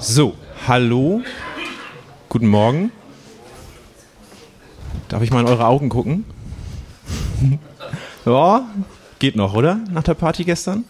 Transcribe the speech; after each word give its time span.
So, 0.00 0.34
hallo, 0.66 1.20
guten 2.30 2.46
Morgen. 2.46 2.90
Darf 5.10 5.22
ich 5.22 5.30
mal 5.30 5.40
in 5.40 5.46
eure 5.46 5.66
Augen 5.66 5.90
gucken? 5.90 6.24
ja, 8.24 8.66
geht 9.18 9.36
noch, 9.36 9.52
oder? 9.52 9.78
Nach 9.90 10.02
der 10.02 10.14
Party 10.14 10.44
gestern? 10.44 10.84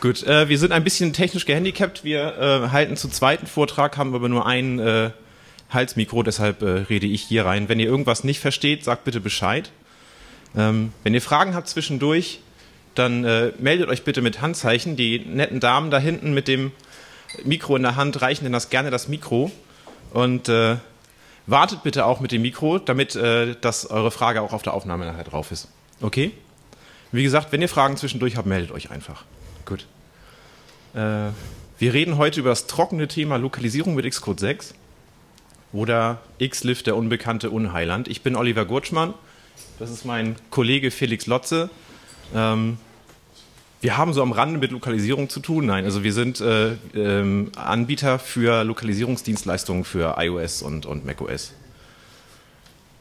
Gut, 0.00 0.24
äh, 0.24 0.48
wir 0.48 0.58
sind 0.58 0.72
ein 0.72 0.82
bisschen 0.82 1.12
technisch 1.12 1.46
gehandicapt. 1.46 2.02
Wir 2.02 2.36
äh, 2.36 2.68
halten 2.70 2.96
zu 2.96 3.08
zweiten 3.08 3.46
Vortrag, 3.46 3.96
haben 3.96 4.12
aber 4.12 4.28
nur 4.28 4.44
ein 4.44 4.80
äh, 4.80 5.10
Halsmikro, 5.70 6.24
deshalb 6.24 6.60
äh, 6.62 6.66
rede 6.66 7.06
ich 7.06 7.22
hier 7.22 7.46
rein. 7.46 7.68
Wenn 7.68 7.78
ihr 7.78 7.86
irgendwas 7.86 8.24
nicht 8.24 8.40
versteht, 8.40 8.82
sagt 8.82 9.04
bitte 9.04 9.20
Bescheid. 9.20 9.70
Ähm, 10.56 10.92
wenn 11.04 11.14
ihr 11.14 11.22
Fragen 11.22 11.54
habt 11.54 11.68
zwischendurch, 11.68 12.40
dann 12.96 13.24
äh, 13.24 13.52
meldet 13.60 13.88
euch 13.88 14.02
bitte 14.02 14.20
mit 14.20 14.40
Handzeichen. 14.40 14.96
Die 14.96 15.20
netten 15.20 15.60
Damen 15.60 15.92
da 15.92 16.00
hinten 16.00 16.34
mit 16.34 16.48
dem 16.48 16.72
Mikro 17.44 17.76
in 17.76 17.82
der 17.82 17.96
Hand 17.96 18.20
reichen 18.22 18.44
denn 18.44 18.52
das 18.52 18.70
gerne 18.70 18.90
das 18.90 19.08
Mikro. 19.08 19.50
Und 20.12 20.48
äh, 20.48 20.76
wartet 21.46 21.82
bitte 21.82 22.04
auch 22.04 22.20
mit 22.20 22.32
dem 22.32 22.42
Mikro, 22.42 22.78
damit 22.78 23.16
äh, 23.16 23.54
dass 23.60 23.86
eure 23.86 24.10
Frage 24.10 24.42
auch 24.42 24.52
auf 24.52 24.62
der 24.62 24.74
Aufnahme 24.74 25.06
nachher 25.06 25.24
drauf 25.24 25.50
ist. 25.50 25.68
Okay? 26.00 26.32
Wie 27.10 27.22
gesagt, 27.22 27.52
wenn 27.52 27.62
ihr 27.62 27.68
Fragen 27.68 27.96
zwischendurch 27.96 28.36
habt, 28.36 28.46
meldet 28.46 28.70
euch 28.70 28.90
einfach. 28.90 29.24
Gut. 29.64 29.86
Äh, 30.94 31.30
wir 31.78 31.94
reden 31.94 32.18
heute 32.18 32.40
über 32.40 32.50
das 32.50 32.66
trockene 32.66 33.08
Thema 33.08 33.36
Lokalisierung 33.36 33.94
mit 33.94 34.08
Xcode 34.08 34.40
6 34.40 34.74
oder 35.72 36.20
Xlift, 36.38 36.86
der 36.86 36.96
unbekannte 36.96 37.50
Unheiland. 37.50 38.08
Ich 38.08 38.22
bin 38.22 38.36
Oliver 38.36 38.64
Gurtschmann. 38.64 39.14
Das 39.78 39.90
ist 39.90 40.04
mein 40.04 40.36
Kollege 40.50 40.90
Felix 40.90 41.26
Lotze. 41.26 41.70
Ähm, 42.34 42.78
wir 43.80 43.96
haben 43.96 44.12
so 44.12 44.22
am 44.22 44.32
Rande 44.32 44.58
mit 44.58 44.72
Lokalisierung 44.72 45.28
zu 45.28 45.40
tun. 45.40 45.66
Nein, 45.66 45.84
also 45.84 46.02
wir 46.02 46.12
sind 46.12 46.40
äh, 46.40 46.72
ähm, 46.94 47.52
Anbieter 47.54 48.18
für 48.18 48.64
Lokalisierungsdienstleistungen 48.64 49.84
für 49.84 50.16
iOS 50.18 50.62
und, 50.62 50.84
und 50.84 51.06
macOS. 51.06 51.52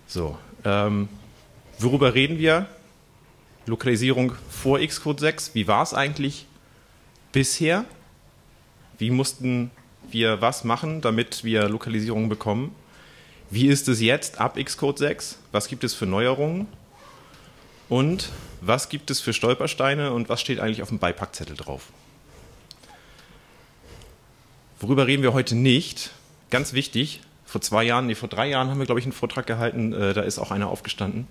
So, 0.05 0.37
ähm, 0.63 1.09
worüber 1.79 2.13
reden 2.13 2.37
wir? 2.37 2.67
Lokalisierung 3.65 4.33
vor 4.49 4.79
Xcode 4.79 5.19
6. 5.19 5.55
Wie 5.55 5.67
war 5.67 5.83
es 5.83 5.93
eigentlich 5.93 6.45
bisher? 7.31 7.83
Wie 8.97 9.09
mussten 9.09 9.71
wir 10.09 10.41
was 10.41 10.63
machen, 10.63 11.01
damit 11.01 11.43
wir 11.43 11.67
Lokalisierung 11.67 12.29
bekommen? 12.29 12.73
Wie 13.49 13.67
ist 13.67 13.87
es 13.87 13.99
jetzt 13.99 14.39
ab 14.39 14.57
Xcode 14.63 14.99
6? 14.99 15.39
Was 15.51 15.67
gibt 15.67 15.83
es 15.83 15.93
für 15.93 16.05
Neuerungen? 16.05 16.67
Und 17.89 18.29
was 18.61 18.89
gibt 18.89 19.11
es 19.11 19.19
für 19.19 19.33
Stolpersteine 19.33 20.11
und 20.11 20.29
was 20.29 20.41
steht 20.41 20.59
eigentlich 20.59 20.81
auf 20.81 20.89
dem 20.89 20.99
Beipackzettel 20.99 21.55
drauf? 21.55 21.83
Worüber 24.79 25.07
reden 25.07 25.23
wir 25.23 25.33
heute 25.33 25.55
nicht? 25.55 26.11
Ganz 26.49 26.73
wichtig, 26.73 27.21
vor 27.45 27.61
zwei 27.61 27.83
Jahren, 27.83 28.07
nee, 28.07 28.15
vor 28.15 28.29
drei 28.29 28.47
Jahren 28.47 28.69
haben 28.69 28.79
wir, 28.79 28.85
glaube 28.85 28.99
ich, 28.99 29.05
einen 29.05 29.13
Vortrag 29.13 29.47
gehalten, 29.47 29.93
äh, 29.93 30.13
da 30.13 30.21
ist 30.21 30.37
auch 30.39 30.51
einer 30.51 30.69
aufgestanden. 30.69 31.27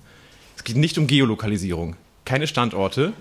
Es 0.57 0.65
geht 0.65 0.77
nicht 0.77 0.99
um 0.99 1.07
Geolokalisierung, 1.07 1.97
keine 2.25 2.47
Standorte. 2.47 3.13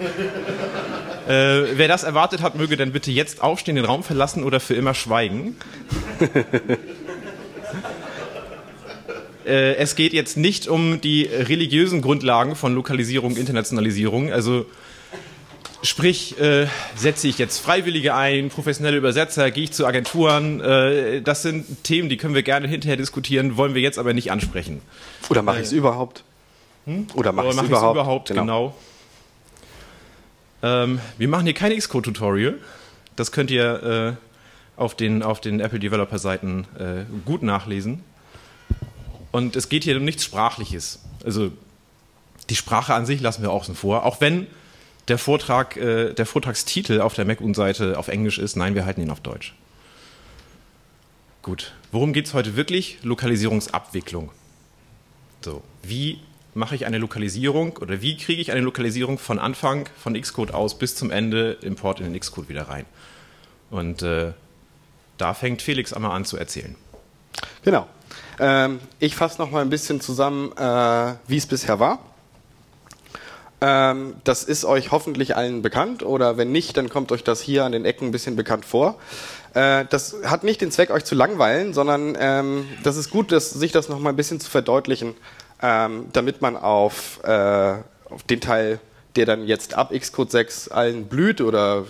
äh, 1.28 1.76
wer 1.76 1.88
das 1.88 2.02
erwartet 2.02 2.42
hat, 2.42 2.54
möge 2.56 2.76
dann 2.76 2.92
bitte 2.92 3.10
jetzt 3.10 3.42
aufstehen, 3.42 3.76
den 3.76 3.84
Raum 3.84 4.02
verlassen 4.02 4.44
oder 4.44 4.60
für 4.60 4.74
immer 4.74 4.94
schweigen. 4.94 5.56
Äh, 9.46 9.76
es 9.76 9.96
geht 9.96 10.12
jetzt 10.12 10.36
nicht 10.36 10.68
um 10.68 11.00
die 11.00 11.24
religiösen 11.24 12.02
Grundlagen 12.02 12.56
von 12.56 12.74
Lokalisierung, 12.74 13.36
Internationalisierung. 13.36 14.32
Also 14.32 14.66
Sprich, 15.84 16.38
äh, 16.38 16.68
setze 16.94 17.26
ich 17.26 17.38
jetzt 17.38 17.58
Freiwillige 17.58 18.14
ein, 18.14 18.50
professionelle 18.50 18.96
Übersetzer, 18.96 19.50
gehe 19.50 19.64
ich 19.64 19.72
zu 19.72 19.84
Agenturen. 19.84 20.60
Äh, 20.60 21.22
das 21.22 21.42
sind 21.42 21.82
Themen, 21.82 22.08
die 22.08 22.16
können 22.16 22.36
wir 22.36 22.44
gerne 22.44 22.68
hinterher 22.68 22.96
diskutieren, 22.96 23.56
wollen 23.56 23.74
wir 23.74 23.82
jetzt 23.82 23.98
aber 23.98 24.14
nicht 24.14 24.30
ansprechen. 24.30 24.80
Oder 25.28 25.42
mache 25.42 25.56
ich 25.58 25.64
es 25.64 25.72
äh, 25.72 25.76
überhaupt? 25.76 26.22
Hm? 26.86 27.08
Oder 27.14 27.32
mache 27.32 27.48
ich 27.48 27.56
es 27.56 27.62
überhaupt? 27.62 27.96
überhaupt? 27.96 28.28
Genau. 28.28 28.42
genau. 28.42 28.76
Ähm, 30.62 31.00
wir 31.18 31.26
machen 31.26 31.46
hier 31.46 31.54
kein 31.54 31.76
Xcode-Tutorial. 31.76 32.58
Das 33.16 33.32
könnt 33.32 33.50
ihr 33.50 34.16
äh, 34.78 34.80
auf, 34.80 34.94
den, 34.94 35.24
auf 35.24 35.40
den 35.40 35.58
Apple 35.58 35.80
Developer-Seiten 35.80 36.64
äh, 36.78 37.24
gut 37.24 37.42
nachlesen. 37.42 38.04
Und 39.32 39.56
es 39.56 39.68
geht 39.68 39.84
hier 39.84 39.96
um 39.96 40.04
nichts 40.04 40.24
Sprachliches. 40.24 41.00
Also 41.24 41.50
die 42.50 42.56
Sprache 42.56 42.94
an 42.94 43.06
sich 43.06 43.20
lassen 43.20 43.42
wir 43.42 43.50
außen 43.50 43.74
vor, 43.74 44.04
auch 44.04 44.20
wenn 44.20 44.46
der 45.08 45.18
Vortrag, 45.18 45.76
äh, 45.76 46.12
der 46.12 46.26
Vortragstitel 46.26 47.00
auf 47.00 47.14
der 47.14 47.24
MacUn-Seite 47.24 47.98
auf 47.98 48.08
Englisch 48.08 48.38
ist. 48.38 48.56
Nein, 48.56 48.74
wir 48.74 48.84
halten 48.84 49.00
ihn 49.00 49.10
auf 49.10 49.20
Deutsch. 49.20 49.54
Gut. 51.42 51.72
Worum 51.90 52.12
geht 52.12 52.26
es 52.26 52.34
heute 52.34 52.56
wirklich? 52.56 52.98
Lokalisierungsabwicklung. 53.02 54.30
So, 55.44 55.62
wie 55.82 56.20
mache 56.54 56.74
ich 56.74 56.86
eine 56.86 56.98
Lokalisierung 56.98 57.78
oder 57.78 58.00
wie 58.00 58.16
kriege 58.16 58.40
ich 58.40 58.52
eine 58.52 58.60
Lokalisierung 58.60 59.18
von 59.18 59.38
Anfang 59.38 59.88
von 59.98 60.20
Xcode 60.20 60.52
aus 60.52 60.78
bis 60.78 60.94
zum 60.94 61.10
Ende 61.10 61.52
Import 61.62 62.00
in 62.00 62.12
den 62.12 62.20
Xcode 62.20 62.48
wieder 62.48 62.68
rein? 62.68 62.84
Und 63.70 64.02
äh, 64.02 64.32
da 65.18 65.34
fängt 65.34 65.62
Felix 65.62 65.92
einmal 65.92 66.12
an 66.12 66.24
zu 66.24 66.36
erzählen. 66.36 66.76
Genau. 67.64 67.88
Ähm, 68.38 68.80
ich 68.98 69.14
fasse 69.16 69.40
noch 69.40 69.50
mal 69.50 69.62
ein 69.62 69.70
bisschen 69.70 70.00
zusammen, 70.00 70.52
äh, 70.56 71.14
wie 71.26 71.36
es 71.36 71.46
bisher 71.46 71.78
war. 71.80 71.98
Ähm, 73.60 74.14
das 74.24 74.42
ist 74.42 74.64
euch 74.64 74.90
hoffentlich 74.90 75.36
allen 75.36 75.62
bekannt 75.62 76.02
oder 76.02 76.36
wenn 76.36 76.50
nicht, 76.50 76.76
dann 76.76 76.88
kommt 76.88 77.12
euch 77.12 77.22
das 77.22 77.40
hier 77.40 77.64
an 77.64 77.70
den 77.70 77.84
Ecken 77.84 78.08
ein 78.08 78.10
bisschen 78.10 78.34
bekannt 78.34 78.64
vor. 78.64 78.96
Äh, 79.54 79.84
das 79.88 80.16
hat 80.24 80.42
nicht 80.42 80.60
den 80.60 80.72
Zweck, 80.72 80.90
euch 80.90 81.04
zu 81.04 81.14
langweilen, 81.14 81.72
sondern 81.72 82.16
ähm, 82.18 82.66
das 82.82 82.96
ist 82.96 83.10
gut, 83.10 83.30
dass, 83.30 83.50
sich 83.50 83.70
das 83.70 83.88
noch 83.88 84.00
mal 84.00 84.10
ein 84.10 84.16
bisschen 84.16 84.40
zu 84.40 84.50
verdeutlichen, 84.50 85.14
ähm, 85.62 86.06
damit 86.12 86.42
man 86.42 86.56
auf, 86.56 87.20
äh, 87.22 87.74
auf 88.10 88.24
den 88.28 88.40
Teil, 88.40 88.80
der 89.14 89.26
dann 89.26 89.46
jetzt 89.46 89.74
ab 89.74 89.92
Xcode 89.96 90.32
6 90.32 90.68
allen 90.68 91.04
blüht 91.04 91.40
oder 91.40 91.84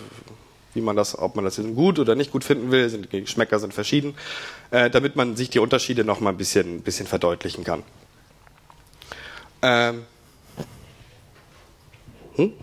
wie 0.73 0.81
man 0.81 0.95
das, 0.95 1.17
ob 1.17 1.35
man 1.35 1.45
das 1.45 1.59
gut 1.75 1.99
oder 1.99 2.15
nicht 2.15 2.31
gut 2.31 2.43
finden 2.43 2.71
will, 2.71 2.89
sind, 2.89 3.11
die 3.11 3.21
Geschmäcker 3.21 3.59
sind 3.59 3.73
verschieden, 3.73 4.15
äh, 4.71 4.89
damit 4.89 5.15
man 5.15 5.35
sich 5.35 5.49
die 5.49 5.59
Unterschiede 5.59 6.03
noch 6.03 6.19
mal 6.19 6.31
ein 6.31 6.37
bisschen, 6.37 6.81
bisschen 6.81 7.07
verdeutlichen 7.07 7.63
kann. 7.63 7.83
Ähm. 9.61 10.03
Hm? 12.35 12.53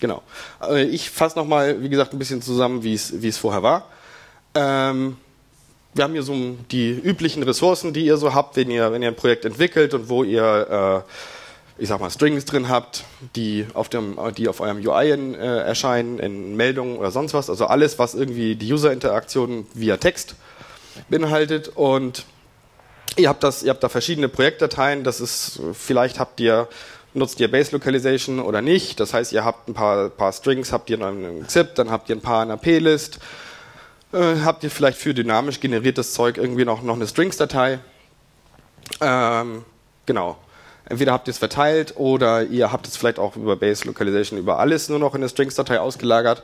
Genau. 0.00 0.22
Äh, 0.62 0.84
ich 0.84 1.10
fasse 1.10 1.38
noch 1.38 1.46
mal, 1.46 1.82
wie 1.82 1.88
gesagt, 1.88 2.12
ein 2.12 2.18
bisschen 2.18 2.42
zusammen, 2.42 2.82
wie 2.82 2.94
es, 2.94 3.38
vorher 3.38 3.62
war. 3.62 3.88
Ähm, 4.54 5.16
wir 5.94 6.04
haben 6.04 6.12
hier 6.12 6.22
so 6.22 6.34
die 6.70 6.90
üblichen 6.90 7.42
Ressourcen, 7.42 7.92
die 7.92 8.04
ihr 8.04 8.16
so 8.16 8.34
habt, 8.34 8.56
wenn 8.56 8.70
ihr, 8.70 8.92
wenn 8.92 9.02
ihr 9.02 9.08
ein 9.08 9.16
Projekt 9.16 9.44
entwickelt 9.44 9.94
und 9.94 10.08
wo 10.08 10.24
ihr 10.24 11.04
äh, 11.06 11.10
ich 11.76 11.88
sag 11.88 12.00
mal, 12.00 12.10
Strings 12.10 12.44
drin 12.44 12.68
habt, 12.68 13.04
die 13.34 13.66
auf, 13.74 13.88
dem, 13.88 14.16
die 14.36 14.48
auf 14.48 14.60
eurem 14.60 14.78
UI 14.78 15.10
in, 15.10 15.34
äh, 15.34 15.62
erscheinen, 15.62 16.18
in 16.18 16.56
Meldungen 16.56 16.98
oder 16.98 17.10
sonst 17.10 17.34
was. 17.34 17.50
Also 17.50 17.66
alles, 17.66 17.98
was 17.98 18.14
irgendwie 18.14 18.54
die 18.54 18.72
User-Interaktion 18.72 19.66
via 19.74 19.96
Text 19.96 20.36
beinhaltet. 21.08 21.68
Und 21.74 22.26
ihr 23.16 23.28
habt, 23.28 23.42
das, 23.42 23.64
ihr 23.64 23.70
habt 23.70 23.82
da 23.82 23.88
verschiedene 23.88 24.28
Projektdateien. 24.28 25.02
Das 25.02 25.20
ist, 25.20 25.60
vielleicht 25.72 26.20
habt 26.20 26.38
ihr, 26.38 26.68
nutzt 27.12 27.40
ihr 27.40 27.50
Base 27.50 27.72
Localization 27.72 28.38
oder 28.38 28.62
nicht. 28.62 29.00
Das 29.00 29.12
heißt, 29.12 29.32
ihr 29.32 29.44
habt 29.44 29.68
ein 29.68 29.74
paar, 29.74 30.10
paar 30.10 30.32
Strings, 30.32 30.72
habt 30.72 30.90
ihr 30.90 30.96
in 30.96 31.02
einem 31.02 31.48
ZIP, 31.48 31.74
dann 31.74 31.90
habt 31.90 32.08
ihr 32.08 32.14
ein 32.14 32.22
paar 32.22 32.44
in 32.44 32.50
einer 32.50 32.58
P-List. 32.58 33.18
Äh, 34.12 34.36
habt 34.44 34.62
ihr 34.62 34.70
vielleicht 34.70 34.98
für 34.98 35.12
dynamisch 35.12 35.58
generiertes 35.58 36.12
Zeug 36.12 36.36
irgendwie 36.38 36.64
noch, 36.64 36.82
noch 36.82 36.94
eine 36.94 37.08
Strings-Datei. 37.08 37.80
Ähm, 39.00 39.64
genau. 40.06 40.38
Entweder 40.86 41.12
habt 41.12 41.28
ihr 41.28 41.32
es 41.32 41.38
verteilt 41.38 41.94
oder 41.96 42.44
ihr 42.44 42.70
habt 42.70 42.86
es 42.86 42.96
vielleicht 42.96 43.18
auch 43.18 43.36
über 43.36 43.56
Base 43.56 43.86
Localization 43.86 44.38
über 44.38 44.58
alles 44.58 44.88
nur 44.88 44.98
noch 44.98 45.14
in 45.14 45.22
eine 45.22 45.28
Strings-Datei 45.28 45.80
ausgelagert. 45.80 46.42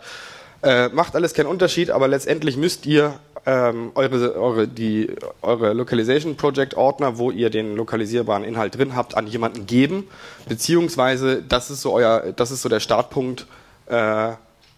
Äh, 0.62 0.88
macht 0.88 1.14
alles 1.14 1.34
keinen 1.34 1.46
Unterschied, 1.46 1.90
aber 1.90 2.08
letztendlich 2.08 2.56
müsst 2.56 2.84
ihr 2.86 3.18
ähm, 3.46 3.92
eure, 3.94 4.34
eure, 4.34 4.68
die, 4.68 5.10
eure 5.40 5.72
Localization 5.72 6.36
Project 6.36 6.74
Ordner, 6.74 7.18
wo 7.18 7.30
ihr 7.30 7.48
den 7.48 7.76
lokalisierbaren 7.76 8.44
Inhalt 8.44 8.76
drin 8.76 8.94
habt, 8.94 9.16
an 9.16 9.26
jemanden 9.26 9.66
geben, 9.66 10.08
beziehungsweise 10.48 11.42
das 11.42 11.70
ist 11.70 11.80
so 11.80 11.92
euer, 11.92 12.32
das 12.36 12.50
ist 12.50 12.62
so 12.62 12.68
der 12.68 12.80
Startpunkt, 12.80 13.46
äh, 13.86 14.32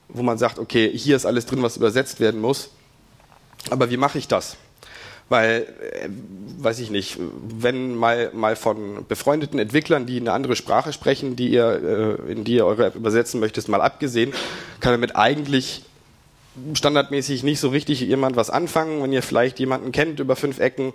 wo 0.09 0.23
man 0.23 0.39
sagt, 0.39 0.59
okay, 0.59 0.91
hier 0.95 1.17
ist 1.17 1.27
alles 1.27 1.47
drin, 1.47 1.63
was 1.63 1.77
übersetzt 1.77 2.21
werden 2.21 2.41
muss. 2.41 2.71
Aber 3.71 3.91
wie 3.91 3.97
mache 3.97 4.19
ich 4.19 4.29
das? 4.29 4.57
Weil, 5.29 5.67
äh, 6.03 6.09
weiß 6.59 6.79
ich 6.81 6.91
nicht, 6.91 7.19
wenn 7.59 7.97
mal, 7.97 8.31
mal 8.35 8.57
von 8.57 9.07
befreundeten 9.09 9.59
Entwicklern, 9.59 10.07
die 10.07 10.21
eine 10.21 10.33
andere 10.33 10.57
Sprache 10.57 10.93
sprechen, 10.93 11.37
die 11.37 11.49
ihr, 11.51 12.19
äh, 12.29 12.33
in 12.33 12.45
die 12.45 12.57
ihr 12.57 12.67
eure 12.67 12.87
App 12.87 12.97
übersetzen 12.97 13.41
möchtet, 13.41 13.69
mal 13.69 13.81
abgesehen, 13.81 14.33
kann 14.81 14.93
damit 14.93 15.17
eigentlich 15.17 15.85
standardmäßig 16.75 17.45
nicht 17.45 17.61
so 17.61 17.71
richtig 17.71 18.01
jemand 18.01 18.37
was 18.37 18.51
anfangen. 18.51 19.03
Wenn 19.03 19.13
ihr 19.13 19.23
vielleicht 19.23 19.59
jemanden 19.59 19.93
kennt 19.93 20.21
über 20.21 20.37
fünf 20.37 20.59
Ecken, 20.59 20.93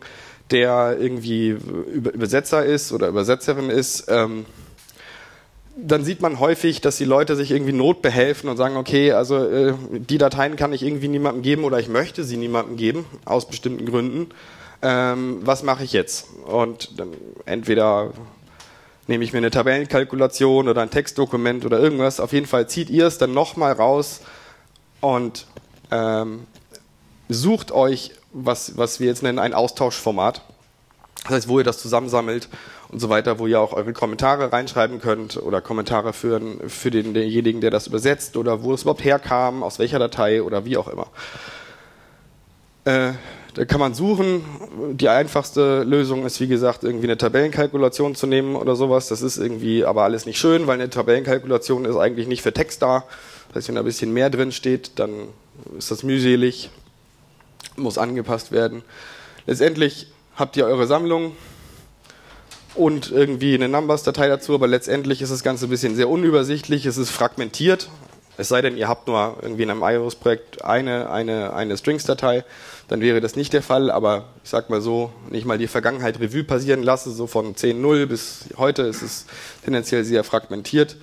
der 0.51 0.97
irgendwie 1.00 1.50
Übersetzer 1.50 2.63
ist 2.63 2.91
oder 2.91 3.07
Übersetzerin 3.07 3.69
ist, 3.69 4.06
ähm, 4.07 4.45
dann 5.79 6.03
sieht 6.03 6.21
man 6.21 6.39
häufig, 6.39 6.81
dass 6.81 6.97
die 6.97 7.06
Leute 7.06 7.35
sich 7.35 7.51
irgendwie 7.51 7.74
notbehelfen 7.74 8.50
und 8.50 8.57
sagen, 8.57 8.77
okay, 8.77 9.12
also 9.12 9.38
äh, 9.38 9.74
die 9.91 10.18
Dateien 10.18 10.56
kann 10.56 10.74
ich 10.74 10.83
irgendwie 10.83 11.07
niemandem 11.07 11.44
geben 11.44 11.63
oder 11.63 11.79
ich 11.79 11.88
möchte 11.88 12.24
sie 12.24 12.38
niemandem 12.38 12.77
geben, 12.77 13.06
aus 13.25 13.47
bestimmten 13.47 13.85
Gründen. 13.85 14.29
Ähm, 14.81 15.39
was 15.44 15.62
mache 15.62 15.83
ich 15.83 15.94
jetzt? 15.94 16.27
Und 16.45 17.00
dann 17.00 17.09
entweder 17.45 18.12
nehme 19.06 19.24
ich 19.24 19.33
mir 19.33 19.38
eine 19.38 19.51
Tabellenkalkulation 19.51 20.68
oder 20.68 20.81
ein 20.81 20.89
Textdokument 20.89 21.63
oder 21.63 21.79
irgendwas. 21.79 22.19
Auf 22.19 22.33
jeden 22.33 22.47
Fall 22.47 22.68
zieht 22.68 22.89
ihr 22.89 23.06
es 23.06 23.19
dann 23.19 23.33
nochmal 23.33 23.74
raus 23.74 24.21
und 25.00 25.45
ähm, 25.91 26.47
sucht 27.29 27.71
euch, 27.71 28.12
was, 28.33 28.77
was 28.77 29.00
wir 29.00 29.07
jetzt 29.07 29.21
nennen, 29.21 29.39
ein 29.39 29.53
Austauschformat. 29.53 30.41
Das 31.24 31.31
heißt, 31.31 31.47
wo 31.47 31.59
ihr 31.59 31.65
das 31.65 31.77
zusammensammelt 31.79 32.50
und 32.89 33.00
so 33.00 33.10
weiter, 33.10 33.39
wo 33.39 33.48
ihr 33.48 33.60
auch 33.60 33.74
eure 33.74 33.94
Kommentare 33.94 34.51
reinschreiben 34.54 35.00
könnt 35.00 35.38
oder 35.38 35.62
Kommentare 35.62 36.13
für, 36.13 36.42
für 36.68 36.92
den, 36.92 37.13
denjenigen, 37.13 37.62
der 37.62 37.72
das 37.72 37.88
übersetzt 37.88 38.38
oder 38.38 38.63
wo 38.63 38.74
es 38.74 38.84
überhaupt 38.84 39.04
herkam, 39.04 39.63
aus 39.63 39.80
welcher 39.80 40.00
Datei 40.00 40.42
oder 40.42 40.63
wie 40.66 40.78
auch 40.78 40.88
immer. 40.88 41.07
Äh, 42.86 43.13
da 43.56 43.66
kann 43.66 43.80
man 43.80 43.95
suchen. 43.95 44.45
Die 44.94 45.10
einfachste 45.10 45.84
Lösung 45.84 46.25
ist, 46.25 46.39
wie 46.39 46.48
gesagt, 46.48 46.84
irgendwie 46.84 47.07
eine 47.07 47.18
Tabellenkalkulation 47.18 48.13
zu 48.13 48.28
nehmen 48.28 48.56
oder 48.56 48.75
sowas. 48.75 49.07
Das 49.07 49.22
ist 49.22 49.38
irgendwie 49.38 49.84
aber 49.84 50.04
alles 50.04 50.28
nicht 50.28 50.38
schön, 50.38 50.68
weil 50.68 50.75
eine 50.75 50.89
Tabellenkalkulation 50.89 51.86
ist 51.86 51.98
eigentlich 51.98 52.28
nicht 52.28 52.44
für 52.44 52.54
Text 52.54 52.84
da. 52.84 53.04
Das 53.48 53.57
heißt, 53.57 53.68
wenn 53.69 53.75
da 53.75 53.81
ein 53.81 53.86
bisschen 53.86 54.13
mehr 54.13 54.30
drin 54.30 54.51
steht, 54.51 55.00
dann 55.00 55.30
ist 55.78 55.89
das 55.89 56.04
mühselig, 56.04 56.69
muss 57.75 57.98
angepasst 57.98 58.51
werden. 58.51 58.84
Letztendlich 59.48 60.12
habt 60.36 60.56
ihr 60.56 60.66
eure 60.66 60.86
Sammlung, 60.86 61.31
und 62.77 63.12
irgendwie 63.12 63.56
eine 63.56 63.68
Numbers-Datei 63.68 64.27
dazu, 64.27 64.53
aber 64.53 64.68
letztendlich 64.68 65.21
ist 65.21 65.31
das 65.31 65.44
Ganze 65.44 65.65
ein 65.65 65.69
bisschen 65.69 65.95
sehr 65.95 66.09
unübersichtlich, 66.09 66.85
es 66.85 66.97
ist 66.97 67.09
fragmentiert, 67.09 67.89
es 68.38 68.50
sei 68.50 68.62
denn, 68.62 68.77
ihr 68.77 68.88
habt 68.88 69.07
nur 69.07 69.38
irgendwie 69.41 69.63
in 69.63 69.71
einem 69.71 69.81
iOS-Projekt 69.81 70.63
eine, 70.63 71.09
eine, 71.09 71.53
eine 71.53 71.75
Strings-Datei, 71.75 72.45
dann 72.88 73.01
wäre 73.01 73.19
das 73.19 73.35
nicht 73.35 73.51
der 73.51 73.63
Fall, 73.63 73.89
aber 73.89 74.25
ich 74.44 74.50
sag 74.51 74.69
mal 74.69 74.79
so, 74.79 75.12
nicht 75.29 75.45
mal 75.45 75.57
die 75.57 75.68
Vergangenheit 75.68 76.19
Revue 76.19 76.44
passieren 76.44 76.83
lasse, 76.83 77.12
so 77.12 77.25
von 77.25 77.56
10.0 77.56 78.06
bis 78.06 78.45
heute 78.57 78.83
ist 78.83 79.01
es 79.01 79.25
tendenziell 79.65 80.03
sehr 80.03 80.24
fragmentiert. 80.24 80.97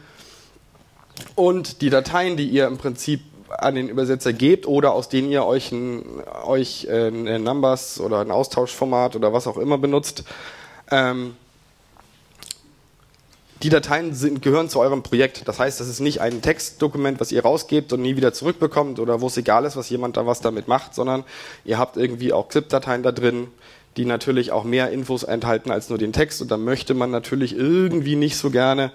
Und 1.35 1.81
die 1.81 1.91
Dateien, 1.91 2.37
die 2.37 2.49
ihr 2.49 2.67
im 2.67 2.79
Prinzip 2.79 3.21
an 3.49 3.75
den 3.75 3.89
Übersetzer 3.89 4.33
gebt 4.33 4.67
oder 4.67 4.93
aus 4.93 5.09
denen 5.09 5.31
ihr 5.31 5.45
euch 5.45 5.73
ein, 5.73 6.05
euch 6.45 6.89
ein 6.91 7.43
Numbers 7.43 8.01
oder 8.01 8.21
ein 8.21 8.31
Austauschformat 8.31 9.17
oder 9.17 9.33
was 9.33 9.47
auch 9.47 9.59
immer 9.59 9.79
benutzt, 9.79 10.25
ähm, 10.91 11.37
die 13.63 13.69
Dateien 13.69 14.15
sind, 14.15 14.43
gehören 14.43 14.69
zu 14.69 14.81
eurem 14.81 15.03
Projekt. 15.03 15.47
Das 15.47 15.59
heißt, 15.59 15.81
das 15.81 15.89
ist 15.89 16.01
nicht 16.01 16.21
ein 16.21 16.43
Textdokument, 16.43 17.21
was 17.21 17.33
ihr 17.33 17.43
rausgebt 17.43 17.93
und 17.93 18.03
nie 18.03 18.17
wieder 18.17 18.33
zurückbekommt 18.33 18.99
oder 18.99 19.21
wo 19.21 19.29
es 19.29 19.37
egal 19.37 19.65
ist, 19.65 19.77
was 19.77 19.89
jemand 19.91 20.17
da 20.17 20.27
was 20.27 20.41
damit 20.41 20.69
macht, 20.69 20.95
sondern 20.95 21.25
ihr 21.65 21.79
habt 21.79 21.97
irgendwie 21.97 22.33
auch 22.33 22.49
Clip-Dateien 22.49 23.03
da 23.03 23.13
drin, 23.13 23.49
die 23.97 24.05
natürlich 24.05 24.51
auch 24.51 24.65
mehr 24.65 24.91
Infos 24.91 25.23
enthalten 25.23 25.71
als 25.71 25.89
nur 25.89 25.99
den 25.99 26.13
Text. 26.13 26.43
Und 26.43 26.51
da 26.51 26.57
möchte 26.57 26.95
man 26.95 27.11
natürlich 27.11 27.57
irgendwie 27.57 28.17
nicht 28.17 28.37
so 28.37 28.51
gerne, 28.51 28.91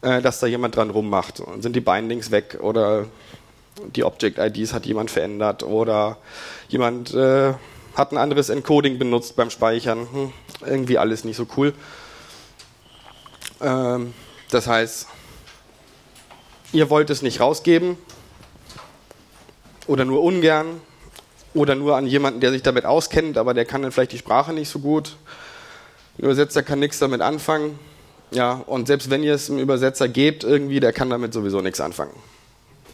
äh, 0.00 0.22
dass 0.22 0.40
da 0.40 0.46
jemand 0.46 0.76
dran 0.76 0.90
rummacht. 0.90 1.40
Und 1.40 1.62
sind 1.62 1.76
die 1.76 1.80
Bindings 1.80 2.30
weg 2.30 2.58
oder 2.60 3.06
die 3.94 4.04
Object-IDs 4.04 4.72
hat 4.72 4.86
jemand 4.86 5.10
verändert 5.10 5.62
oder 5.62 6.18
jemand 6.68 7.14
äh, 7.14 7.52
hat 7.94 8.12
ein 8.12 8.16
anderes 8.16 8.48
Encoding 8.48 8.98
benutzt 8.98 9.36
beim 9.36 9.50
Speichern. 9.50 10.08
Hm, 10.12 10.32
irgendwie 10.66 10.98
alles 10.98 11.24
nicht 11.24 11.36
so 11.36 11.46
cool. 11.56 11.74
Ähm, 13.60 14.14
das 14.50 14.66
heißt, 14.66 15.08
ihr 16.72 16.90
wollt 16.90 17.10
es 17.10 17.22
nicht 17.22 17.40
rausgeben 17.40 17.96
oder 19.86 20.04
nur 20.04 20.22
ungern 20.22 20.80
oder 21.54 21.74
nur 21.74 21.96
an 21.96 22.06
jemanden, 22.06 22.40
der 22.40 22.52
sich 22.52 22.62
damit 22.62 22.84
auskennt, 22.84 23.38
aber 23.38 23.54
der 23.54 23.64
kann 23.64 23.82
dann 23.82 23.92
vielleicht 23.92 24.12
die 24.12 24.18
Sprache 24.18 24.52
nicht 24.52 24.68
so 24.68 24.78
gut. 24.78 25.16
Ein 26.18 26.24
Übersetzer 26.24 26.62
kann 26.62 26.78
nichts 26.78 26.98
damit 26.98 27.20
anfangen. 27.20 27.78
Ja, 28.30 28.52
und 28.66 28.86
selbst 28.86 29.08
wenn 29.08 29.22
ihr 29.22 29.34
es 29.34 29.48
einem 29.48 29.58
Übersetzer 29.58 30.08
gebt, 30.08 30.44
irgendwie, 30.44 30.80
der 30.80 30.92
kann 30.92 31.08
damit 31.08 31.32
sowieso 31.32 31.60
nichts 31.60 31.80
anfangen. 31.80 32.12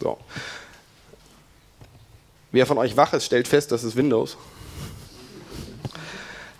So. 0.01 0.19
Wer 2.53 2.67
von 2.67 2.79
euch 2.79 2.97
wach 2.97 3.13
ist, 3.13 3.25
stellt 3.25 3.49
fest, 3.49 3.73
das 3.73 3.83
ist 3.83 3.97
Windows. 3.97 4.37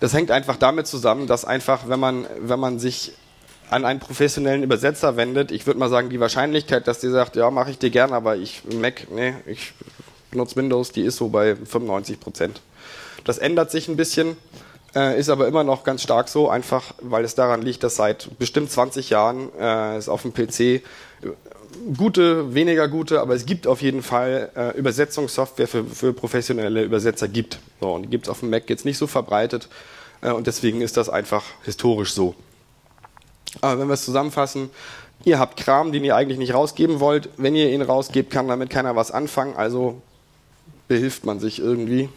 Das 0.01 0.13
hängt 0.13 0.33
einfach 0.33 0.57
damit 0.57 0.89
zusammen, 0.89 1.29
dass 1.29 1.45
einfach, 1.45 1.89
wenn 1.89 2.01
man, 2.01 2.27
wenn 2.41 2.59
man 2.59 2.81
sich 2.81 3.13
an 3.71 3.85
einen 3.85 4.01
professionellen 4.01 4.63
Übersetzer 4.63 5.17
wendet, 5.17 5.51
ich 5.51 5.67
würde 5.67 5.81
mal 5.81 5.89
sagen, 5.89 6.11
die 6.11 6.21
Wahrscheinlichkeit, 6.21 6.87
dass 6.87 7.01
die 7.01 7.09
sagt, 7.09 7.37
ja, 7.37 7.51
mache 7.51 7.71
ich 7.71 7.79
dir 7.79 7.91
gern, 7.91 8.13
aber 8.13 8.37
ich 8.37 8.63
Mac, 8.81 9.07
nee, 9.11 9.35
ich 9.47 9.73
benutze 10.31 10.57
Windows, 10.57 10.93
die 10.93 11.03
ist 11.03 11.17
so 11.17 11.29
bei 11.29 11.57
95 11.57 12.21
Prozent. 12.21 12.61
Das 13.25 13.39
ändert 13.39 13.71
sich 13.71 13.89
ein 13.89 13.97
bisschen, 13.97 14.37
äh, 14.95 15.19
ist 15.19 15.29
aber 15.29 15.49
immer 15.49 15.65
noch 15.65 15.85
ganz 15.85 16.03
stark 16.03 16.29
so, 16.29 16.49
einfach 16.49 16.95
weil 17.01 17.25
es 17.25 17.35
daran 17.35 17.63
liegt, 17.63 17.83
dass 17.83 17.97
seit 17.97 18.39
bestimmt 18.39 18.71
20 18.71 19.11
Jahren 19.11 19.49
äh, 19.59 19.97
es 19.97 20.09
auf 20.09 20.23
dem 20.23 20.35
PC 20.35 20.83
gute, 21.97 22.55
weniger 22.55 22.89
gute, 22.89 23.21
aber 23.21 23.35
es 23.35 23.47
gibt 23.47 23.67
auf 23.67 23.83
jeden 23.83 24.03
Fall 24.03 24.51
äh, 24.57 24.77
Übersetzungssoftware 24.79 25.69
für, 25.69 25.85
für 25.85 26.13
professionelle 26.13 26.85
Übersetzer 26.85 27.29
gibt. 27.29 27.59
So, 27.81 27.93
und 27.95 28.03
die 28.03 28.09
gibt 28.11 28.27
es 28.27 28.31
auf 28.31 28.41
dem 28.41 28.51
Mac 28.51 28.69
jetzt 28.69 28.85
nicht 28.85 28.99
so 28.99 29.07
verbreitet 29.07 29.69
äh, 30.21 30.31
und 30.31 30.47
deswegen 30.47 30.81
ist 30.81 30.97
das 30.97 31.09
einfach 31.09 31.45
historisch 31.65 32.13
so. 32.13 32.35
Aber 33.61 33.81
wenn 33.81 33.89
wir 33.89 33.95
es 33.95 34.05
zusammenfassen, 34.05 34.71
ihr 35.25 35.39
habt 35.39 35.59
Kram, 35.59 35.93
den 35.93 36.05
ihr 36.05 36.17
eigentlich 36.17 36.39
nicht 36.39 36.55
rausgeben 36.55 37.01
wollt. 37.01 37.29
Wenn 37.37 37.55
ihr 37.55 37.71
ihn 37.71 37.83
rausgebt, 37.83 38.31
kann 38.31 38.49
damit 38.49 38.71
keiner 38.71 38.97
was 38.97 39.11
anfangen, 39.11 39.57
also 39.57 40.01
behilft 40.89 41.25
man 41.25 41.41
sich 41.41 41.61
irgendwie. 41.61 42.09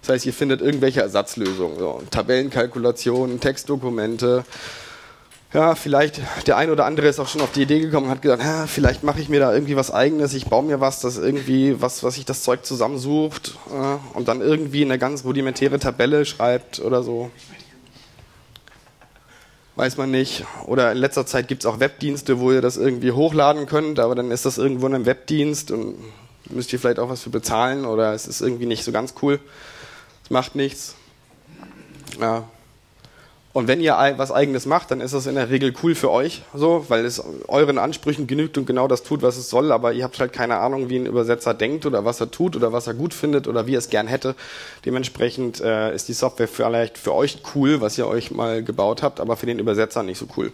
Das 0.00 0.10
heißt, 0.10 0.26
ihr 0.26 0.32
findet 0.32 0.60
irgendwelche 0.60 1.00
Ersatzlösungen, 1.00 1.78
so 1.78 2.02
Tabellenkalkulationen, 2.10 3.38
Textdokumente. 3.38 4.44
Ja, 5.54 5.74
vielleicht 5.74 6.20
der 6.46 6.56
ein 6.56 6.70
oder 6.70 6.86
andere 6.86 7.08
ist 7.08 7.20
auch 7.20 7.28
schon 7.28 7.42
auf 7.42 7.52
die 7.52 7.62
Idee 7.62 7.80
gekommen 7.80 8.06
und 8.06 8.10
hat 8.10 8.22
gesagt, 8.22 8.42
vielleicht 8.70 9.04
mache 9.04 9.20
ich 9.20 9.28
mir 9.28 9.38
da 9.38 9.52
irgendwie 9.52 9.76
was 9.76 9.90
eigenes, 9.90 10.32
ich 10.32 10.46
baue 10.46 10.64
mir 10.64 10.80
was, 10.80 11.00
das 11.00 11.18
irgendwie, 11.18 11.80
was, 11.80 12.02
was 12.02 12.14
sich 12.14 12.24
das 12.24 12.42
Zeug 12.42 12.64
zusammensucht 12.64 13.54
äh, 13.70 14.16
und 14.16 14.28
dann 14.28 14.40
irgendwie 14.40 14.82
eine 14.82 14.98
ganz 14.98 15.24
rudimentäre 15.24 15.78
Tabelle 15.78 16.24
schreibt 16.24 16.80
oder 16.80 17.02
so 17.02 17.30
weiß 19.76 19.96
man 19.96 20.10
nicht. 20.10 20.44
Oder 20.66 20.92
in 20.92 20.98
letzter 20.98 21.26
Zeit 21.26 21.48
gibt 21.48 21.62
es 21.62 21.66
auch 21.66 21.80
Webdienste, 21.80 22.40
wo 22.40 22.52
ihr 22.52 22.60
das 22.60 22.76
irgendwie 22.76 23.12
hochladen 23.12 23.66
könnt, 23.66 23.98
aber 23.98 24.14
dann 24.14 24.30
ist 24.30 24.44
das 24.44 24.58
irgendwo 24.58 24.86
in 24.86 24.94
einem 24.94 25.06
Webdienst 25.06 25.70
und 25.70 25.96
müsst 26.50 26.72
ihr 26.72 26.78
vielleicht 26.78 26.98
auch 26.98 27.08
was 27.08 27.22
für 27.22 27.30
bezahlen 27.30 27.84
oder 27.84 28.12
es 28.12 28.26
ist 28.26 28.40
irgendwie 28.40 28.66
nicht 28.66 28.84
so 28.84 28.92
ganz 28.92 29.14
cool. 29.22 29.40
Es 30.24 30.30
macht 30.30 30.54
nichts. 30.54 30.94
Ja, 32.20 32.44
und 33.54 33.68
wenn 33.68 33.82
ihr 33.82 33.92
was 34.16 34.32
eigenes 34.32 34.64
macht, 34.64 34.90
dann 34.90 35.02
ist 35.02 35.12
das 35.12 35.26
in 35.26 35.34
der 35.34 35.50
Regel 35.50 35.74
cool 35.82 35.94
für 35.94 36.10
euch, 36.10 36.42
so, 36.54 36.86
weil 36.88 37.04
es 37.04 37.22
euren 37.48 37.76
Ansprüchen 37.76 38.26
genügt 38.26 38.56
und 38.56 38.66
genau 38.66 38.88
das 38.88 39.02
tut, 39.02 39.20
was 39.20 39.36
es 39.36 39.50
soll, 39.50 39.72
aber 39.72 39.92
ihr 39.92 40.04
habt 40.04 40.18
halt 40.20 40.32
keine 40.32 40.56
Ahnung, 40.56 40.88
wie 40.88 40.96
ein 40.96 41.04
Übersetzer 41.04 41.52
denkt 41.52 41.84
oder 41.84 42.06
was 42.06 42.18
er 42.20 42.30
tut 42.30 42.56
oder 42.56 42.72
was 42.72 42.86
er 42.86 42.94
gut 42.94 43.12
findet 43.12 43.46
oder 43.48 43.66
wie 43.66 43.74
er 43.74 43.78
es 43.78 43.90
gern 43.90 44.06
hätte. 44.06 44.34
Dementsprechend 44.86 45.60
äh, 45.60 45.94
ist 45.94 46.08
die 46.08 46.14
Software 46.14 46.48
vielleicht 46.48 46.96
für 46.96 47.12
euch 47.12 47.38
cool, 47.54 47.82
was 47.82 47.98
ihr 47.98 48.06
euch 48.06 48.30
mal 48.30 48.64
gebaut 48.64 49.02
habt, 49.02 49.20
aber 49.20 49.36
für 49.36 49.46
den 49.46 49.58
Übersetzer 49.58 50.02
nicht 50.02 50.18
so 50.18 50.26
cool. 50.38 50.50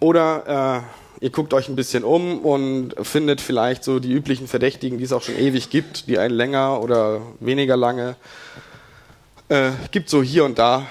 Oder 0.00 0.86
äh, 1.20 1.24
ihr 1.24 1.30
guckt 1.30 1.52
euch 1.52 1.68
ein 1.68 1.76
bisschen 1.76 2.02
um 2.02 2.38
und 2.38 2.94
findet 3.02 3.42
vielleicht 3.42 3.84
so 3.84 3.98
die 3.98 4.10
üblichen 4.10 4.48
Verdächtigen, 4.48 4.96
die 4.96 5.04
es 5.04 5.12
auch 5.12 5.20
schon 5.20 5.38
ewig 5.38 5.68
gibt, 5.68 6.08
die 6.08 6.18
einen 6.18 6.34
länger 6.34 6.80
oder 6.82 7.20
weniger 7.40 7.76
lange 7.76 8.16
äh, 9.50 9.72
gibt 9.90 10.08
so 10.08 10.22
hier 10.22 10.44
und 10.44 10.58
da 10.58 10.86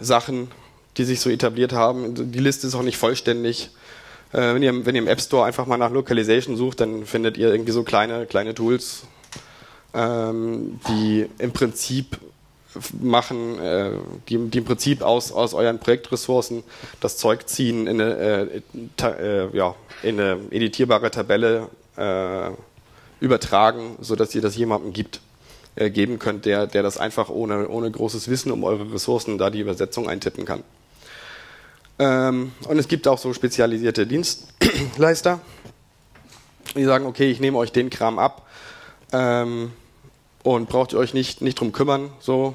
Sachen, 0.00 0.48
die 0.96 1.04
sich 1.04 1.20
so 1.20 1.28
etabliert 1.28 1.72
haben. 1.72 2.32
Die 2.32 2.38
Liste 2.38 2.66
ist 2.66 2.74
auch 2.74 2.82
nicht 2.82 2.96
vollständig. 2.96 3.70
Äh, 4.32 4.54
wenn, 4.54 4.62
ihr, 4.62 4.86
wenn 4.86 4.94
ihr 4.94 5.02
im 5.02 5.08
App 5.08 5.20
Store 5.20 5.44
einfach 5.44 5.66
mal 5.66 5.76
nach 5.76 5.90
Localization 5.90 6.56
sucht, 6.56 6.80
dann 6.80 7.04
findet 7.04 7.36
ihr 7.36 7.50
irgendwie 7.50 7.72
so 7.72 7.82
kleine, 7.82 8.26
kleine 8.26 8.54
Tools, 8.54 9.02
ähm, 9.92 10.80
die 10.88 11.26
im 11.38 11.52
Prinzip 11.52 12.18
machen, 13.00 13.58
äh, 13.58 13.90
die, 14.28 14.38
die, 14.50 14.58
im 14.58 14.64
Prinzip 14.64 15.02
aus, 15.02 15.32
aus 15.32 15.54
euren 15.54 15.78
Projektressourcen 15.78 16.62
das 17.00 17.16
Zeug 17.16 17.48
ziehen 17.48 17.86
in 17.86 18.00
eine, 18.00 18.16
äh, 18.16 18.60
ta, 18.96 19.10
äh, 19.10 19.56
ja, 19.56 19.74
in 20.02 20.20
eine 20.20 20.38
editierbare 20.50 21.10
Tabelle 21.10 21.68
äh, 21.96 22.50
übertragen, 23.20 23.96
sodass 24.00 24.34
ihr 24.34 24.42
das 24.42 24.56
jemandem 24.56 24.92
gibt. 24.92 25.20
Äh, 25.76 25.90
geben 25.90 26.18
könnt, 26.18 26.46
der, 26.46 26.66
der 26.66 26.82
das 26.82 26.96
einfach 26.96 27.28
ohne, 27.28 27.68
ohne 27.68 27.90
großes 27.90 28.28
Wissen 28.28 28.50
um 28.50 28.64
eure 28.64 28.94
Ressourcen 28.94 29.36
da 29.36 29.50
die 29.50 29.60
Übersetzung 29.60 30.08
eintippen 30.08 30.46
kann. 30.46 30.62
Ähm, 31.98 32.52
und 32.66 32.78
es 32.78 32.88
gibt 32.88 33.06
auch 33.06 33.18
so 33.18 33.34
spezialisierte 33.34 34.06
Dienstleister, 34.06 35.38
die 36.74 36.84
sagen, 36.84 37.04
okay, 37.04 37.30
ich 37.30 37.40
nehme 37.40 37.58
euch 37.58 37.72
den 37.72 37.90
Kram 37.90 38.18
ab 38.18 38.46
ähm, 39.12 39.70
und 40.42 40.66
braucht 40.70 40.94
ihr 40.94 40.98
euch 40.98 41.12
nicht, 41.12 41.42
nicht 41.42 41.60
drum 41.60 41.72
kümmern. 41.72 42.08
So. 42.20 42.54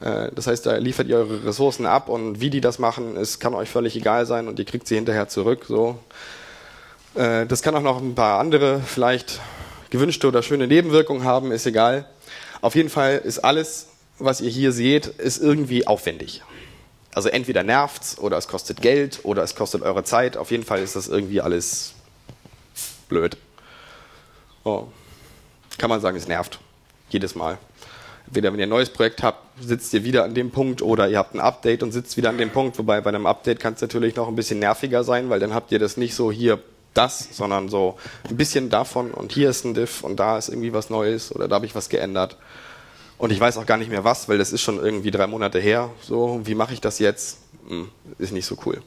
Äh, 0.00 0.30
das 0.34 0.46
heißt, 0.46 0.66
da 0.66 0.76
liefert 0.76 1.08
ihr 1.08 1.16
eure 1.16 1.46
Ressourcen 1.46 1.86
ab 1.86 2.10
und 2.10 2.38
wie 2.38 2.50
die 2.50 2.60
das 2.60 2.78
machen, 2.78 3.16
es 3.16 3.38
kann 3.38 3.54
euch 3.54 3.70
völlig 3.70 3.96
egal 3.96 4.26
sein 4.26 4.46
und 4.46 4.58
ihr 4.58 4.66
kriegt 4.66 4.86
sie 4.86 4.96
hinterher 4.96 5.28
zurück. 5.28 5.64
So. 5.66 5.98
Äh, 7.14 7.46
das 7.46 7.62
kann 7.62 7.74
auch 7.74 7.82
noch 7.82 7.98
ein 7.98 8.14
paar 8.14 8.40
andere, 8.40 8.82
vielleicht 8.84 9.40
gewünschte 9.90 10.28
oder 10.28 10.42
schöne 10.42 10.66
Nebenwirkungen 10.66 11.24
haben, 11.24 11.52
ist 11.52 11.66
egal. 11.66 12.06
Auf 12.60 12.74
jeden 12.74 12.90
Fall 12.90 13.18
ist 13.18 13.38
alles, 13.40 13.88
was 14.18 14.40
ihr 14.40 14.50
hier 14.50 14.72
seht, 14.72 15.06
ist 15.06 15.38
irgendwie 15.38 15.86
aufwendig. 15.86 16.42
Also 17.14 17.28
entweder 17.28 17.62
nervt's 17.62 18.18
oder 18.18 18.36
es 18.36 18.48
kostet 18.48 18.82
Geld 18.82 19.20
oder 19.22 19.42
es 19.42 19.54
kostet 19.54 19.82
eure 19.82 20.04
Zeit. 20.04 20.36
Auf 20.36 20.50
jeden 20.50 20.64
Fall 20.64 20.80
ist 20.80 20.96
das 20.96 21.08
irgendwie 21.08 21.40
alles 21.40 21.94
blöd. 23.08 23.36
Oh. 24.64 24.86
Kann 25.78 25.90
man 25.90 26.00
sagen, 26.00 26.16
es 26.16 26.28
nervt. 26.28 26.58
Jedes 27.08 27.34
Mal. 27.34 27.58
Entweder 28.26 28.52
wenn 28.52 28.60
ihr 28.60 28.66
ein 28.66 28.70
neues 28.70 28.90
Projekt 28.90 29.22
habt, 29.22 29.42
sitzt 29.60 29.94
ihr 29.94 30.04
wieder 30.04 30.24
an 30.24 30.34
dem 30.34 30.50
Punkt 30.50 30.82
oder 30.82 31.08
ihr 31.08 31.16
habt 31.16 31.34
ein 31.34 31.40
Update 31.40 31.82
und 31.82 31.92
sitzt 31.92 32.16
wieder 32.16 32.28
an 32.28 32.36
dem 32.36 32.50
Punkt. 32.50 32.78
Wobei 32.78 33.00
bei 33.00 33.08
einem 33.08 33.26
Update 33.26 33.60
kann 33.60 33.74
es 33.74 33.80
natürlich 33.80 34.16
noch 34.16 34.28
ein 34.28 34.36
bisschen 34.36 34.58
nerviger 34.58 35.02
sein, 35.02 35.30
weil 35.30 35.40
dann 35.40 35.54
habt 35.54 35.72
ihr 35.72 35.78
das 35.78 35.96
nicht 35.96 36.14
so 36.14 36.30
hier 36.30 36.62
das, 36.98 37.28
sondern 37.32 37.68
so 37.68 37.96
ein 38.28 38.36
bisschen 38.36 38.70
davon 38.70 39.12
und 39.12 39.32
hier 39.32 39.50
ist 39.50 39.64
ein 39.64 39.74
Diff 39.74 40.02
und 40.02 40.16
da 40.16 40.36
ist 40.36 40.48
irgendwie 40.48 40.72
was 40.72 40.90
Neues 40.90 41.34
oder 41.34 41.46
da 41.46 41.54
habe 41.56 41.66
ich 41.66 41.74
was 41.74 41.88
geändert. 41.88 42.36
Und 43.18 43.32
ich 43.32 43.40
weiß 43.40 43.56
auch 43.56 43.66
gar 43.66 43.78
nicht 43.78 43.90
mehr 43.90 44.04
was, 44.04 44.28
weil 44.28 44.38
das 44.38 44.52
ist 44.52 44.62
schon 44.62 44.78
irgendwie 44.78 45.10
drei 45.10 45.26
Monate 45.26 45.58
her. 45.58 45.90
So, 46.02 46.40
wie 46.44 46.54
mache 46.54 46.72
ich 46.72 46.80
das 46.80 46.98
jetzt? 46.98 47.38
Hm, 47.68 47.88
ist 48.18 48.32
nicht 48.32 48.46
so 48.46 48.56
cool. 48.66 48.80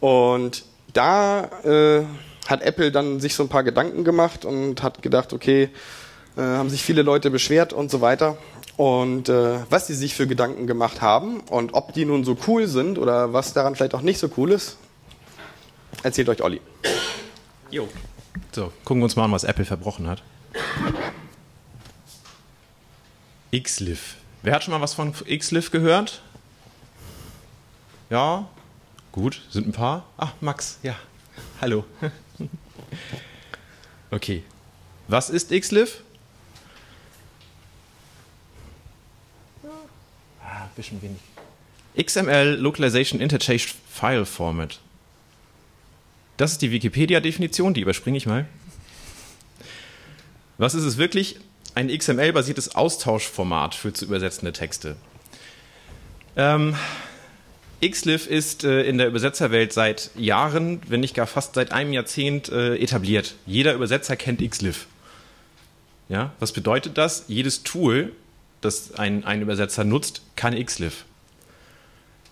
Und 0.00 0.64
da 0.92 1.44
äh, 1.64 2.04
hat 2.48 2.62
Apple 2.62 2.90
dann 2.90 3.20
sich 3.20 3.34
so 3.34 3.44
ein 3.44 3.48
paar 3.48 3.62
Gedanken 3.62 4.04
gemacht 4.04 4.44
und 4.44 4.82
hat 4.82 5.02
gedacht, 5.02 5.32
okay, 5.32 5.70
äh, 6.36 6.40
haben 6.40 6.70
sich 6.70 6.82
viele 6.82 7.02
Leute 7.02 7.30
beschwert 7.30 7.72
und 7.72 7.90
so 7.90 8.00
weiter. 8.00 8.38
Und 8.76 9.28
äh, 9.28 9.58
was 9.70 9.88
sie 9.88 9.94
sich 9.94 10.14
für 10.14 10.28
Gedanken 10.28 10.66
gemacht 10.66 11.02
haben 11.02 11.40
und 11.50 11.74
ob 11.74 11.92
die 11.94 12.04
nun 12.04 12.24
so 12.24 12.36
cool 12.46 12.68
sind 12.68 12.98
oder 12.98 13.32
was 13.32 13.52
daran 13.52 13.74
vielleicht 13.74 13.94
auch 13.94 14.02
nicht 14.02 14.18
so 14.18 14.28
cool 14.36 14.52
ist, 14.52 14.76
erzählt 16.02 16.28
euch 16.28 16.42
Olli. 16.42 16.60
Jo. 17.70 17.88
So, 18.52 18.72
gucken 18.84 19.00
wir 19.00 19.04
uns 19.04 19.16
mal 19.16 19.24
an, 19.24 19.32
was 19.32 19.44
Apple 19.44 19.64
verbrochen 19.64 20.06
hat. 20.06 20.22
Xliv. 23.52 24.16
Wer 24.42 24.54
hat 24.54 24.64
schon 24.64 24.72
mal 24.72 24.80
was 24.80 24.94
von 24.94 25.12
Xliv 25.12 25.70
gehört? 25.70 26.22
Ja? 28.10 28.48
Gut, 29.12 29.42
sind 29.50 29.66
ein 29.66 29.72
paar. 29.72 30.06
Ach, 30.16 30.32
Max, 30.40 30.78
ja. 30.82 30.94
Hallo. 31.60 31.84
okay. 34.10 34.42
Was 35.08 35.30
ist 35.30 35.50
Xliv? 35.50 36.02
Ah, 40.42 40.64
ein 40.64 40.70
bisschen 40.76 41.02
wenig. 41.02 41.18
XML 41.96 42.56
Localization 42.60 43.20
Interchange 43.20 43.66
File 43.90 44.24
Format. 44.24 44.78
Das 46.38 46.52
ist 46.52 46.62
die 46.62 46.70
Wikipedia-Definition, 46.70 47.74
die 47.74 47.80
überspringe 47.80 48.16
ich 48.16 48.24
mal. 48.24 48.46
Was 50.56 50.74
ist 50.74 50.84
es 50.84 50.96
wirklich? 50.96 51.36
Ein 51.74 51.88
XML-basiertes 51.88 52.76
Austauschformat 52.76 53.74
für 53.74 53.92
zu 53.92 54.04
übersetzende 54.04 54.52
Texte. 54.52 54.96
Ähm, 56.36 56.76
Xliv 57.82 58.28
ist 58.28 58.62
äh, 58.62 58.82
in 58.82 58.98
der 58.98 59.08
Übersetzerwelt 59.08 59.72
seit 59.72 60.10
Jahren, 60.16 60.80
wenn 60.86 61.00
nicht 61.00 61.14
gar 61.14 61.26
fast 61.26 61.54
seit 61.54 61.72
einem 61.72 61.92
Jahrzehnt 61.92 62.48
äh, 62.50 62.76
etabliert. 62.76 63.34
Jeder 63.44 63.74
Übersetzer 63.74 64.14
kennt 64.14 64.48
Xliv. 64.48 64.86
Ja, 66.08 66.32
was 66.38 66.52
bedeutet 66.52 66.98
das? 66.98 67.24
Jedes 67.26 67.64
Tool, 67.64 68.12
das 68.60 68.94
ein, 68.94 69.24
ein 69.24 69.42
Übersetzer 69.42 69.82
nutzt, 69.82 70.22
kann 70.36 70.54
Xliv. 70.64 71.04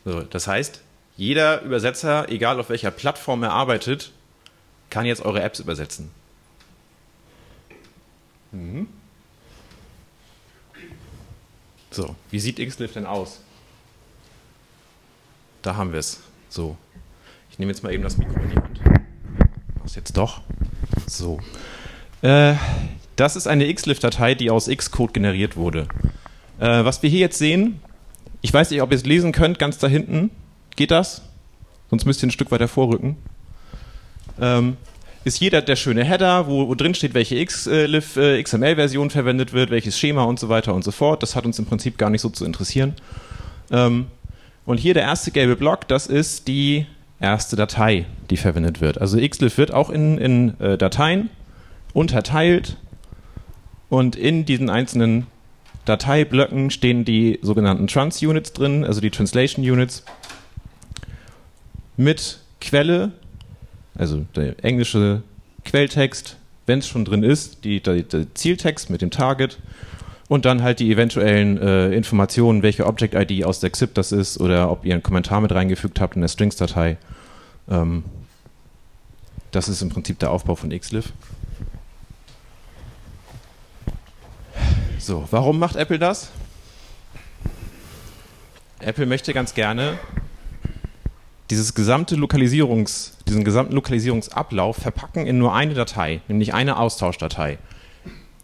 So, 0.05 0.21
das 0.21 0.47
heißt, 0.47 0.81
jeder 1.17 1.63
Übersetzer, 1.63 2.29
egal 2.29 2.61
auf 2.61 2.69
welcher 2.69 2.91
Plattform 2.91 3.43
er 3.43 3.53
arbeitet, 3.53 4.13
kann 4.91 5.07
jetzt 5.07 5.23
eure 5.23 5.43
Apps 5.43 5.61
übersetzen. 5.61 6.11
Mhm. 8.53 8.89
So, 11.91 12.15
wie 12.31 12.39
sieht 12.39 12.59
Xliv 12.59 12.93
denn 12.93 13.07
aus? 13.07 13.41
Da 15.63 15.77
haben 15.77 15.93
wir 15.93 15.99
es. 15.99 16.21
So. 16.49 16.77
Ich 17.51 17.59
nehme 17.59 17.73
jetzt 17.73 17.83
mal 17.83 17.93
eben 17.93 18.03
das 18.03 18.19
Mikro 18.19 18.39
in 18.41 18.51
die 18.51 18.57
Hand. 18.57 18.81
Was 19.83 19.95
jetzt 19.95 20.17
doch? 20.17 20.43
So. 21.07 21.41
Äh, 22.21 22.55
das 23.17 23.35
ist 23.35 23.47
eine 23.47 23.73
Xliv-Datei, 23.73 24.35
die 24.35 24.51
aus 24.51 24.69
Xcode 24.69 25.15
generiert 25.15 25.57
wurde. 25.57 25.89
Äh, 26.59 26.85
was 26.85 27.03
wir 27.03 27.09
hier 27.09 27.21
jetzt 27.21 27.39
sehen, 27.39 27.81
ich 28.43 28.53
weiß 28.53 28.71
nicht, 28.71 28.83
ob 28.83 28.91
ihr 28.91 28.97
es 28.97 29.07
lesen 29.07 29.33
könnt, 29.33 29.59
ganz 29.59 29.79
da 29.79 29.89
hinten. 29.89 30.31
Geht 30.77 30.91
das? 30.91 31.23
Sonst 31.91 32.05
müsst 32.05 32.23
ihr 32.23 32.29
ein 32.29 32.33
Stück 32.33 32.51
weiter 32.51 32.69
vorrücken. 32.69 33.17
Ähm, 34.41 34.77
ist 35.25 35.41
jeder 35.41 35.63
der 35.63 35.77
schöne 35.77 36.05
Header, 36.05 36.47
wo, 36.47 36.69
wo 36.69 36.75
drin 36.75 36.95
steht, 36.95 37.15
welche 37.15 37.45
XLIF, 37.45 38.17
äh, 38.17 38.43
XML-Version 38.43 39.11
verwendet 39.11 39.53
wird, 39.53 39.71
welches 39.71 39.99
Schema 39.99 40.25
und 40.25 40.39
so 40.39 40.49
weiter 40.49 40.75
und 40.75 40.85
so 40.85 40.93
fort. 40.93 41.23
Das 41.23 41.35
hat 41.35 41.47
uns 41.47 41.59
im 41.59 41.67
Prinzip 41.67 41.99
gar 41.99 42.11
nicht 42.11 42.21
so 42.21 42.29
zu 42.29 42.45
interessieren. 42.45 42.95
Ähm, 43.71 44.07
und 44.67 44.79
hier 44.79 44.95
der 44.95 45.05
erste 45.05 45.31
gelbe 45.31 45.57
Block, 45.57 45.89
das 45.89 46.07
ist 46.07 46.47
die 46.47 46.87
erste 47.19 47.57
Datei, 47.57 48.05
die 48.31 48.37
verwendet 48.37 48.81
wird. 48.81 49.01
Also 49.01 49.19
XLIF 49.19 49.59
wird 49.59 49.73
auch 49.73 49.91
in, 49.91 50.19
in 50.19 50.61
äh, 50.61 50.77
Dateien 50.77 51.31
unterteilt 51.93 52.77
und 53.89 54.17
in 54.17 54.45
diesen 54.45 54.69
einzelnen 54.69 55.27
Dateiblöcken 55.87 56.71
stehen 56.71 57.05
die 57.05 57.39
sogenannten 57.43 57.87
Trans-Units 57.87 58.53
drin, 58.53 58.85
also 58.85 59.01
die 59.01 59.11
Translation 59.11 59.65
Units 59.65 60.05
mit 61.97 62.39
Quelle, 62.61 63.13
also 63.95 64.27
der 64.35 64.65
englische 64.65 65.23
Quelltext, 65.65 66.37
wenn 66.67 66.81
es 66.81 66.89
schon 66.89 67.05
drin 67.05 67.23
ist, 67.23 67.65
die, 67.65 67.81
der, 67.81 68.03
der, 68.03 68.35
Zieltext 68.35 68.91
mit 68.91 69.03
dem 69.03 69.11
Target 69.11 69.59
und 70.29 70.45
dann 70.45 70.63
halt 70.63 70.81
die 70.81 70.91
eventuellen 70.91 71.59
äh, 71.59 71.93
Informationen, 71.93 72.63
welche 72.63 72.87
Object-ID 72.87 73.45
aus 73.45 73.61
der 73.61 73.71
XIP 73.71 73.95
das 73.95 74.13
ist 74.13 74.41
oder 74.41 74.71
ob 74.71 74.85
ihr 74.85 74.95
einen 74.95 75.03
Kommentar 75.03 75.41
mit 75.41 75.53
reingefügt 75.53 76.01
habt 76.01 76.17
in 76.17 76.23
der 76.23 76.29
Strings-Datei. 76.29 76.97
Ähm, 77.69 78.05
das 79.53 79.69
ist 79.69 79.81
im 79.83 79.89
Prinzip 79.89 80.19
der 80.19 80.31
Aufbau 80.31 80.57
von 80.57 80.71
Xliv. 80.71 81.13
So, 84.99 85.27
warum 85.31 85.59
macht 85.59 85.77
Apple 85.77 85.99
das? 85.99 86.31
Apple 88.81 89.07
möchte 89.07 89.33
ganz 89.33 89.55
gerne 89.55 89.99
dieses 91.51 91.75
gesamte 91.75 92.17
Lokalisierungs, 92.17 93.17
diesen 93.29 93.45
gesamten 93.45 93.75
Lokalisierungsablauf 93.75 94.77
verpacken 94.77 95.27
in 95.27 95.39
nur 95.39 95.55
eine 95.55 95.75
Datei, 95.75 96.21
nämlich 96.29 96.55
eine 96.55 96.79
Austauschdatei, 96.79 97.59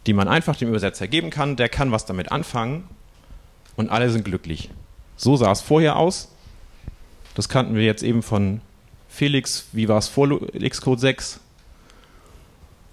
die 0.07 0.13
man 0.13 0.29
einfach 0.29 0.57
dem 0.57 0.69
Übersetzer 0.69 1.09
geben 1.09 1.31
kann. 1.31 1.57
Der 1.57 1.69
kann 1.69 1.91
was 1.91 2.07
damit 2.07 2.31
anfangen 2.31 2.85
und 3.77 3.91
alle 3.91 4.11
sind 4.11 4.25
glücklich. 4.25 4.71
So 5.17 5.37
sah 5.37 5.51
es 5.51 5.61
vorher 5.61 5.97
aus. 5.97 6.29
Das 7.35 7.49
kannten 7.49 7.75
wir 7.75 7.83
jetzt 7.83 8.03
eben 8.03 8.23
von 8.23 8.61
Felix. 9.09 9.67
Wie 9.73 9.89
war 9.89 9.99
es 9.99 10.09
vor 10.09 10.41
Xcode 10.53 11.01
6? 11.01 11.41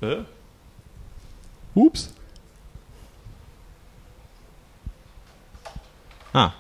Äh? 0.01 0.18
Ups. 1.75 2.13
Ah. 6.34 6.54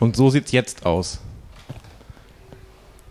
Und 0.00 0.16
so 0.16 0.30
sieht 0.30 0.46
es 0.46 0.52
jetzt 0.52 0.84
aus. 0.84 1.20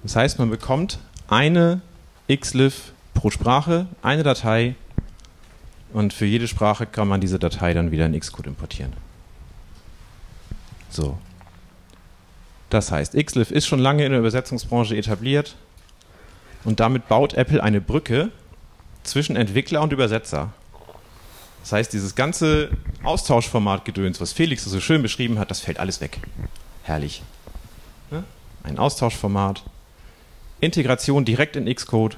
Das 0.04 0.16
heißt, 0.16 0.40
man 0.40 0.50
bekommt 0.50 1.00
eine 1.28 1.82
Xliv 2.30 2.94
pro 3.14 3.30
Sprache, 3.30 3.88
eine 4.02 4.24
Datei 4.24 4.76
und 5.94 6.14
für 6.14 6.26
jede 6.26 6.48
Sprache 6.48 6.86
kann 6.86 7.08
man 7.08 7.22
diese 7.22 7.40
Datei 7.40 7.74
dann 7.74 7.92
wieder 7.92 8.06
in 8.06 8.20
Xcode 8.20 8.48
importieren. 8.48 8.94
So. 10.90 11.18
Das 12.70 12.92
heißt, 12.92 13.14
Xliv 13.14 13.52
ist 13.52 13.66
schon 13.68 13.80
lange 13.80 14.04
in 14.04 14.12
der 14.12 14.20
Übersetzungsbranche 14.20 14.98
etabliert 14.98 15.56
und 16.64 16.80
damit 16.80 17.08
baut 17.08 17.34
Apple 17.36 17.62
eine 17.62 17.82
Brücke 17.82 18.32
zwischen 19.04 19.36
Entwickler 19.36 19.82
und 19.82 19.94
Übersetzer. 19.94 20.52
Das 21.62 21.72
heißt, 21.72 21.94
dieses 21.94 22.16
ganze 22.16 22.72
Austauschformat-Gedöns, 23.04 24.20
was 24.20 24.34
Felix 24.34 24.66
so 24.66 24.80
schön 24.82 25.02
beschrieben 25.02 25.40
hat, 25.40 25.50
das 25.50 25.62
fällt 25.62 25.80
alles 25.80 26.02
weg. 26.02 26.20
Herrlich. 26.84 27.24
Ein 28.64 28.78
Austauschformat, 28.78 29.64
Integration 30.64 31.26
direkt 31.26 31.56
in 31.56 31.74
Xcode. 31.74 32.18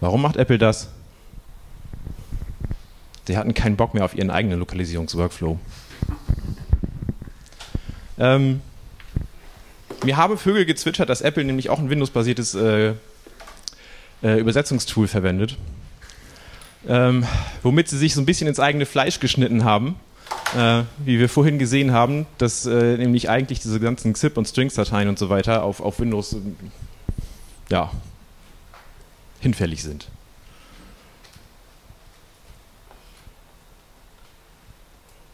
Warum 0.00 0.22
macht 0.22 0.36
Apple 0.36 0.58
das? 0.58 0.88
Sie 3.26 3.36
hatten 3.36 3.52
keinen 3.52 3.76
Bock 3.76 3.94
mehr 3.94 4.04
auf 4.04 4.14
ihren 4.14 4.30
eigenen 4.30 4.58
Lokalisierungsworkflow. 4.58 5.58
Ähm, 8.18 8.62
mir 10.04 10.16
haben 10.16 10.38
Vögel 10.38 10.64
gezwitschert, 10.64 11.08
dass 11.08 11.20
Apple 11.20 11.44
nämlich 11.44 11.68
auch 11.68 11.78
ein 11.78 11.90
Windows-basiertes 11.90 12.54
äh, 12.54 12.94
äh, 14.22 14.38
Übersetzungstool 14.38 15.08
verwendet. 15.08 15.56
ähm, 16.86 17.26
womit 17.62 17.88
sie 17.88 17.98
sich 17.98 18.14
so 18.14 18.20
ein 18.20 18.26
bisschen 18.26 18.48
ins 18.48 18.60
eigene 18.60 18.86
Fleisch 18.86 19.20
geschnitten 19.20 19.64
haben. 19.64 19.96
Äh, 20.56 20.84
wie 21.04 21.18
wir 21.18 21.28
vorhin 21.28 21.58
gesehen 21.58 21.92
haben, 21.92 22.26
dass 22.38 22.64
äh, 22.64 22.96
nämlich 22.96 23.28
eigentlich 23.28 23.60
diese 23.60 23.80
ganzen 23.80 24.14
ZIP- 24.14 24.38
und 24.38 24.48
Strings-Dateien 24.48 25.08
und 25.08 25.18
so 25.18 25.28
weiter 25.28 25.62
auf, 25.62 25.80
auf 25.80 26.00
Windows 26.00 26.32
äh, 26.32 26.38
ja, 27.68 27.90
hinfällig 29.40 29.82
sind. 29.82 30.08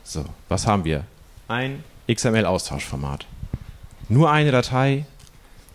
So, 0.03 0.25
was 0.49 0.67
haben 0.67 0.85
wir? 0.85 1.05
Ein 1.47 1.85
XML-Austauschformat. 2.11 3.27
Nur 4.09 4.31
eine 4.31 4.51
Datei. 4.51 5.07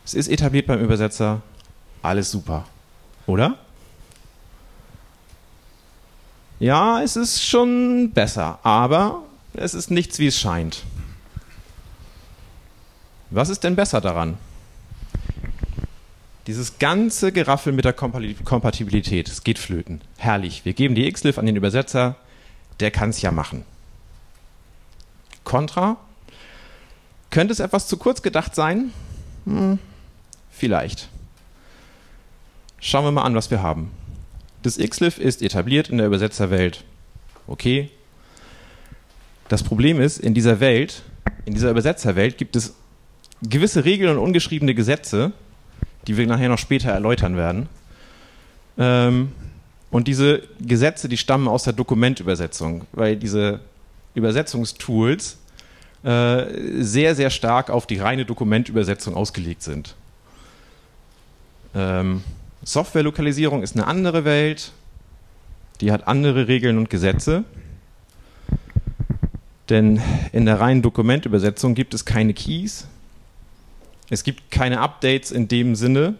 Es 0.03 0.13
ist 0.13 0.27
etabliert 0.27 0.67
beim 0.67 0.79
Übersetzer. 0.79 1.41
Alles 2.01 2.29
super. 2.31 2.65
Oder? 3.25 3.57
Ja, 6.59 7.01
es 7.01 7.15
ist 7.15 7.41
schon 7.41 8.11
besser, 8.11 8.59
aber 8.63 9.23
es 9.59 9.73
ist 9.73 9.91
nichts, 9.91 10.19
wie 10.19 10.27
es 10.27 10.39
scheint. 10.39 10.83
Was 13.29 13.49
ist 13.49 13.63
denn 13.63 13.75
besser 13.75 14.01
daran? 14.01 14.37
Dieses 16.47 16.79
ganze 16.79 17.31
Geraffel 17.31 17.73
mit 17.73 17.85
der 17.85 17.93
Kompatibilität, 17.93 19.29
es 19.29 19.43
geht 19.43 19.59
flöten. 19.59 20.01
Herrlich. 20.17 20.65
Wir 20.65 20.73
geben 20.73 20.95
die 20.95 21.11
XLIF 21.11 21.37
an 21.37 21.45
den 21.45 21.55
Übersetzer, 21.55 22.15
der 22.79 22.89
kann 22.89 23.11
es 23.11 23.21
ja 23.21 23.31
machen. 23.31 23.65
Contra? 25.43 25.97
Könnte 27.29 27.53
es 27.53 27.59
etwas 27.59 27.87
zu 27.87 27.97
kurz 27.97 28.23
gedacht 28.23 28.55
sein? 28.55 28.91
Hm, 29.45 29.77
vielleicht. 30.49 31.09
Schauen 32.79 33.05
wir 33.05 33.11
mal 33.11 33.23
an, 33.23 33.35
was 33.35 33.51
wir 33.51 33.61
haben. 33.61 33.91
Das 34.63 34.77
XLIF 34.77 35.19
ist 35.19 35.41
etabliert 35.41 35.89
in 35.89 35.97
der 35.97 36.07
Übersetzerwelt. 36.07 36.83
Okay. 37.45 37.91
Das 39.49 39.63
Problem 39.63 39.99
ist, 39.99 40.19
in 40.19 40.33
dieser 40.33 40.59
Welt, 40.59 41.01
in 41.45 41.55
dieser 41.55 41.71
Übersetzerwelt 41.71 42.37
gibt 42.37 42.55
es 42.55 42.75
gewisse 43.41 43.83
Regeln 43.83 44.15
und 44.15 44.23
ungeschriebene 44.23 44.75
Gesetze, 44.75 45.31
die 46.07 46.17
wir 46.17 46.27
nachher 46.27 46.49
noch 46.49 46.59
später 46.59 46.91
erläutern 46.91 47.35
werden. 47.35 47.67
Ähm, 48.77 49.31
und 49.89 50.07
diese 50.07 50.43
Gesetze, 50.61 51.09
die 51.09 51.17
stammen 51.17 51.47
aus 51.47 51.63
der 51.63 51.73
Dokumentübersetzung, 51.73 52.85
weil 52.91 53.17
diese 53.17 53.59
Übersetzungstools 54.13 55.37
äh, 56.03 56.45
sehr, 56.79 57.15
sehr 57.15 57.31
stark 57.31 57.71
auf 57.71 57.87
die 57.87 57.97
reine 57.97 58.25
Dokumentübersetzung 58.25 59.15
ausgelegt 59.15 59.63
sind. 59.63 59.95
Ähm, 61.73 62.23
Softwarelokalisierung 62.63 63.63
ist 63.63 63.75
eine 63.75 63.87
andere 63.87 64.25
Welt, 64.25 64.73
die 65.81 65.91
hat 65.91 66.07
andere 66.07 66.47
Regeln 66.47 66.77
und 66.77 66.91
Gesetze. 66.91 67.45
Denn 69.69 70.01
in 70.31 70.45
der 70.45 70.59
reinen 70.59 70.81
Dokumentübersetzung 70.81 71.75
gibt 71.75 71.93
es 71.93 72.05
keine 72.05 72.33
Keys, 72.33 72.87
es 74.09 74.23
gibt 74.23 74.49
keine 74.49 74.79
Updates 74.79 75.29
in 75.31 75.47
dem 75.47 75.75
Sinne, 75.75 76.15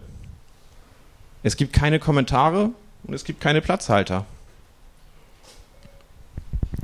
es 1.42 1.56
gibt 1.56 1.72
keine 1.72 1.98
Kommentare 1.98 2.70
und 3.02 3.14
es 3.14 3.24
gibt 3.24 3.40
keine 3.40 3.60
Platzhalter. 3.60 4.24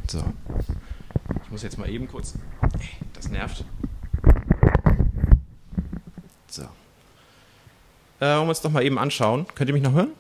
So. 0.09 0.25
Ich 1.45 1.51
muss 1.51 1.63
jetzt 1.63 1.79
mal 1.79 1.89
eben 1.89 2.09
kurz. 2.09 2.35
Das 3.13 3.29
nervt. 3.29 3.65
So. 6.49 6.63
Äh, 8.21 8.27
wir 8.27 8.43
uns 8.43 8.61
doch 8.61 8.71
mal 8.71 8.83
eben 8.83 8.99
anschauen. 8.99 9.47
Könnt 9.55 9.71
ihr 9.71 9.75
mich 9.75 9.83
noch 9.83 9.93
hören? 9.93 10.11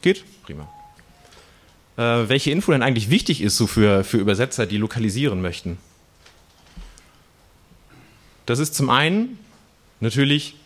Geht? 0.00 0.24
Prima. 0.42 0.68
Äh, 1.96 2.28
welche 2.28 2.50
Info 2.50 2.72
denn 2.72 2.82
eigentlich 2.82 3.10
wichtig 3.10 3.40
ist 3.40 3.56
so 3.56 3.66
für, 3.66 4.04
für 4.04 4.18
Übersetzer, 4.18 4.66
die 4.66 4.78
lokalisieren 4.78 5.40
möchten? 5.40 5.78
Das 8.46 8.58
ist 8.58 8.74
zum 8.74 8.90
einen 8.90 9.38
natürlich 10.00 10.56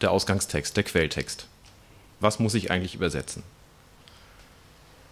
der 0.00 0.10
Ausgangstext, 0.10 0.76
der 0.76 0.84
Quelltext. 0.84 1.46
Was 2.20 2.38
muss 2.38 2.54
ich 2.54 2.70
eigentlich 2.70 2.94
übersetzen? 2.94 3.42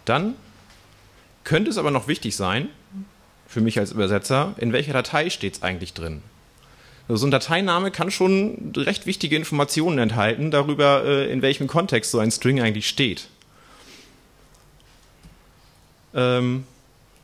Dann 0.05 0.35
könnte 1.45 1.71
es 1.71 1.79
aber 1.79 1.91
noch 1.91 2.09
wichtig 2.09 2.35
sein, 2.35 2.69
für 3.47 3.61
mich 3.61 3.79
als 3.79 3.93
Übersetzer, 3.93 4.55
in 4.59 4.73
welcher 4.73 4.93
Datei 4.93 5.29
steht 5.31 5.57
es 5.57 5.63
eigentlich 5.63 5.93
drin? 5.93 6.23
Also 7.09 7.17
so 7.17 7.27
ein 7.27 7.31
Dateiname 7.31 7.91
kann 7.91 8.11
schon 8.11 8.73
recht 8.77 9.07
wichtige 9.07 9.37
Informationen 9.37 9.99
enthalten 9.99 10.51
darüber, 10.51 11.05
äh, 11.05 11.31
in 11.31 11.43
welchem 11.43 11.67
Kontext 11.67 12.11
so 12.11 12.19
ein 12.19 12.31
String 12.31 12.61
eigentlich 12.61 12.89
steht. 12.89 13.29
Ähm, 16.15 16.67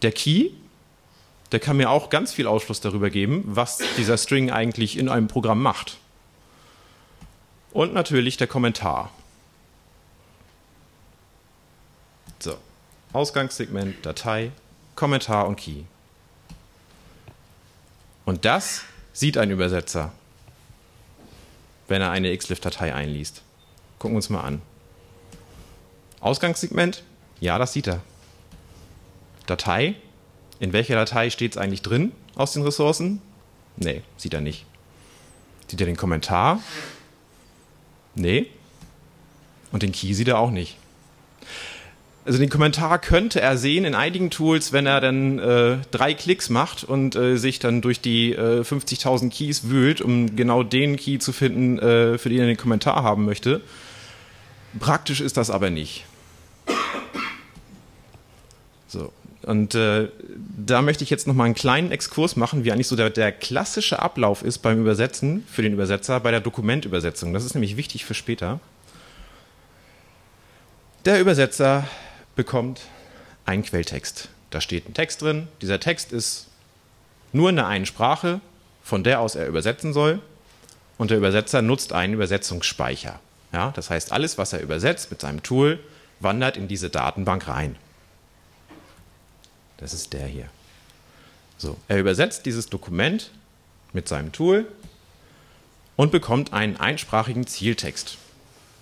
der 0.03 0.13
Key, 0.13 0.51
der 1.53 1.61
kann 1.61 1.77
mir 1.77 1.91
auch 1.91 2.11
ganz 2.11 2.33
viel 2.33 2.47
Ausschluss 2.47 2.81
darüber 2.81 3.11
geben, 3.11 3.43
was 3.47 3.79
dieser 3.97 4.19
String 4.19 4.51
eigentlich 4.51 4.99
in 4.99 5.09
einem 5.09 5.29
Programm 5.29 5.63
macht. 5.63 5.99
Und 7.73 7.95
natürlich 7.95 8.37
der 8.37 8.47
Kommentar. 8.47 9.11
So, 12.39 12.57
Ausgangssegment, 13.13 14.05
Datei, 14.05 14.53
Kommentar 14.95 15.47
und 15.47 15.57
Key. 15.57 15.83
Und 18.25 18.45
das 18.45 18.83
sieht 19.13 19.39
ein 19.39 19.51
Übersetzer, 19.51 20.13
wenn 21.89 22.03
er 22.03 22.11
eine 22.11 22.37
XLIF-Datei 22.37 22.95
einliest. 22.95 23.43
Gucken 23.99 24.15
wir 24.15 24.19
uns 24.19 24.29
mal 24.29 24.43
an. 24.43 24.63
Ausgangssegment, 26.21 27.03
ja, 27.41 27.59
das 27.59 27.73
sieht 27.73 27.87
er. 27.87 28.03
Datei, 29.49 29.95
in 30.61 30.73
welcher 30.73 30.95
Datei 30.95 31.31
steht 31.31 31.53
es 31.53 31.59
eigentlich 31.59 31.83
drin 31.83 32.13
aus 32.35 32.53
den 32.53 32.63
Ressourcen? 32.63 33.21
Nee, 33.77 34.03
sieht 34.17 34.35
er 34.35 34.41
nicht. 34.41 34.65
Sieht 35.69 35.81
er 35.81 35.87
den 35.87 35.97
Kommentar? 35.97 36.61
Nee. 38.15 38.47
Und 39.71 39.83
den 39.83 39.93
Key 39.93 40.15
sieht 40.15 40.29
er 40.29 40.39
auch 40.39 40.51
nicht 40.51 40.77
also 42.29 42.39
den 42.39 42.51
Kommentar 42.51 42.99
könnte 42.99 43.41
er 43.41 43.57
sehen 43.57 43.87
in 43.87 43.95
einigen 43.95 44.29
Tools, 44.29 44.71
wenn 44.71 44.85
er 44.85 45.01
dann 45.01 45.39
äh, 45.39 45.79
drei 45.91 46.13
Klicks 46.13 46.51
macht 46.51 46.85
und 46.85 47.17
äh, 47.17 47.39
sich 47.39 47.59
dann 47.59 47.81
durch 47.81 48.03
die 48.03 48.33
äh, 48.33 48.61
50.000 48.61 49.31
Keys 49.31 49.71
wühlt, 49.71 50.03
um 50.03 50.37
genau 50.37 50.63
den 50.63 50.97
Key 50.97 51.19
zu 51.19 51.33
finden, 51.33 51.79
äh, 51.79 52.19
für 52.19 52.29
den 52.29 52.41
er 52.41 52.47
den 52.47 52.59
Kommentar 52.59 53.03
haben 53.03 53.25
möchte. 53.25 53.63
Praktisch 54.79 55.23
ist 55.23 55.39
das 55.39 55.49
aber 55.49 55.71
nicht. 55.71 56.05
So. 58.89 59.11
Und 59.43 59.75
äh, 59.75 60.09
da 60.57 60.83
möchte 60.83 61.05
ich 61.05 61.11
jetzt 61.11 61.27
noch 61.27 61.35
mal 61.35 61.45
einen 61.45 61.55
kleinen 61.55 61.93
Exkurs 61.93 62.37
machen, 62.37 62.65
wie 62.65 62.73
eigentlich 62.73 62.89
so 62.89 62.97
der, 62.97 63.11
der 63.11 63.31
klassische 63.31 64.01
Ablauf 64.01 64.43
ist 64.43 64.59
beim 64.59 64.81
Übersetzen 64.81 65.45
für 65.51 65.63
den 65.63 65.73
Übersetzer 65.73 66.19
bei 66.21 66.31
der 66.31 66.41
Dokumentübersetzung. 66.41 67.33
Das 67.33 67.45
ist 67.45 67.55
nämlich 67.55 67.77
wichtig 67.77 68.05
für 68.05 68.15
später. 68.15 68.61
Der 71.05 71.21
Übersetzer 71.21 71.87
bekommt 72.35 72.83
einen 73.47 73.63
Quelltext. 73.63 74.29
Da 74.51 74.61
steht 74.61 74.89
ein 74.89 74.95
Text 74.95 75.23
drin. 75.23 75.47
Dieser 75.63 75.79
Text 75.79 76.13
ist 76.13 76.49
nur 77.33 77.51
in 77.51 77.57
der 77.57 77.67
einen 77.67 77.87
Sprache, 77.87 78.41
von 78.83 79.05
der 79.05 79.21
aus 79.21 79.37
er 79.37 79.47
übersetzen 79.47 79.93
soll. 79.93 80.21
Und 80.97 81.11
der 81.11 81.19
Übersetzer 81.19 81.63
nutzt 81.63 81.93
einen 81.93 82.15
Übersetzungsspeicher. 82.15 83.21
Ja, 83.53 83.71
das 83.77 83.89
heißt, 83.89 84.11
alles, 84.13 84.37
was 84.37 84.53
er 84.53 84.61
übersetzt 84.61 85.11
mit 85.11 85.21
seinem 85.21 85.43
Tool, 85.43 85.79
wandert 86.21 86.57
in 86.57 86.67
diese 86.67 86.91
Datenbank 86.91 87.47
rein. 87.47 87.77
Das 89.79 89.95
ist 89.95 90.13
der 90.13 90.27
hier. 90.27 90.49
So, 91.57 91.77
er 91.89 91.99
übersetzt 91.99 92.47
dieses 92.47 92.67
Dokument 92.67 93.31
mit 93.93 94.07
seinem 94.07 94.33
Tool 94.33 94.71
und 95.97 96.13
bekommt 96.13 96.53
einen 96.53 96.77
einsprachigen 96.77 97.47
Zieltext. 97.47 98.19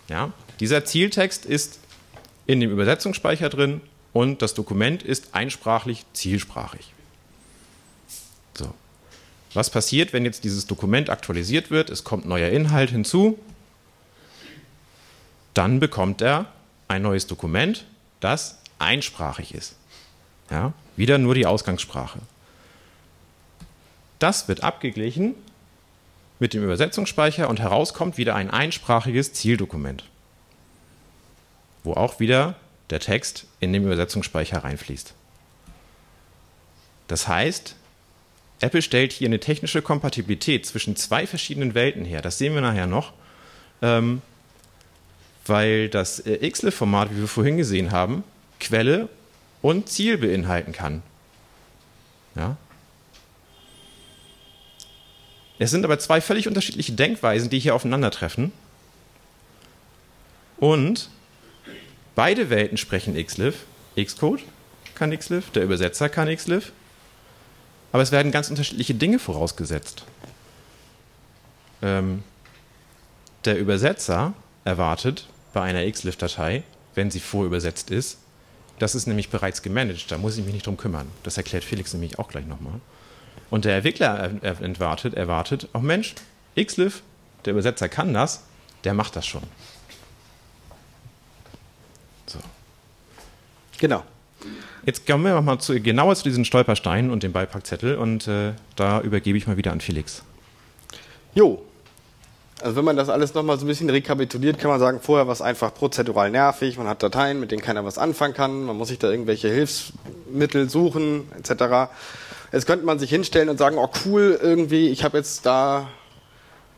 Ja, 0.08 0.32
dieser 0.60 0.84
Zieltext 0.84 1.46
ist 1.46 1.78
in 2.46 2.60
dem 2.60 2.70
Übersetzungsspeicher 2.70 3.48
drin 3.48 3.80
und 4.12 4.42
das 4.42 4.54
Dokument 4.54 5.02
ist 5.02 5.34
einsprachlich 5.34 6.04
zielsprachig. 6.12 6.92
So. 8.54 8.72
Was 9.54 9.70
passiert, 9.70 10.12
wenn 10.12 10.24
jetzt 10.24 10.44
dieses 10.44 10.66
Dokument 10.66 11.08
aktualisiert 11.10 11.70
wird? 11.70 11.90
Es 11.90 12.04
kommt 12.04 12.26
neuer 12.26 12.50
Inhalt 12.50 12.90
hinzu. 12.90 13.38
Dann 15.54 15.80
bekommt 15.80 16.20
er 16.20 16.52
ein 16.88 17.02
neues 17.02 17.26
Dokument, 17.26 17.86
das 18.20 18.58
einsprachig 18.78 19.54
ist. 19.54 19.76
Ja, 20.50 20.74
wieder 20.96 21.18
nur 21.18 21.34
die 21.34 21.46
Ausgangssprache. 21.46 22.18
Das 24.18 24.48
wird 24.48 24.62
abgeglichen 24.62 25.34
mit 26.38 26.54
dem 26.54 26.64
Übersetzungsspeicher 26.64 27.48
und 27.48 27.60
herauskommt 27.60 28.18
wieder 28.18 28.34
ein 28.34 28.50
einsprachiges 28.50 29.32
Zieldokument 29.32 30.04
wo 31.86 31.94
auch 31.94 32.20
wieder 32.20 32.56
der 32.90 33.00
Text 33.00 33.46
in 33.60 33.72
den 33.72 33.84
Übersetzungsspeicher 33.84 34.58
reinfließt. 34.58 35.14
Das 37.08 37.28
heißt, 37.28 37.76
Apple 38.60 38.82
stellt 38.82 39.12
hier 39.12 39.28
eine 39.28 39.40
technische 39.40 39.80
Kompatibilität 39.80 40.66
zwischen 40.66 40.96
zwei 40.96 41.26
verschiedenen 41.26 41.74
Welten 41.74 42.04
her. 42.04 42.20
Das 42.20 42.38
sehen 42.38 42.54
wir 42.54 42.60
nachher 42.60 42.86
noch, 42.86 43.12
ähm, 43.80 44.20
weil 45.46 45.88
das 45.88 46.20
äh, 46.20 46.50
XLIF-Format, 46.50 47.10
wie 47.12 47.20
wir 47.20 47.28
vorhin 47.28 47.56
gesehen 47.56 47.92
haben, 47.92 48.24
Quelle 48.58 49.08
und 49.62 49.88
Ziel 49.88 50.18
beinhalten 50.18 50.72
kann. 50.72 51.02
Ja? 52.34 52.56
Es 55.58 55.70
sind 55.70 55.84
aber 55.84 55.98
zwei 55.98 56.20
völlig 56.20 56.48
unterschiedliche 56.48 56.92
Denkweisen, 56.92 57.48
die 57.48 57.58
hier 57.58 57.74
aufeinandertreffen. 57.74 58.52
Und 60.58 61.10
beide 62.14 62.50
Welten 62.50 62.76
sprechen 62.76 63.14
Xlib. 63.14 63.54
Xcode 63.96 64.42
kann 64.94 65.16
Xlib, 65.16 65.52
der 65.52 65.64
Übersetzer 65.64 66.08
kann 66.08 66.34
Xlib. 66.34 66.72
Aber 67.92 68.02
es 68.02 68.12
werden 68.12 68.32
ganz 68.32 68.50
unterschiedliche 68.50 68.94
Dinge 68.94 69.18
vorausgesetzt. 69.18 70.04
Ähm, 71.82 72.22
der 73.44 73.58
Übersetzer 73.58 74.34
erwartet 74.64 75.26
bei 75.54 75.62
einer 75.62 75.90
Xlib-Datei, 75.90 76.62
wenn 76.94 77.10
sie 77.10 77.20
vorübersetzt 77.20 77.90
ist, 77.90 78.18
das 78.78 78.94
ist 78.94 79.06
nämlich 79.06 79.30
bereits 79.30 79.62
gemanagt, 79.62 80.10
da 80.10 80.18
muss 80.18 80.36
ich 80.36 80.44
mich 80.44 80.54
nicht 80.54 80.66
drum 80.66 80.76
kümmern. 80.76 81.08
Das 81.22 81.36
erklärt 81.36 81.64
Felix 81.64 81.92
nämlich 81.92 82.18
auch 82.18 82.28
gleich 82.28 82.46
nochmal. 82.46 82.80
Und 83.50 83.64
der 83.64 83.76
Entwickler 83.76 84.30
erwartet, 84.42 85.14
erwartet, 85.14 85.68
auch 85.72 85.80
Mensch, 85.80 86.14
Xlif, 86.56 87.02
der 87.44 87.52
Übersetzer 87.52 87.88
kann 87.88 88.12
das, 88.12 88.44
der 88.84 88.94
macht 88.94 89.16
das 89.16 89.26
schon. 89.26 89.42
So. 92.26 92.38
Genau. 93.78 94.02
Jetzt 94.84 95.06
kommen 95.06 95.24
wir 95.24 95.34
nochmal 95.34 95.58
zu, 95.58 95.80
genauer 95.80 96.14
zu 96.16 96.24
diesen 96.24 96.44
Stolpersteinen 96.44 97.10
und 97.10 97.22
dem 97.22 97.32
Beipackzettel 97.32 97.96
und 97.96 98.28
äh, 98.28 98.52
da 98.76 99.00
übergebe 99.00 99.36
ich 99.38 99.46
mal 99.46 99.56
wieder 99.56 99.72
an 99.72 99.80
Felix. 99.80 100.22
Jo, 101.34 101.64
also 102.62 102.76
wenn 102.76 102.84
man 102.84 102.96
das 102.96 103.08
alles 103.08 103.34
nochmal 103.34 103.58
so 103.58 103.66
ein 103.66 103.68
bisschen 103.68 103.90
rekapituliert, 103.90 104.58
kann 104.58 104.70
man 104.70 104.80
sagen, 104.80 105.00
vorher 105.00 105.26
war 105.26 105.32
es 105.32 105.42
einfach 105.42 105.74
prozedural 105.74 106.30
nervig, 106.30 106.78
man 106.78 106.88
hat 106.88 107.02
Dateien, 107.02 107.38
mit 107.38 107.50
denen 107.50 107.62
keiner 107.62 107.84
was 107.84 107.98
anfangen 107.98 108.34
kann, 108.34 108.64
man 108.64 108.76
muss 108.76 108.88
sich 108.88 108.98
da 108.98 109.10
irgendwelche 109.10 109.48
Hilfsmittel 109.48 110.70
suchen, 110.70 111.30
etc. 111.38 111.90
Jetzt 112.52 112.66
könnte 112.66 112.86
man 112.86 112.98
sich 112.98 113.10
hinstellen 113.10 113.50
und 113.50 113.58
sagen, 113.58 113.76
oh 113.78 113.90
cool, 114.04 114.38
irgendwie, 114.40 114.88
ich 114.88 115.04
habe 115.04 115.18
jetzt 115.18 115.44
da 115.44 115.88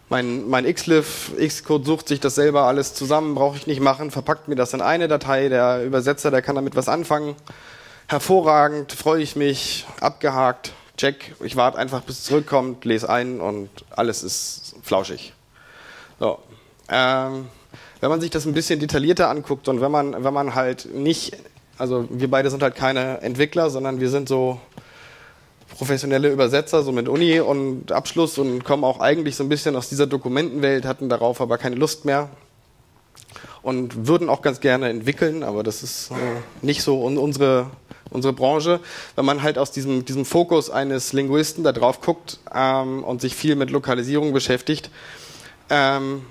mein, 0.08 0.48
mein 0.48 0.64
Xlif, 0.72 1.32
Xcode 1.38 1.84
sucht 1.84 2.08
sich 2.08 2.18
das 2.18 2.34
selber 2.34 2.62
alles 2.62 2.94
zusammen, 2.94 3.34
brauche 3.34 3.56
ich 3.56 3.66
nicht 3.66 3.80
machen, 3.80 4.10
verpackt 4.10 4.48
mir 4.48 4.56
das 4.56 4.72
in 4.72 4.80
eine 4.80 5.06
Datei, 5.06 5.48
der 5.48 5.84
Übersetzer, 5.84 6.30
der 6.30 6.42
kann 6.42 6.56
damit 6.56 6.74
was 6.76 6.88
anfangen. 6.88 7.36
Hervorragend, 8.08 8.92
freue 8.92 9.22
ich 9.22 9.36
mich, 9.36 9.86
abgehakt, 10.00 10.72
check, 10.96 11.36
ich 11.44 11.56
warte 11.56 11.78
einfach 11.78 12.00
bis 12.02 12.20
es 12.20 12.24
zurückkommt, 12.24 12.84
lese 12.84 13.08
ein 13.08 13.38
und 13.38 13.68
alles 13.90 14.22
ist 14.22 14.74
flauschig. 14.82 15.34
So. 16.18 16.38
Ähm, 16.88 17.46
wenn 18.00 18.10
man 18.10 18.20
sich 18.20 18.30
das 18.30 18.46
ein 18.46 18.54
bisschen 18.54 18.80
detaillierter 18.80 19.28
anguckt 19.28 19.68
und 19.68 19.80
wenn 19.80 19.90
man, 19.90 20.24
wenn 20.24 20.34
man 20.34 20.54
halt 20.54 20.92
nicht, 20.94 21.36
also 21.76 22.06
wir 22.10 22.30
beide 22.30 22.50
sind 22.50 22.62
halt 22.62 22.74
keine 22.74 23.20
Entwickler, 23.20 23.70
sondern 23.70 24.00
wir 24.00 24.08
sind 24.08 24.28
so 24.28 24.60
professionelle 25.76 26.30
Übersetzer, 26.30 26.82
so 26.82 26.92
mit 26.92 27.08
Uni 27.08 27.40
und 27.40 27.92
Abschluss 27.92 28.38
und 28.38 28.64
kommen 28.64 28.84
auch 28.84 29.00
eigentlich 29.00 29.36
so 29.36 29.44
ein 29.44 29.48
bisschen 29.48 29.76
aus 29.76 29.88
dieser 29.88 30.06
Dokumentenwelt, 30.06 30.84
hatten 30.84 31.08
darauf 31.08 31.40
aber 31.40 31.58
keine 31.58 31.76
Lust 31.76 32.04
mehr 32.04 32.30
und 33.62 34.06
würden 34.06 34.28
auch 34.28 34.42
ganz 34.42 34.60
gerne 34.60 34.88
entwickeln, 34.88 35.42
aber 35.42 35.62
das 35.62 35.82
ist 35.82 36.10
äh, 36.10 36.14
nicht 36.62 36.82
so 36.82 37.02
unsere, 37.02 37.70
unsere 38.10 38.32
Branche. 38.32 38.80
Wenn 39.14 39.24
man 39.24 39.42
halt 39.42 39.58
aus 39.58 39.70
diesem, 39.72 40.04
diesem 40.04 40.24
Fokus 40.24 40.70
eines 40.70 41.12
Linguisten 41.12 41.64
da 41.64 41.72
drauf 41.72 42.00
guckt 42.00 42.38
ähm, 42.54 43.04
und 43.04 43.20
sich 43.20 43.34
viel 43.34 43.56
mit 43.56 43.70
Lokalisierung 43.70 44.32
beschäftigt, 44.32 44.90
ähm, 45.70 46.24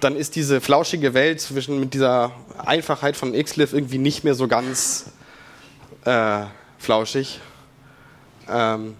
dann 0.00 0.16
ist 0.16 0.36
diese 0.36 0.60
flauschige 0.60 1.14
Welt 1.14 1.40
zwischen 1.40 1.80
mit 1.80 1.94
dieser 1.94 2.32
Einfachheit 2.64 3.16
von 3.16 3.32
Xlif 3.32 3.72
irgendwie 3.72 3.98
nicht 3.98 4.24
mehr 4.24 4.34
so 4.34 4.46
ganz 4.46 5.06
äh, 6.04 6.44
flauschig. 6.78 7.40
Ähm 8.48 8.96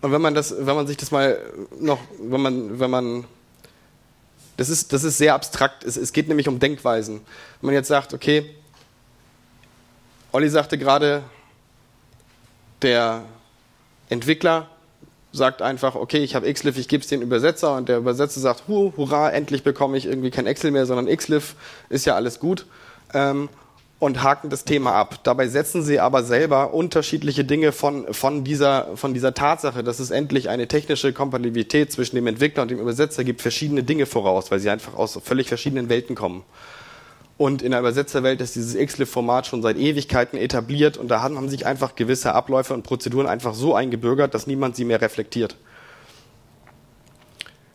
und 0.00 0.12
wenn 0.12 0.20
man 0.20 0.34
das, 0.34 0.54
wenn 0.58 0.76
man 0.76 0.86
sich 0.86 0.96
das 0.96 1.10
mal 1.10 1.40
noch, 1.80 1.98
wenn 2.18 2.40
man, 2.40 2.78
wenn 2.78 2.90
man, 2.90 3.24
das 4.56 4.68
ist, 4.68 4.92
das 4.92 5.02
ist 5.02 5.18
sehr 5.18 5.34
abstrakt. 5.34 5.82
Es, 5.82 5.96
es 5.96 6.12
geht 6.12 6.28
nämlich 6.28 6.46
um 6.46 6.60
Denkweisen. 6.60 7.22
Wenn 7.60 7.66
man 7.66 7.74
jetzt 7.74 7.88
sagt, 7.88 8.12
okay, 8.12 8.54
Olli 10.30 10.48
sagte 10.50 10.76
gerade, 10.76 11.22
der 12.82 13.22
Entwickler 14.10 14.68
sagt 15.34 15.62
einfach, 15.62 15.96
okay, 15.96 16.18
ich 16.18 16.34
habe 16.34 16.52
Xlif, 16.52 16.78
ich 16.78 16.88
gebe 16.88 17.02
es 17.02 17.08
den 17.08 17.20
Übersetzer 17.20 17.76
und 17.76 17.88
der 17.88 17.98
Übersetzer 17.98 18.40
sagt, 18.40 18.64
hu, 18.68 18.92
hurra, 18.96 19.30
endlich 19.30 19.64
bekomme 19.64 19.96
ich 19.96 20.06
irgendwie 20.06 20.30
kein 20.30 20.46
Excel 20.46 20.70
mehr, 20.70 20.86
sondern 20.86 21.14
Xlif, 21.14 21.56
ist 21.88 22.06
ja 22.06 22.14
alles 22.14 22.38
gut. 22.38 22.66
Ähm, 23.12 23.48
und 24.00 24.22
haken 24.22 24.50
das 24.50 24.64
Thema 24.64 24.92
ab. 24.92 25.20
Dabei 25.22 25.48
setzen 25.48 25.82
sie 25.82 25.98
aber 25.98 26.24
selber 26.24 26.74
unterschiedliche 26.74 27.44
Dinge 27.44 27.72
von, 27.72 28.12
von, 28.12 28.44
dieser, 28.44 28.96
von 28.96 29.14
dieser 29.14 29.34
Tatsache, 29.34 29.82
dass 29.82 29.98
es 29.98 30.10
endlich 30.10 30.48
eine 30.50 30.68
technische 30.68 31.12
Kompatibilität 31.12 31.90
zwischen 31.90 32.16
dem 32.16 32.26
Entwickler 32.26 32.62
und 32.62 32.70
dem 32.70 32.80
Übersetzer 32.80 33.24
gibt, 33.24 33.40
verschiedene 33.40 33.82
Dinge 33.82 34.04
voraus, 34.06 34.50
weil 34.50 34.58
sie 34.58 34.68
einfach 34.68 34.94
aus 34.94 35.18
völlig 35.24 35.48
verschiedenen 35.48 35.88
Welten 35.88 36.16
kommen. 36.16 36.42
Und 37.36 37.62
in 37.62 37.72
der 37.72 37.80
Übersetzerwelt 37.80 38.40
ist 38.40 38.54
dieses 38.54 38.76
XLIF-Format 38.76 39.46
schon 39.46 39.60
seit 39.60 39.76
Ewigkeiten 39.76 40.36
etabliert 40.36 40.96
und 40.96 41.08
da 41.08 41.20
haben 41.20 41.48
sich 41.48 41.66
einfach 41.66 41.96
gewisse 41.96 42.32
Abläufe 42.32 42.74
und 42.74 42.84
Prozeduren 42.84 43.26
einfach 43.26 43.54
so 43.54 43.74
eingebürgert, 43.74 44.34
dass 44.34 44.46
niemand 44.46 44.76
sie 44.76 44.84
mehr 44.84 45.00
reflektiert. 45.00 45.56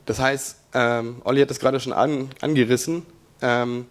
Das 0.05 0.19
heißt, 0.19 0.57
ähm, 0.73 1.21
Olli 1.25 1.41
hat 1.41 1.49
das 1.49 1.59
gerade 1.59 1.79
schon 1.79 1.93
an, 1.93 2.29
angerissen, 2.41 3.05
ähm, 3.41 3.85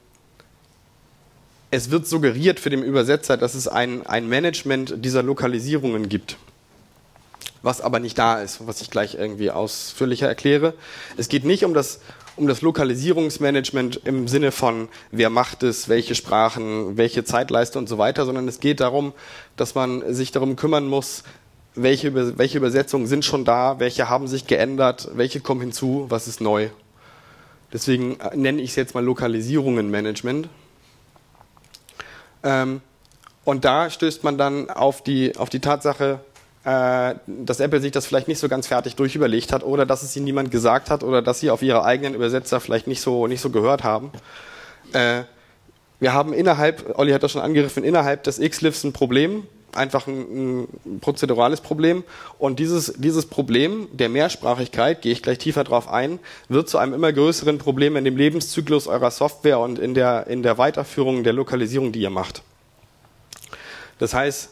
es 1.70 1.90
wird 1.90 2.07
suggeriert 2.07 2.59
für 2.61 2.70
den 2.70 2.83
Übersetzer, 2.83 3.37
dass 3.37 3.54
es 3.54 3.68
ein, 3.68 4.07
ein 4.07 4.26
Management 4.26 5.04
dieser 5.04 5.22
Lokalisierungen 5.22 6.09
gibt, 6.09 6.38
was 7.61 7.83
aber 7.83 8.00
nicht 8.00 8.18
da 8.18 8.40
ist, 8.40 8.66
was 8.66 8.81
ich 8.81 8.90
gleich 8.90 9.16
irgendwie 9.16 9.50
ausführlicher 9.50 10.26
erkläre. 10.26 10.72
Es 11.18 11.28
geht 11.28 11.44
nicht 11.44 11.64
um 11.66 11.74
das 11.74 12.00
um 12.38 12.46
das 12.46 12.62
Lokalisierungsmanagement 12.62 14.03
im 14.05 14.29
Sinne 14.29 14.53
von, 14.53 14.88
wer 15.11 15.29
macht 15.29 15.62
es, 15.62 15.88
welche 15.88 16.14
Sprachen, 16.14 16.96
welche 16.96 17.24
Zeitleiste 17.24 17.79
und 17.79 17.88
so 17.88 17.98
weiter, 17.98 18.24
sondern 18.24 18.46
es 18.46 18.61
geht 18.61 18.81
darum, 18.81 19.12
dass 19.57 19.74
man 19.74 20.14
sich 20.14 20.31
darum 20.31 20.57
kümmern 20.57 20.87
muss, 20.87 21.24
welche, 21.74 22.38
welche 22.38 22.59
Übersetzungen 22.59 23.07
sind 23.07 23.24
schon 23.24 23.44
da, 23.44 23.81
welche 23.81 24.09
haben 24.09 24.29
sich 24.29 24.46
geändert, 24.46 25.11
welche 25.14 25.40
kommen 25.40 25.61
hinzu, 25.61 26.07
was 26.09 26.29
ist 26.29 26.40
neu. 26.40 26.68
Deswegen 27.72 28.18
äh, 28.20 28.37
nenne 28.37 28.62
ich 28.62 28.70
es 28.70 28.77
jetzt 28.77 28.94
mal 28.94 29.05
Lokalisierungen-Management. 29.05 30.48
Ähm, 32.44 32.81
und 33.44 33.64
da 33.64 33.90
stößt 33.90 34.24
man 34.24 34.38
dann 34.38 34.70
auf 34.70 35.03
die, 35.03 35.37
auf 35.37 35.48
die 35.48 35.61
Tatsache, 35.61 36.20
dass 36.68 37.61
Apple 37.61 37.81
sich 37.81 37.92
das 37.92 38.07
vielleicht 38.07 38.28
nicht 38.28 38.38
so 38.38 38.48
ganz 38.48 38.66
fertig 38.66 38.94
durchüberlegt 38.96 39.52
hat 39.52 39.64
oder 39.64 39.87
dass 39.87 40.02
es 40.02 40.14
ihnen 40.16 40.26
niemand 40.26 40.50
gesagt 40.50 40.90
hat 40.90 41.02
oder 41.02 41.22
dass 41.22 41.40
sie 41.40 41.50
auf 41.50 41.62
ihre 41.62 41.85
eigenen 41.85 42.14
Übersetzer 42.14 42.61
vielleicht 42.61 42.87
nicht 42.87 43.00
so, 43.00 43.26
nicht 43.26 43.40
so 43.40 43.50
gehört 43.50 43.85
haben. 43.85 44.11
Äh, 44.92 45.22
wir 46.00 46.12
haben 46.12 46.33
innerhalb, 46.33 46.98
Olli 46.98 47.12
hat 47.12 47.22
das 47.22 47.33
schon 47.33 47.40
angegriffen, 47.40 47.85
innerhalb 47.85 48.22
des 48.24 48.38
Xlifs 48.38 48.85
ein 48.85 48.92
Problem, 48.92 49.44
einfach 49.72 50.07
ein, 50.07 50.64
ein, 50.64 51.00
prozedurales 51.00 51.61
Problem. 51.61 52.04
Und 52.38 52.59
dieses, 52.59 52.92
dieses 52.96 53.26
Problem 53.26 53.88
der 53.92 54.09
Mehrsprachigkeit, 54.09 55.00
gehe 55.02 55.12
ich 55.12 55.22
gleich 55.22 55.38
tiefer 55.38 55.64
drauf 55.64 55.88
ein, 55.88 56.18
wird 56.48 56.68
zu 56.68 56.78
einem 56.78 56.94
immer 56.94 57.12
größeren 57.12 57.59
Problem 57.59 57.96
in 57.96 58.04
dem 58.04 58.16
Lebenszyklus 58.16 58.87
eurer 58.87 59.11
Software 59.11 59.59
und 59.59 59.78
in 59.78 59.94
der, 59.94 60.26
in 60.26 60.42
der 60.42 60.59
Weiterführung 60.59 61.24
der 61.24 61.33
Lokalisierung, 61.33 61.92
die 61.92 62.00
ihr 62.00 62.11
macht. 62.11 62.42
Das 63.98 64.14
heißt, 64.14 64.50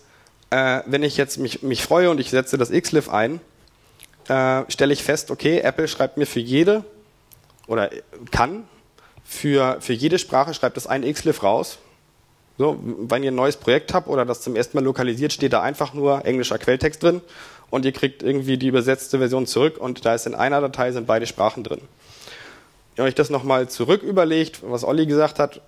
äh, 0.51 0.81
wenn 0.87 1.03
ich 1.03 1.17
jetzt 1.17 1.39
mich, 1.39 1.63
mich 1.63 1.83
freue 1.83 2.11
und 2.11 2.21
ich 2.21 2.31
setze 2.31 2.59
das 2.59 2.71
Xlif 2.71 3.09
ein, 3.09 3.41
äh, 4.29 4.63
stelle 4.69 4.93
ich 4.93 5.03
fest, 5.03 5.31
okay, 5.31 5.61
Apple 5.61 5.89
schreibt 5.89 6.17
mir 6.17 6.27
für 6.27 6.41
jede 6.41 6.85
oder 7.67 7.91
kann 8.31 8.65
für, 9.25 9.79
für 9.81 9.93
jede 9.93 10.19
Sprache 10.19 10.55
schreibt 10.55 10.77
es 10.77 10.87
ein 10.87 11.03
Xlif 11.13 11.43
raus. 11.43 11.79
So, 12.59 12.79
wenn 12.83 13.23
ihr 13.23 13.33
ein 13.33 13.35
neues 13.35 13.57
Projekt 13.57 13.93
habt 13.93 14.09
oder 14.09 14.25
das 14.25 14.41
zum 14.41 14.57
ersten 14.57 14.77
Mal 14.79 14.85
lokalisiert, 14.85 15.33
steht 15.33 15.53
da 15.53 15.61
einfach 15.61 15.93
nur 15.93 16.25
englischer 16.25 16.59
Quelltext 16.59 17.03
drin 17.03 17.21
und 17.69 17.85
ihr 17.85 17.93
kriegt 17.93 18.23
irgendwie 18.23 18.57
die 18.57 18.69
übersetzte 18.69 19.19
Version 19.19 19.47
zurück 19.47 19.77
und 19.79 20.07
da 20.07 20.15
ist 20.15 20.27
in 20.27 20.35
einer 20.35 20.61
Datei 20.61 20.93
sind 20.93 21.07
beide 21.07 21.27
Sprachen 21.27 21.65
drin. 21.65 21.81
Wenn 22.95 23.05
ihr 23.05 23.09
euch 23.09 23.15
das 23.15 23.29
nochmal 23.29 23.69
zurück 23.69 24.03
überlegt, 24.03 24.61
was 24.63 24.85
Olli 24.85 25.05
gesagt 25.05 25.39
hat, 25.39 25.61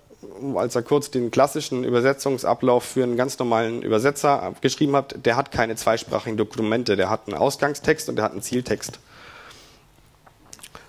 als 0.55 0.75
er 0.75 0.81
kurz 0.81 1.11
den 1.11 1.31
klassischen 1.31 1.83
Übersetzungsablauf 1.83 2.83
für 2.83 3.03
einen 3.03 3.15
ganz 3.15 3.39
normalen 3.39 3.81
Übersetzer 3.81 4.53
geschrieben 4.61 4.95
hat, 4.95 5.25
der 5.25 5.37
hat 5.37 5.51
keine 5.51 5.75
zweisprachigen 5.75 6.37
Dokumente, 6.37 6.95
der 6.95 7.09
hat 7.09 7.27
einen 7.27 7.37
Ausgangstext 7.37 8.09
und 8.09 8.17
der 8.17 8.25
hat 8.25 8.33
einen 8.33 8.41
Zieltext. 8.41 8.99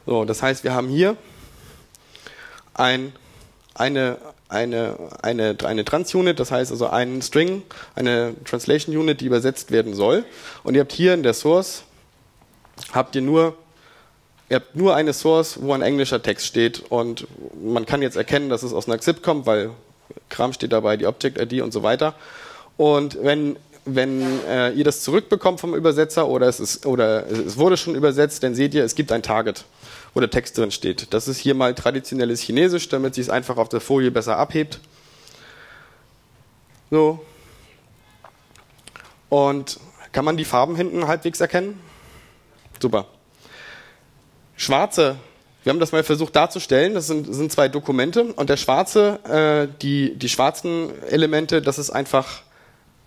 So, 0.06 0.24
das 0.24 0.42
heißt, 0.42 0.64
wir 0.64 0.74
haben 0.74 0.88
hier 0.88 1.16
ein, 2.74 3.12
eine, 3.74 4.18
eine, 4.48 4.96
eine, 5.22 5.56
eine 5.64 5.84
Trans-Unit, 5.84 6.40
das 6.40 6.50
heißt 6.50 6.72
also 6.72 6.88
einen 6.88 7.22
String, 7.22 7.62
eine 7.94 8.34
Translation-Unit, 8.44 9.20
die 9.20 9.26
übersetzt 9.26 9.70
werden 9.70 9.94
soll. 9.94 10.24
Und 10.64 10.74
ihr 10.74 10.80
habt 10.80 10.92
hier 10.92 11.14
in 11.14 11.22
der 11.22 11.34
Source, 11.34 11.84
habt 12.92 13.14
ihr 13.14 13.22
nur 13.22 13.56
Ihr 14.50 14.56
habt 14.56 14.74
nur 14.74 14.96
eine 14.96 15.12
Source, 15.12 15.62
wo 15.62 15.72
ein 15.74 15.80
englischer 15.80 16.20
Text 16.20 16.44
steht 16.44 16.80
und 16.90 17.28
man 17.62 17.86
kann 17.86 18.02
jetzt 18.02 18.16
erkennen, 18.16 18.50
dass 18.50 18.64
es 18.64 18.72
aus 18.72 18.88
einer 18.88 18.98
XIP 18.98 19.22
kommt, 19.22 19.46
weil 19.46 19.70
Kram 20.28 20.52
steht 20.52 20.72
dabei, 20.72 20.96
die 20.96 21.06
Object-ID 21.06 21.62
und 21.62 21.72
so 21.72 21.84
weiter. 21.84 22.16
Und 22.76 23.16
wenn, 23.22 23.56
wenn 23.84 24.44
äh, 24.48 24.72
ihr 24.72 24.82
das 24.82 25.02
zurückbekommt 25.02 25.60
vom 25.60 25.76
Übersetzer 25.76 26.26
oder 26.26 26.48
es, 26.48 26.58
ist, 26.58 26.84
oder 26.84 27.30
es 27.30 27.58
wurde 27.58 27.76
schon 27.76 27.94
übersetzt, 27.94 28.42
dann 28.42 28.56
seht 28.56 28.74
ihr, 28.74 28.82
es 28.82 28.96
gibt 28.96 29.12
ein 29.12 29.22
Target, 29.22 29.66
wo 30.14 30.20
der 30.20 30.30
Text 30.30 30.58
drin 30.58 30.72
steht. 30.72 31.14
Das 31.14 31.28
ist 31.28 31.38
hier 31.38 31.54
mal 31.54 31.72
traditionelles 31.72 32.40
Chinesisch, 32.40 32.88
damit 32.88 33.14
sich 33.14 33.26
es 33.26 33.30
einfach 33.30 33.56
auf 33.56 33.68
der 33.68 33.80
Folie 33.80 34.10
besser 34.10 34.36
abhebt. 34.36 34.80
So. 36.90 37.24
Und 39.28 39.78
kann 40.10 40.24
man 40.24 40.36
die 40.36 40.44
Farben 40.44 40.74
hinten 40.74 41.06
halbwegs 41.06 41.40
erkennen? 41.40 41.78
Super. 42.80 43.06
Schwarze, 44.60 45.16
wir 45.64 45.70
haben 45.70 45.80
das 45.80 45.90
mal 45.90 46.04
versucht 46.04 46.36
darzustellen, 46.36 46.92
das 46.92 47.06
sind, 47.06 47.34
sind 47.34 47.50
zwei 47.50 47.68
Dokumente 47.68 48.24
und 48.24 48.50
der 48.50 48.58
schwarze, 48.58 49.18
äh, 49.24 49.74
die, 49.80 50.14
die 50.14 50.28
schwarzen 50.28 50.90
Elemente, 51.08 51.62
das 51.62 51.78
ist 51.78 51.88
einfach, 51.88 52.42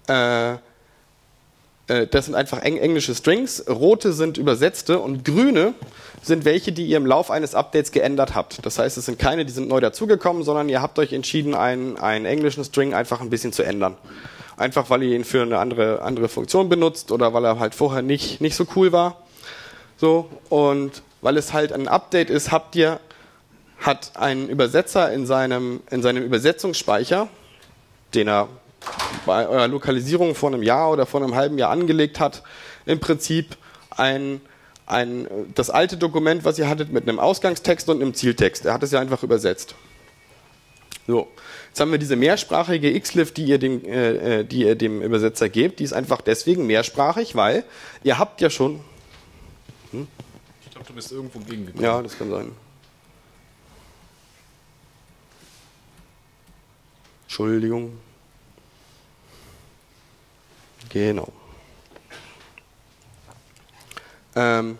äh, 0.09 0.53
äh, 0.53 2.07
das 2.09 2.25
sind 2.25 2.33
einfach 2.33 2.63
eng, 2.63 2.77
englische 2.77 3.13
Strings, 3.13 3.65
rote 3.69 4.13
sind 4.13 4.39
übersetzte 4.39 4.97
und 4.97 5.25
grüne 5.25 5.75
sind 6.23 6.43
welche, 6.43 6.71
die 6.71 6.87
ihr 6.87 6.97
im 6.97 7.05
Lauf 7.05 7.29
eines 7.29 7.53
Updates 7.53 7.91
geändert 7.91 8.33
habt. 8.33 8.65
Das 8.65 8.79
heißt, 8.79 8.97
es 8.97 9.05
sind 9.05 9.19
keine, 9.19 9.45
die 9.45 9.53
sind 9.53 9.69
neu 9.69 9.79
dazugekommen, 9.79 10.41
sondern 10.41 10.69
ihr 10.69 10.81
habt 10.81 10.97
euch 10.97 11.13
entschieden, 11.13 11.53
einen, 11.53 11.99
einen 11.99 12.25
englischen 12.25 12.63
String 12.63 12.95
einfach 12.95 13.21
ein 13.21 13.29
bisschen 13.29 13.53
zu 13.53 13.61
ändern. 13.61 13.95
Einfach 14.57 14.89
weil 14.89 15.03
ihr 15.03 15.15
ihn 15.15 15.23
für 15.23 15.43
eine 15.43 15.59
andere, 15.59 16.01
andere 16.01 16.29
Funktion 16.29 16.67
benutzt 16.67 17.11
oder 17.11 17.31
weil 17.35 17.45
er 17.45 17.59
halt 17.59 17.75
vorher 17.75 18.01
nicht, 18.01 18.41
nicht 18.41 18.55
so 18.55 18.65
cool 18.75 18.91
war. 18.91 19.21
So, 19.97 20.31
und 20.49 21.03
weil 21.23 21.37
es 21.37 21.53
halt 21.53 21.71
ein 21.71 21.87
Update 21.87 22.29
ist, 22.29 22.51
habt 22.51 22.75
ihr, 22.75 22.99
hat 23.79 24.11
ein 24.15 24.49
Übersetzer 24.49 25.11
in 25.11 25.25
seinem, 25.25 25.81
in 25.89 26.01
seinem 26.03 26.23
Übersetzungsspeicher, 26.23 27.29
den 28.13 28.27
er 28.27 28.49
bei 29.25 29.47
eurer 29.47 29.69
Lokalisierung 29.69 30.35
vor 30.35 30.49
einem 30.53 30.61
Jahr 30.61 30.91
oder 30.91 31.05
vor 31.05 31.23
einem 31.23 31.33
halben 31.33 31.57
Jahr 31.57 31.71
angelegt 31.71 32.19
hat, 32.19 32.43
im 32.85 32.99
Prinzip 32.99 33.55
ein, 33.89 34.41
ein, 34.85 35.27
das 35.55 35.69
alte 35.69 35.95
Dokument, 35.95 36.43
was 36.43 36.59
ihr 36.59 36.67
hattet, 36.67 36.91
mit 36.91 37.07
einem 37.07 37.19
Ausgangstext 37.19 37.87
und 37.89 38.01
einem 38.01 38.13
Zieltext. 38.13 38.65
Er 38.65 38.73
hat 38.73 38.83
es 38.83 38.91
ja 38.91 38.99
einfach 38.99 39.23
übersetzt. 39.23 39.75
So, 41.07 41.29
jetzt 41.69 41.79
haben 41.79 41.91
wir 41.91 41.97
diese 41.97 42.17
mehrsprachige 42.17 42.99
Xlif, 42.99 43.33
die 43.33 43.45
ihr 43.45 43.59
dem, 43.59 43.85
äh, 43.85 44.39
äh, 44.39 44.43
die 44.43 44.63
ihr 44.63 44.75
dem 44.75 45.01
Übersetzer 45.01 45.47
gebt. 45.47 45.79
Die 45.79 45.85
ist 45.85 45.93
einfach 45.93 46.19
deswegen 46.19 46.67
mehrsprachig, 46.67 47.35
weil 47.35 47.63
ihr 48.03 48.19
habt 48.19 48.41
ja 48.41 48.49
schon. 48.49 48.81
Hm? 49.91 50.07
Glaube, 50.83 50.87
du 50.87 50.93
bist 50.93 51.11
irgendwo 51.11 51.39
gegengekommen. 51.39 51.83
Ja, 51.83 52.01
das 52.01 52.17
kann 52.17 52.29
sein. 52.29 52.51
Entschuldigung. 57.23 57.97
Genau. 60.89 61.31
Ähm, 64.35 64.77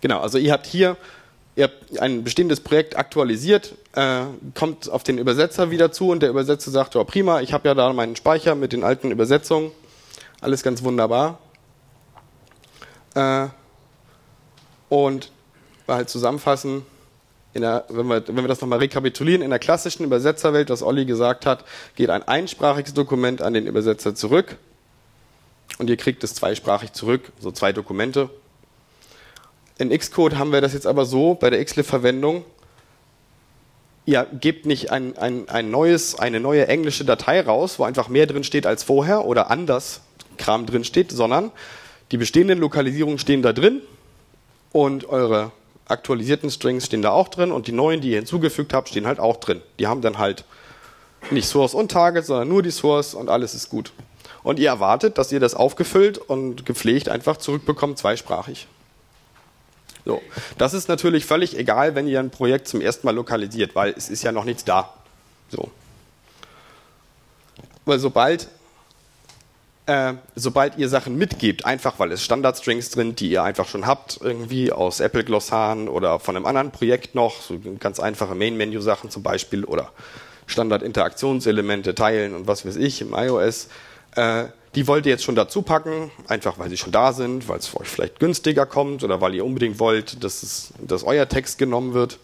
genau, 0.00 0.20
also 0.20 0.38
ihr 0.38 0.52
habt 0.52 0.66
hier 0.66 0.96
ihr 1.54 1.64
habt 1.64 1.98
ein 1.98 2.24
bestehendes 2.24 2.60
Projekt 2.60 2.96
aktualisiert, 2.96 3.74
äh, 3.94 4.24
kommt 4.54 4.88
auf 4.88 5.02
den 5.02 5.18
Übersetzer 5.18 5.70
wieder 5.70 5.92
zu 5.92 6.08
und 6.08 6.20
der 6.20 6.30
Übersetzer 6.30 6.70
sagt, 6.70 6.96
oh 6.96 7.04
prima, 7.04 7.42
ich 7.42 7.52
habe 7.52 7.68
ja 7.68 7.74
da 7.74 7.92
meinen 7.92 8.16
Speicher 8.16 8.54
mit 8.54 8.72
den 8.72 8.84
alten 8.84 9.10
Übersetzungen, 9.10 9.70
alles 10.40 10.62
ganz 10.62 10.82
wunderbar. 10.82 11.38
Äh, 13.14 13.48
und 14.92 15.32
halt 15.88 16.10
zusammenfassen, 16.10 16.82
der, 17.54 17.86
wenn, 17.88 18.06
wir, 18.08 18.28
wenn 18.28 18.36
wir 18.36 18.48
das 18.48 18.60
nochmal 18.60 18.80
rekapitulieren, 18.80 19.40
in 19.40 19.48
der 19.48 19.58
klassischen 19.58 20.04
Übersetzerwelt, 20.04 20.68
was 20.68 20.82
Olli 20.82 21.06
gesagt 21.06 21.46
hat, 21.46 21.64
geht 21.96 22.10
ein 22.10 22.22
einsprachiges 22.22 22.92
Dokument 22.92 23.40
an 23.40 23.54
den 23.54 23.66
Übersetzer 23.66 24.14
zurück 24.14 24.58
und 25.78 25.88
ihr 25.88 25.96
kriegt 25.96 26.22
es 26.24 26.34
zweisprachig 26.34 26.92
zurück, 26.92 27.32
so 27.40 27.50
zwei 27.50 27.72
Dokumente. 27.72 28.28
In 29.78 29.88
Xcode 29.88 30.36
haben 30.36 30.52
wir 30.52 30.60
das 30.60 30.74
jetzt 30.74 30.86
aber 30.86 31.06
so 31.06 31.36
bei 31.36 31.48
der 31.48 31.64
Xlib-Verwendung, 31.64 32.44
ihr 34.04 34.26
gebt 34.42 34.66
nicht 34.66 34.90
ein, 34.90 35.16
ein, 35.16 35.48
ein 35.48 35.70
neues, 35.70 36.18
eine 36.18 36.38
neue 36.38 36.68
englische 36.68 37.06
Datei 37.06 37.40
raus, 37.40 37.78
wo 37.78 37.84
einfach 37.84 38.10
mehr 38.10 38.26
drin 38.26 38.44
steht 38.44 38.66
als 38.66 38.82
vorher 38.82 39.24
oder 39.24 39.50
anders 39.50 40.02
Kram 40.36 40.66
drin 40.66 40.84
steht, 40.84 41.12
sondern 41.12 41.50
die 42.10 42.18
bestehenden 42.18 42.58
Lokalisierungen 42.58 43.18
stehen 43.18 43.40
da 43.40 43.54
drin 43.54 43.80
und 44.72 45.08
eure 45.08 45.52
aktualisierten 45.86 46.50
Strings 46.50 46.86
stehen 46.86 47.02
da 47.02 47.10
auch 47.10 47.28
drin 47.28 47.52
und 47.52 47.66
die 47.66 47.72
neuen, 47.72 48.00
die 48.00 48.10
ihr 48.10 48.16
hinzugefügt 48.16 48.72
habt, 48.72 48.88
stehen 48.88 49.06
halt 49.06 49.20
auch 49.20 49.36
drin. 49.36 49.60
Die 49.78 49.86
haben 49.86 50.00
dann 50.00 50.18
halt 50.18 50.44
nicht 51.30 51.46
Source 51.46 51.74
und 51.74 51.90
Target, 51.90 52.24
sondern 52.24 52.48
nur 52.48 52.62
die 52.62 52.70
Source 52.70 53.14
und 53.14 53.28
alles 53.28 53.54
ist 53.54 53.68
gut. 53.68 53.92
Und 54.42 54.58
ihr 54.58 54.68
erwartet, 54.68 55.18
dass 55.18 55.30
ihr 55.30 55.40
das 55.40 55.54
aufgefüllt 55.54 56.18
und 56.18 56.66
gepflegt 56.66 57.08
einfach 57.08 57.36
zurückbekommt, 57.36 57.98
zweisprachig. 57.98 58.66
So. 60.04 60.20
Das 60.58 60.74
ist 60.74 60.88
natürlich 60.88 61.26
völlig 61.26 61.56
egal, 61.56 61.94
wenn 61.94 62.08
ihr 62.08 62.18
ein 62.18 62.30
Projekt 62.30 62.66
zum 62.66 62.80
ersten 62.80 63.06
Mal 63.06 63.14
lokalisiert, 63.14 63.76
weil 63.76 63.94
es 63.96 64.08
ist 64.08 64.24
ja 64.24 64.32
noch 64.32 64.44
nichts 64.44 64.64
da. 64.64 64.92
So. 65.48 65.70
Weil 67.84 67.98
sobald 67.98 68.48
äh, 69.92 70.14
sobald 70.36 70.78
ihr 70.78 70.88
Sachen 70.88 71.16
mitgebt, 71.18 71.66
einfach 71.66 71.98
weil 71.98 72.12
es 72.12 72.24
Standardstrings 72.24 72.90
drin, 72.90 73.14
die 73.14 73.30
ihr 73.30 73.42
einfach 73.42 73.68
schon 73.68 73.86
habt, 73.86 74.18
irgendwie 74.22 74.72
aus 74.72 75.00
Apple 75.00 75.22
Glossaren 75.22 75.88
oder 75.88 76.18
von 76.18 76.34
einem 76.34 76.46
anderen 76.46 76.70
Projekt 76.70 77.14
noch, 77.14 77.42
so 77.42 77.58
ganz 77.78 78.00
einfache 78.00 78.34
Main-Menu-Sachen 78.34 79.10
zum 79.10 79.22
Beispiel 79.22 79.64
oder 79.64 79.92
Standard-Interaktionselemente 80.46 81.94
teilen 81.94 82.34
und 82.34 82.46
was 82.46 82.64
weiß 82.64 82.76
ich 82.76 83.02
im 83.02 83.12
iOS, 83.12 83.68
äh, 84.16 84.44
die 84.74 84.86
wollt 84.86 85.04
ihr 85.04 85.12
jetzt 85.12 85.24
schon 85.24 85.34
dazu 85.34 85.60
packen, 85.60 86.10
einfach 86.26 86.58
weil 86.58 86.70
sie 86.70 86.78
schon 86.78 86.92
da 86.92 87.12
sind, 87.12 87.46
weil 87.48 87.58
es 87.58 87.66
für 87.66 87.80
euch 87.80 87.88
vielleicht 87.88 88.18
günstiger 88.18 88.64
kommt 88.64 89.04
oder 89.04 89.20
weil 89.20 89.34
ihr 89.34 89.44
unbedingt 89.44 89.78
wollt, 89.78 90.24
dass, 90.24 90.42
es, 90.42 90.72
dass 90.80 91.04
euer 91.04 91.28
Text 91.28 91.58
genommen 91.58 91.92
wird, 91.92 92.18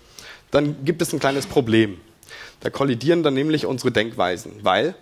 dann 0.50 0.87
gibt 0.87 1.02
es 1.02 1.12
ein 1.12 1.18
kleines 1.18 1.46
Problem. 1.46 2.00
Da 2.61 2.70
kollidieren 2.70 3.22
dann 3.22 3.35
nämlich 3.35 3.66
unsere 3.66 3.92
Denkweisen, 3.92 4.52
weil 4.62 4.94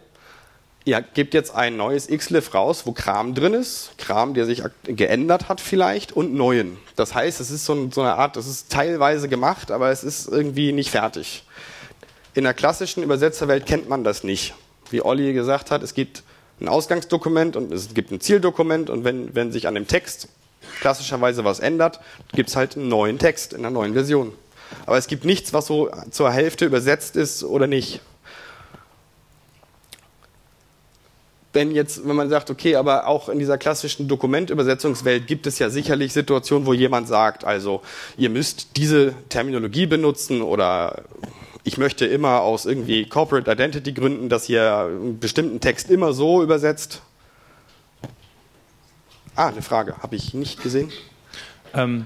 ihr 0.87 1.03
gebt 1.03 1.35
jetzt 1.35 1.55
ein 1.55 1.77
neues 1.77 2.07
Xlif 2.07 2.55
raus, 2.55 2.87
wo 2.87 2.93
Kram 2.93 3.35
drin 3.35 3.55
ist, 3.55 3.91
Kram, 3.99 4.35
der 4.35 4.47
sich 4.47 4.63
geändert 4.85 5.49
hat 5.49 5.61
vielleicht 5.61 6.13
und 6.13 6.33
neuen. 6.33 6.79
Das 6.95 7.13
heißt, 7.13 7.41
es 7.41 7.51
ist 7.51 7.67
so, 7.67 7.73
eine 7.73 8.15
Art, 8.15 8.37
das 8.37 8.47
ist 8.47 8.71
teilweise 8.71 9.29
gemacht, 9.29 9.73
aber 9.73 9.91
es 9.91 10.05
ist 10.05 10.29
irgendwie 10.29 10.73
nicht 10.73 10.91
fertig. 10.91 11.45
In 12.35 12.45
der 12.45 12.55
klassischen 12.55 13.03
Übersetzerwelt 13.03 13.67
kennt 13.67 13.89
man 13.89 14.05
das 14.05 14.23
nicht. 14.23 14.55
Wie 14.91 15.05
Olli 15.05 15.33
gesagt 15.33 15.73
hat, 15.73 15.83
es 15.83 15.93
gibt 15.93 16.23
ein 16.61 16.69
Ausgangsdokument 16.69 17.57
und 17.57 17.73
es 17.73 17.93
gibt 17.93 18.13
ein 18.13 18.21
Zieldokument 18.21 18.89
und 18.89 19.03
wenn, 19.03 19.35
wenn 19.35 19.51
sich 19.51 19.67
an 19.67 19.75
dem 19.75 19.89
Text 19.89 20.29
klassischerweise 20.81 21.45
was 21.45 21.59
ändert, 21.59 21.99
gibt 22.33 22.49
es 22.49 22.57
halt 22.57 22.77
einen 22.77 22.89
neuen 22.89 23.19
Text 23.19 23.53
in 23.53 23.61
einer 23.61 23.71
neuen 23.71 23.95
Version. 23.95 24.33
Aber 24.85 24.99
es 24.99 25.09
gibt 25.09 25.25
nichts, 25.25 25.53
was 25.53 25.67
so 25.67 25.91
zur 26.13 26.31
Hälfte 26.31 26.65
übersetzt 26.65 27.17
ist 27.17 27.43
oder 27.43 27.67
nicht. 27.67 28.01
Wenn 31.57 31.75
jetzt, 31.75 32.07
wenn 32.07 32.15
man 32.15 32.29
sagt, 32.29 32.51
okay, 32.51 32.77
aber 32.77 33.07
auch 33.07 33.31
in 33.31 33.39
dieser 33.39 33.57
klassischen 33.57 34.09
Dokumentübersetzungswelt 34.09 35.27
gibt 35.27 35.47
es 35.47 35.59
ja 35.59 35.71
sicherlich 35.71 36.13
Situationen, 36.13 36.67
wo 36.67 36.75
jemand 36.75 37.09
sagt, 37.09 37.45
also 37.45 37.81
ihr 38.19 38.29
müsst 38.29 38.77
diese 38.77 39.15
Terminologie 39.31 39.87
benutzen 39.87 40.43
oder 40.43 41.05
ich 41.65 41.79
möchte 41.79 42.05
immer 42.05 42.43
aus 42.43 42.67
irgendwie 42.67 43.09
Corporate 43.09 43.51
Identity 43.51 43.95
Gründen, 43.95 44.29
dass 44.29 44.51
ihr 44.51 44.91
einen 44.91 45.19
bestimmten 45.19 45.61
Text 45.61 45.91
immer 45.91 46.13
so 46.13 46.43
übersetzt. 46.43 47.01
Ah, 49.35 49.49
eine 49.49 49.63
Frage, 49.63 49.97
habe 50.03 50.15
ich 50.15 50.35
nicht 50.35 50.63
gesehen. 50.63 50.93
Ähm, 51.73 52.05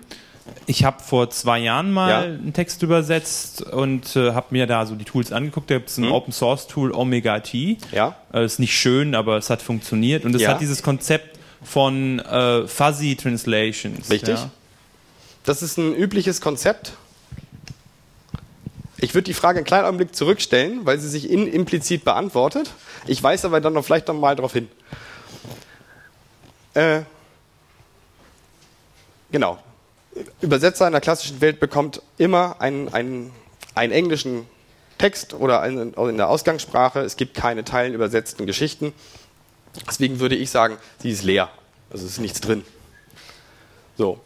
ich 0.66 0.84
habe 0.84 1.02
vor 1.02 1.30
zwei 1.30 1.58
Jahren 1.58 1.92
mal 1.92 2.10
ja. 2.10 2.20
einen 2.20 2.52
Text 2.52 2.82
übersetzt 2.82 3.62
und 3.62 4.14
äh, 4.16 4.32
habe 4.32 4.48
mir 4.50 4.66
da 4.66 4.86
so 4.86 4.94
die 4.94 5.04
Tools 5.04 5.32
angeguckt. 5.32 5.70
Da 5.70 5.76
gibt 5.76 5.90
es 5.90 5.98
ein 5.98 6.06
mhm. 6.06 6.12
Open 6.12 6.32
Source 6.32 6.66
Tool 6.66 6.92
Omega 6.92 7.40
T. 7.40 7.78
Ja. 7.92 8.16
Äh, 8.32 8.44
ist 8.44 8.58
nicht 8.58 8.78
schön, 8.78 9.14
aber 9.14 9.36
es 9.36 9.50
hat 9.50 9.62
funktioniert 9.62 10.24
und 10.24 10.34
es 10.34 10.42
ja. 10.42 10.50
hat 10.50 10.60
dieses 10.60 10.82
Konzept 10.82 11.38
von 11.62 12.20
äh, 12.20 12.66
Fuzzy 12.66 13.16
Translations. 13.16 14.10
Richtig. 14.10 14.38
Ja. 14.38 14.50
Das 15.44 15.62
ist 15.62 15.78
ein 15.78 15.94
übliches 15.94 16.40
Konzept. 16.40 16.92
Ich 18.98 19.14
würde 19.14 19.24
die 19.24 19.34
Frage 19.34 19.58
einen 19.58 19.66
kleinen 19.66 19.86
Augenblick 19.86 20.14
zurückstellen, 20.14 20.80
weil 20.84 20.98
sie 20.98 21.08
sich 21.08 21.30
in, 21.30 21.46
implizit 21.46 22.04
beantwortet. 22.04 22.70
Ich 23.06 23.22
weise 23.22 23.46
aber 23.46 23.60
dann 23.60 23.72
noch 23.72 23.84
vielleicht 23.84 24.08
noch 24.08 24.14
mal 24.14 24.36
darauf 24.36 24.52
hin. 24.52 24.68
Äh, 26.74 27.00
genau. 29.32 29.58
Übersetzer 30.40 30.86
in 30.86 30.92
der 30.92 31.00
klassischen 31.00 31.40
Welt 31.40 31.60
bekommt 31.60 32.02
immer 32.18 32.60
einen, 32.60 32.92
einen, 32.92 33.32
einen 33.74 33.92
englischen 33.92 34.46
Text 34.98 35.34
oder 35.34 35.64
in 35.64 36.16
der 36.16 36.28
Ausgangssprache. 36.28 37.00
Es 37.00 37.16
gibt 37.16 37.34
keine 37.34 37.64
teilenübersetzten 37.64 38.46
Geschichten. 38.46 38.92
Deswegen 39.88 40.20
würde 40.20 40.36
ich 40.36 40.50
sagen, 40.50 40.76
sie 40.98 41.10
ist 41.10 41.22
leer. 41.22 41.50
Also 41.90 42.06
ist 42.06 42.18
nichts 42.18 42.40
drin. 42.40 42.64
So. 43.96 44.20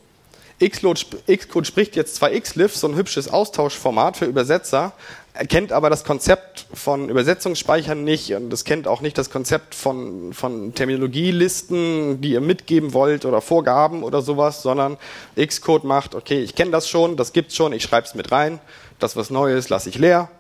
Xcode 0.60 1.66
spricht 1.66 1.96
jetzt 1.96 2.14
zwar 2.14 2.30
Xlif, 2.30 2.76
so 2.76 2.86
ein 2.86 2.94
hübsches 2.94 3.28
Austauschformat 3.28 4.16
für 4.16 4.24
Übersetzer, 4.26 4.92
erkennt 5.34 5.72
aber 5.72 5.90
das 5.90 6.04
Konzept 6.04 6.66
von 6.72 7.08
Übersetzungsspeichern 7.08 8.04
nicht 8.04 8.32
und 8.34 8.52
es 8.52 8.64
kennt 8.64 8.86
auch 8.86 9.00
nicht 9.00 9.18
das 9.18 9.30
Konzept 9.30 9.74
von, 9.74 10.32
von 10.32 10.74
Terminologielisten, 10.74 12.20
die 12.20 12.30
ihr 12.30 12.40
mitgeben 12.40 12.92
wollt 12.92 13.24
oder 13.24 13.40
Vorgaben 13.40 14.04
oder 14.04 14.22
sowas, 14.22 14.62
sondern 14.62 14.96
Xcode 15.36 15.84
macht, 15.84 16.14
okay, 16.14 16.40
ich 16.40 16.54
kenne 16.54 16.70
das 16.70 16.88
schon, 16.88 17.16
das 17.16 17.32
gibt's 17.32 17.56
schon, 17.56 17.72
ich 17.72 17.82
schreibe 17.82 18.06
es 18.06 18.14
mit 18.14 18.30
rein, 18.30 18.60
das 19.00 19.16
was 19.16 19.30
Neues 19.30 19.68
lasse 19.68 19.88
ich 19.88 19.98
leer. 19.98 20.30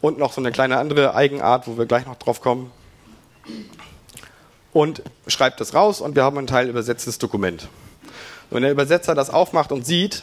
Und 0.00 0.18
noch 0.18 0.32
so 0.32 0.40
eine 0.40 0.50
kleine 0.50 0.78
andere 0.78 1.14
Eigenart, 1.14 1.66
wo 1.66 1.76
wir 1.76 1.84
gleich 1.84 2.06
noch 2.06 2.16
drauf 2.16 2.40
kommen. 2.40 2.72
Und 4.72 5.02
schreibt 5.26 5.60
das 5.60 5.74
raus 5.74 6.00
und 6.00 6.14
wir 6.14 6.22
haben 6.22 6.38
ein 6.38 6.46
Teil 6.46 6.68
übersetztes 6.68 7.18
Dokument. 7.18 7.68
Wenn 8.50 8.62
der 8.62 8.72
Übersetzer 8.72 9.14
das 9.14 9.30
aufmacht 9.30 9.72
und 9.72 9.86
sieht, 9.86 10.22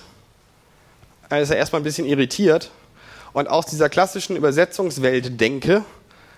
dann 1.30 1.42
ist 1.42 1.50
er 1.50 1.58
erstmal 1.58 1.82
ein 1.82 1.86
bisschen 1.86 2.06
irritiert, 2.06 2.72
und 3.38 3.48
aus 3.48 3.68
dieser 3.68 3.88
klassischen 3.88 4.36
Übersetzungswelt 4.36 5.40
denke, 5.40 5.84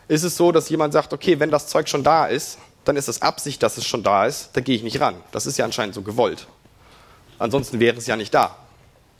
ist 0.09 0.23
es 0.23 0.35
so, 0.35 0.51
dass 0.51 0.67
jemand 0.67 0.91
sagt, 0.91 1.13
okay, 1.13 1.39
wenn 1.39 1.49
das 1.49 1.67
Zeug 1.67 1.87
schon 1.87 2.03
da 2.03 2.25
ist, 2.25 2.57
dann 2.83 2.97
ist 2.97 3.07
es 3.07 3.21
Absicht, 3.21 3.63
dass 3.63 3.77
es 3.77 3.85
schon 3.85 4.03
da 4.03 4.25
ist, 4.25 4.49
da 4.53 4.59
gehe 4.59 4.75
ich 4.75 4.83
nicht 4.83 4.99
ran. 4.99 5.15
Das 5.31 5.45
ist 5.45 5.57
ja 5.57 5.63
anscheinend 5.63 5.95
so 5.95 6.01
gewollt. 6.01 6.47
Ansonsten 7.37 7.79
wäre 7.79 7.95
es 7.95 8.07
ja 8.07 8.17
nicht 8.17 8.33
da. 8.33 8.57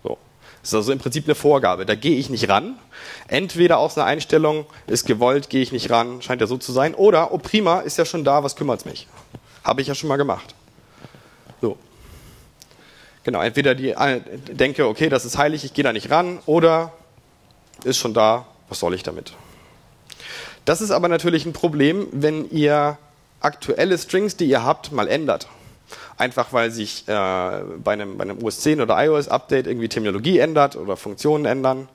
So. 0.03 0.17
Das 0.62 0.71
ist 0.71 0.75
also 0.75 0.91
im 0.91 0.99
Prinzip 0.99 1.23
eine 1.23 1.36
Vorgabe. 1.36 1.86
Da 1.86 1.95
gehe 1.95 2.17
ich 2.17 2.29
nicht 2.29 2.49
ran. 2.49 2.77
Entweder 3.29 3.77
aus 3.77 3.97
einer 3.97 4.08
Einstellung 4.08 4.65
ist 4.88 5.05
gewollt, 5.05 5.49
gehe 5.49 5.62
ich 5.62 5.71
nicht 5.71 5.89
ran, 5.89 6.21
scheint 6.21 6.41
ja 6.41 6.47
so 6.47 6.58
zu 6.58 6.73
sein. 6.73 6.95
Oder, 6.95 7.32
oh 7.32 7.38
prima, 7.38 7.79
ist 7.79 7.97
ja 7.97 8.03
schon 8.03 8.25
da, 8.25 8.43
was 8.43 8.58
kümmert 8.58 8.79
es 8.79 8.86
mich? 8.86 9.08
Habe 9.63 9.82
ich 9.82 9.88
ja 9.88 9.95
schon 9.95 10.10
mal 10.10 10.17
gemacht. 10.17 10.53
So. 11.62 11.77
Genau, 13.23 13.41
entweder 13.41 13.75
die 13.75 13.89
äh, 13.89 14.21
denke, 14.51 14.88
okay, 14.88 15.10
das 15.10 15.25
ist 15.25 15.38
heilig, 15.38 15.63
ich 15.63 15.73
gehe 15.73 15.84
da 15.84 15.93
nicht 15.93 16.10
ran, 16.10 16.39
oder 16.45 16.93
ist 17.84 17.97
schon 17.97 18.13
da, 18.13 18.45
was 18.69 18.79
soll 18.79 18.93
ich 18.93 19.03
damit? 19.03 19.34
Das 20.65 20.82
ist 20.82 20.91
aber 20.91 21.08
natürlich 21.08 21.45
ein 21.45 21.53
Problem, 21.53 22.08
wenn 22.12 22.49
ihr 22.51 22.97
aktuelle 23.41 23.97
Strings, 23.97 24.38
die 24.38 24.45
ihr 24.45 24.63
habt, 24.63 24.91
mal 24.91 25.08
ändert. 25.08 25.47
Einfach 26.17 26.53
weil 26.53 26.71
sich 26.71 27.08
äh, 27.08 27.12
bei, 27.12 27.93
einem, 27.93 28.17
bei 28.17 28.23
einem 28.23 28.43
OS 28.43 28.60
10 28.60 28.82
oder 28.82 29.03
iOS 29.03 29.29
Update 29.29 29.67
irgendwie 29.67 29.89
Terminologie 29.89 30.39
ändert 30.39 30.75
oder 30.75 30.97
Funktionen 30.97 31.45
ändern. 31.45 31.88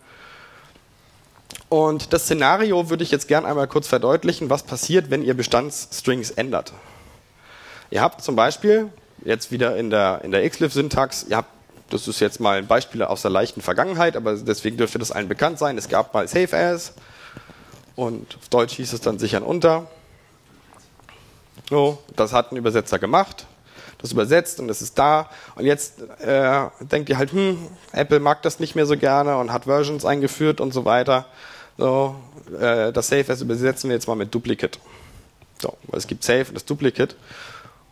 Und 1.69 2.13
das 2.13 2.25
Szenario 2.25 2.89
würde 2.91 3.05
ich 3.05 3.11
jetzt 3.11 3.29
gerne 3.29 3.47
einmal 3.47 3.69
kurz 3.69 3.87
verdeutlichen, 3.87 4.51
was 4.51 4.63
passiert, 4.63 5.11
wenn 5.11 5.23
ihr 5.23 5.35
Bestandsstrings 5.35 6.31
ändert. 6.31 6.73
Ihr 7.91 8.01
habt 8.01 8.23
zum 8.23 8.35
Beispiel, 8.35 8.91
jetzt 9.25 9.51
wieder 9.51 9.77
in 9.77 9.91
der, 9.91 10.21
in 10.23 10.31
der 10.31 10.49
Xlif-Syntax, 10.49 11.27
ihr 11.29 11.37
habt 11.37 11.49
das 11.91 12.09
ist 12.09 12.21
jetzt 12.21 12.41
mal 12.41 12.59
ein 12.59 12.67
Beispiel 12.67 13.03
aus 13.03 13.23
der 13.23 13.31
leichten 13.31 13.61
Vergangenheit, 13.61 14.17
aber 14.17 14.35
deswegen 14.35 14.77
dürfte 14.77 14.99
das 14.99 15.13
allen 15.13 15.29
bekannt 15.29 15.59
sein. 15.59 15.79
Es 15.79 15.89
gab 15.89 16.15
mal 16.15 16.27
Save 16.27 16.57
As 16.57 16.95
und 17.95 18.37
auf 18.37 18.49
Deutsch 18.49 18.75
hieß 18.75 18.93
es 18.93 19.01
dann 19.01 19.19
sichern 19.19 19.43
unter. 19.43 19.87
So, 21.71 21.99
das 22.17 22.33
hat 22.33 22.53
ein 22.53 22.57
Übersetzer 22.57 22.99
gemacht, 22.99 23.47
das 23.99 24.13
übersetzt 24.13 24.61
und 24.61 24.69
es 24.71 24.83
ist 24.83 24.99
da. 24.99 25.31
Und 25.55 25.67
jetzt 25.67 26.01
äh, 26.21 26.67
denkt 26.81 27.09
ihr 27.09 27.19
halt, 27.19 27.33
hm, 27.33 27.59
Apple 27.93 28.21
mag 28.21 28.43
das 28.43 28.61
nicht 28.61 28.75
mehr 28.75 28.87
so 28.87 28.97
gerne 28.97 29.37
und 29.37 29.53
hat 29.53 29.65
Versions 29.65 30.05
eingeführt 30.05 30.61
und 30.61 30.75
so 30.75 30.85
weiter. 30.85 31.27
So, 31.79 32.17
äh, 32.61 32.93
das 32.93 33.09
Save 33.09 33.31
As 33.33 33.41
übersetzen 33.41 33.89
wir 33.89 33.95
jetzt 33.95 34.09
mal 34.09 34.17
mit 34.17 34.35
Duplicate. 34.35 34.79
So, 35.61 35.77
es 35.93 36.07
gibt 36.07 36.25
Save 36.25 36.47
und 36.49 36.55
das 36.55 36.65
Duplicate. 36.65 37.15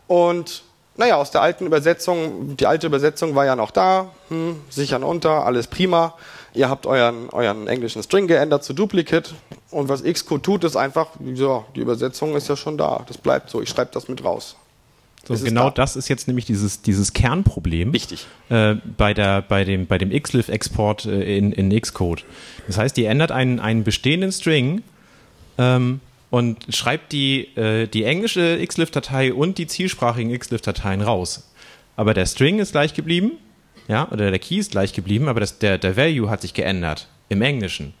Und 0.07 0.63
naja, 0.95 1.15
aus 1.15 1.31
der 1.31 1.41
alten 1.41 1.65
Übersetzung, 1.65 2.55
die 2.55 2.67
alte 2.67 2.87
Übersetzung 2.87 3.35
war 3.35 3.45
ja 3.45 3.55
noch 3.55 3.71
da, 3.71 4.11
hm, 4.29 4.57
sichern 4.69 5.03
unter, 5.03 5.45
alles 5.45 5.67
prima. 5.67 6.13
Ihr 6.53 6.69
habt 6.69 6.85
euren, 6.85 7.29
euren 7.31 7.67
englischen 7.67 8.03
String 8.03 8.27
geändert 8.27 8.63
zu 8.63 8.73
Duplicate 8.73 9.33
und 9.71 9.89
was 9.89 10.03
Xcode 10.03 10.43
tut, 10.43 10.63
ist 10.63 10.75
einfach, 10.75 11.07
ja, 11.33 11.65
die 11.75 11.79
Übersetzung 11.79 12.35
ist 12.35 12.47
ja 12.47 12.55
schon 12.55 12.77
da, 12.77 13.03
das 13.07 13.17
bleibt 13.17 13.49
so, 13.49 13.61
ich 13.61 13.69
schreibe 13.69 13.91
das 13.91 14.07
mit 14.07 14.23
raus. 14.23 14.55
So, 15.25 15.35
genau 15.35 15.69
da. 15.69 15.75
das 15.75 15.95
ist 15.95 16.09
jetzt 16.09 16.27
nämlich 16.27 16.45
dieses, 16.45 16.81
dieses 16.81 17.13
Kernproblem 17.13 17.93
Wichtig. 17.93 18.27
Äh, 18.49 18.75
bei, 18.97 19.13
der, 19.13 19.41
bei 19.41 19.63
dem, 19.63 19.87
bei 19.87 19.97
dem 19.97 20.09
Xlif-Export 20.11 21.05
äh, 21.05 21.37
in, 21.37 21.53
in 21.53 21.69
Xcode. 21.79 22.25
Das 22.67 22.77
heißt, 22.77 22.97
ihr 22.97 23.09
ändert 23.09 23.31
einen, 23.31 23.61
einen 23.61 23.85
bestehenden 23.85 24.33
String 24.33 24.83
ähm, 25.57 26.01
und 26.33 26.65
schreibt 26.73 27.11
die, 27.11 27.55
äh, 27.57 27.85
die 27.85 28.05
englische 28.05 28.65
Xlif-Datei 28.65 29.35
und 29.35 29.59
die 29.59 29.67
zielsprachigen 29.67 30.35
Xlif-Dateien 30.35 31.01
raus. 31.01 31.47
Aber 31.95 32.15
der 32.15 32.25
String 32.25 32.57
ist 32.57 32.71
gleich 32.71 32.95
geblieben, 32.95 33.33
ja, 33.87 34.07
oder 34.09 34.31
der 34.31 34.39
Key 34.39 34.57
ist 34.57 34.71
gleich 34.71 34.93
geblieben, 34.93 35.27
aber 35.27 35.41
das, 35.41 35.59
der, 35.59 35.77
der 35.77 35.95
Value 35.95 36.31
hat 36.31 36.41
sich 36.41 36.55
geändert 36.55 37.07
im 37.29 37.43
Englischen. 37.43 37.93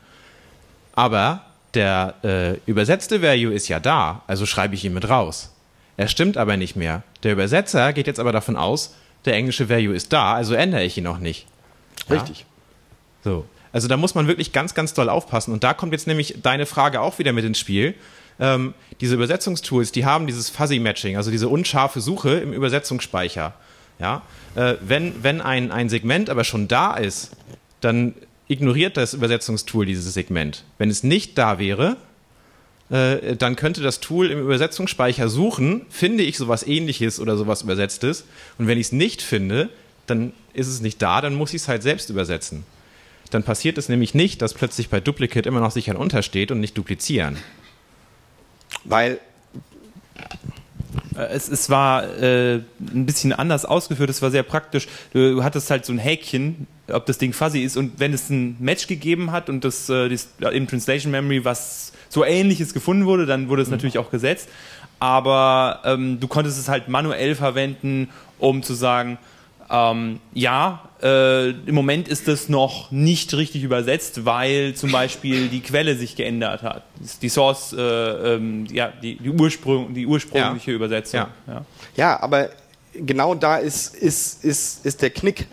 Aber 0.95 1.45
der 1.75 2.15
äh, 2.23 2.53
übersetzte 2.65 3.21
Value 3.21 3.53
ist 3.53 3.67
ja 3.67 3.79
da, 3.79 4.23
also 4.25 4.47
schreibe 4.47 4.73
ich 4.73 4.83
ihn 4.83 4.95
mit 4.95 5.07
raus. 5.07 5.53
Er 5.95 6.07
stimmt 6.07 6.35
aber 6.35 6.57
nicht 6.57 6.75
mehr. 6.75 7.03
Der 7.21 7.33
Übersetzer 7.33 7.93
geht 7.93 8.07
jetzt 8.07 8.19
aber 8.19 8.31
davon 8.31 8.55
aus, 8.55 8.95
der 9.25 9.35
englische 9.35 9.69
Value 9.69 9.93
ist 9.93 10.11
da, 10.11 10.33
also 10.33 10.55
ändere 10.55 10.83
ich 10.83 10.97
ihn 10.97 11.03
noch 11.03 11.19
nicht. 11.19 11.45
Richtig. 12.09 12.39
Ja? 12.39 12.45
So. 13.31 13.45
Also 13.71 13.87
da 13.87 13.95
muss 13.95 14.15
man 14.15 14.27
wirklich 14.27 14.53
ganz, 14.53 14.73
ganz 14.73 14.95
doll 14.95 15.09
aufpassen. 15.09 15.53
Und 15.53 15.63
da 15.63 15.75
kommt 15.75 15.93
jetzt 15.93 16.07
nämlich 16.07 16.39
deine 16.41 16.65
Frage 16.65 16.99
auch 16.99 17.19
wieder 17.19 17.31
mit 17.31 17.45
ins 17.45 17.59
Spiel 17.59 17.93
ähm, 18.39 18.73
diese 19.01 19.15
Übersetzungstools, 19.15 19.91
die 19.91 20.05
haben 20.05 20.27
dieses 20.27 20.49
Fuzzy 20.49 20.79
Matching, 20.79 21.17
also 21.17 21.31
diese 21.31 21.47
unscharfe 21.47 22.01
Suche 22.01 22.35
im 22.35 22.53
Übersetzungsspeicher. 22.53 23.53
Ja? 23.99 24.21
Äh, 24.55 24.75
wenn 24.81 25.23
wenn 25.23 25.41
ein, 25.41 25.71
ein 25.71 25.89
Segment 25.89 26.29
aber 26.29 26.43
schon 26.43 26.67
da 26.67 26.95
ist, 26.95 27.31
dann 27.81 28.13
ignoriert 28.47 28.97
das 28.97 29.13
Übersetzungstool 29.13 29.85
dieses 29.85 30.13
Segment. 30.13 30.63
Wenn 30.77 30.89
es 30.89 31.03
nicht 31.03 31.37
da 31.37 31.59
wäre, 31.59 31.97
äh, 32.89 33.35
dann 33.35 33.55
könnte 33.55 33.81
das 33.81 33.99
Tool 33.99 34.29
im 34.29 34.39
Übersetzungsspeicher 34.39 35.29
suchen, 35.29 35.85
finde 35.89 36.23
ich 36.23 36.37
sowas 36.37 36.65
ähnliches 36.65 37.19
oder 37.19 37.37
sowas 37.37 37.61
Übersetztes. 37.61 38.25
Und 38.57 38.67
wenn 38.67 38.77
ich 38.77 38.87
es 38.87 38.91
nicht 38.91 39.21
finde, 39.21 39.69
dann 40.05 40.33
ist 40.53 40.67
es 40.67 40.81
nicht 40.81 41.01
da, 41.01 41.21
dann 41.21 41.35
muss 41.35 41.53
ich 41.53 41.61
es 41.63 41.67
halt 41.67 41.83
selbst 41.83 42.09
übersetzen. 42.09 42.65
Dann 43.31 43.43
passiert 43.43 43.77
es 43.77 43.89
nämlich 43.89 44.13
nicht, 44.13 44.41
dass 44.41 44.53
plötzlich 44.53 44.89
bei 44.89 44.99
Duplicate 44.99 45.47
immer 45.47 45.61
noch 45.61 45.71
sicher 45.71 45.97
untersteht 45.97 46.51
und 46.51 46.59
nicht 46.59 46.77
duplizieren. 46.77 47.37
Weil 48.85 49.19
äh, 51.15 51.25
es, 51.31 51.49
es 51.49 51.69
war 51.69 52.03
äh, 52.03 52.55
ein 52.55 53.05
bisschen 53.05 53.33
anders 53.33 53.65
ausgeführt, 53.65 54.09
es 54.09 54.21
war 54.21 54.31
sehr 54.31 54.43
praktisch. 54.43 54.87
Du, 55.13 55.35
du, 55.35 55.43
hattest 55.43 55.69
halt 55.69 55.85
so 55.85 55.93
ein 55.93 55.99
Häkchen, 55.99 56.67
ob 56.91 57.05
das 57.05 57.17
Ding 57.17 57.33
fuzzy 57.33 57.61
ist 57.61 57.77
und 57.77 57.99
wenn 57.99 58.13
es 58.13 58.29
ein 58.29 58.57
Match 58.59 58.87
gegeben 58.87 59.31
hat 59.31 59.49
und 59.49 59.63
das, 59.63 59.89
äh, 59.89 60.09
das 60.09 60.29
im 60.51 60.67
Translation 60.67 61.11
Memory 61.11 61.45
was 61.45 61.93
so 62.09 62.23
ähnliches 62.23 62.73
gefunden 62.73 63.05
wurde, 63.05 63.25
dann 63.25 63.49
wurde 63.49 63.61
es 63.61 63.69
mhm. 63.69 63.75
natürlich 63.75 63.97
auch 63.97 64.11
gesetzt. 64.11 64.49
Aber 64.99 65.81
ähm, 65.83 66.19
du 66.19 66.27
konntest 66.27 66.57
es 66.57 66.69
halt 66.69 66.87
manuell 66.87 67.35
verwenden, 67.35 68.09
um 68.39 68.63
zu 68.63 68.73
sagen, 68.73 69.17
ähm, 69.69 70.19
ja, 70.33 70.89
äh, 71.01 71.49
im 71.49 71.75
Moment 71.75 72.07
ist 72.07 72.27
es 72.27 72.49
noch 72.49 72.91
nicht 72.91 73.33
richtig 73.33 73.63
übersetzt, 73.63 74.25
weil 74.25 74.73
zum 74.73 74.91
Beispiel 74.91 75.47
die 75.47 75.61
Quelle 75.61 75.95
sich 75.95 76.15
geändert 76.15 76.63
hat. 76.63 76.83
Die 77.21 77.29
Source, 77.29 77.73
äh, 77.73 77.81
ähm, 77.81 78.65
ja, 78.67 78.91
die, 79.01 79.15
die, 79.17 79.29
Ursprung, 79.29 79.93
die 79.93 80.05
ursprüngliche 80.05 80.71
ja. 80.71 80.75
Übersetzung. 80.75 81.19
Ja. 81.19 81.29
Ja. 81.47 81.65
ja. 81.95 82.19
aber 82.21 82.49
genau 82.93 83.35
da 83.35 83.57
ist, 83.57 83.95
ist, 83.95 84.43
ist, 84.43 84.85
ist 84.85 85.01
der 85.01 85.09
Knick, 85.09 85.47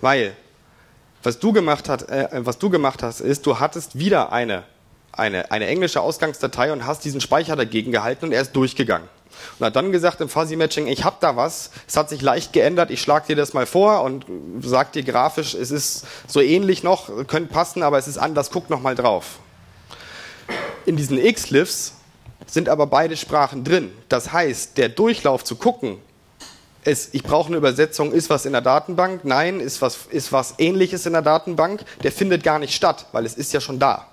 weil 0.00 0.32
was 1.22 1.38
du 1.38 1.52
gemacht 1.52 1.88
hast, 1.88 2.08
äh, 2.08 2.28
was 2.44 2.58
du 2.58 2.70
gemacht 2.70 3.02
hast, 3.02 3.20
ist, 3.20 3.46
du 3.46 3.60
hattest 3.60 3.98
wieder 3.98 4.32
eine, 4.32 4.64
eine, 5.12 5.50
eine 5.50 5.66
englische 5.66 6.00
Ausgangsdatei 6.00 6.72
und 6.72 6.86
hast 6.86 7.04
diesen 7.04 7.20
Speicher 7.20 7.56
dagegen 7.56 7.92
gehalten 7.92 8.26
und 8.26 8.32
er 8.32 8.42
ist 8.42 8.54
durchgegangen 8.54 9.08
und 9.58 9.66
hat 9.66 9.76
dann 9.76 9.92
gesagt 9.92 10.20
im 10.20 10.28
Fuzzy 10.28 10.56
Matching, 10.56 10.86
ich 10.86 11.04
habe 11.04 11.16
da 11.20 11.36
was, 11.36 11.70
es 11.86 11.96
hat 11.96 12.08
sich 12.08 12.22
leicht 12.22 12.52
geändert, 12.52 12.90
ich 12.90 13.00
schlage 13.00 13.28
dir 13.28 13.36
das 13.36 13.52
mal 13.52 13.66
vor 13.66 14.02
und 14.02 14.24
sag 14.60 14.92
dir 14.92 15.02
grafisch, 15.02 15.54
es 15.54 15.70
ist 15.70 16.04
so 16.26 16.40
ähnlich 16.40 16.82
noch, 16.82 17.26
könnte 17.26 17.52
passen, 17.52 17.82
aber 17.82 17.98
es 17.98 18.08
ist 18.08 18.18
anders, 18.18 18.50
guck 18.50 18.70
noch 18.70 18.80
mal 18.80 18.94
drauf. 18.94 19.38
In 20.86 20.96
diesen 20.96 21.18
Xlifs 21.18 21.94
sind 22.46 22.68
aber 22.68 22.86
beide 22.86 23.16
Sprachen 23.16 23.64
drin. 23.64 23.92
Das 24.08 24.32
heißt, 24.32 24.76
der 24.78 24.88
Durchlauf 24.88 25.44
zu 25.44 25.56
gucken, 25.56 25.98
ist, 26.84 27.14
ich 27.14 27.22
brauche 27.22 27.48
eine 27.48 27.56
Übersetzung, 27.56 28.12
ist 28.12 28.28
was 28.28 28.44
in 28.44 28.52
der 28.52 28.60
Datenbank? 28.60 29.24
Nein, 29.24 29.60
ist 29.60 29.80
was, 29.82 30.00
ist 30.10 30.32
was 30.32 30.54
ähnliches 30.58 31.06
in 31.06 31.12
der 31.12 31.22
Datenbank? 31.22 31.84
Der 32.02 32.10
findet 32.10 32.42
gar 32.42 32.58
nicht 32.58 32.74
statt, 32.74 33.06
weil 33.12 33.24
es 33.24 33.34
ist 33.34 33.52
ja 33.52 33.60
schon 33.60 33.78
da. 33.78 34.08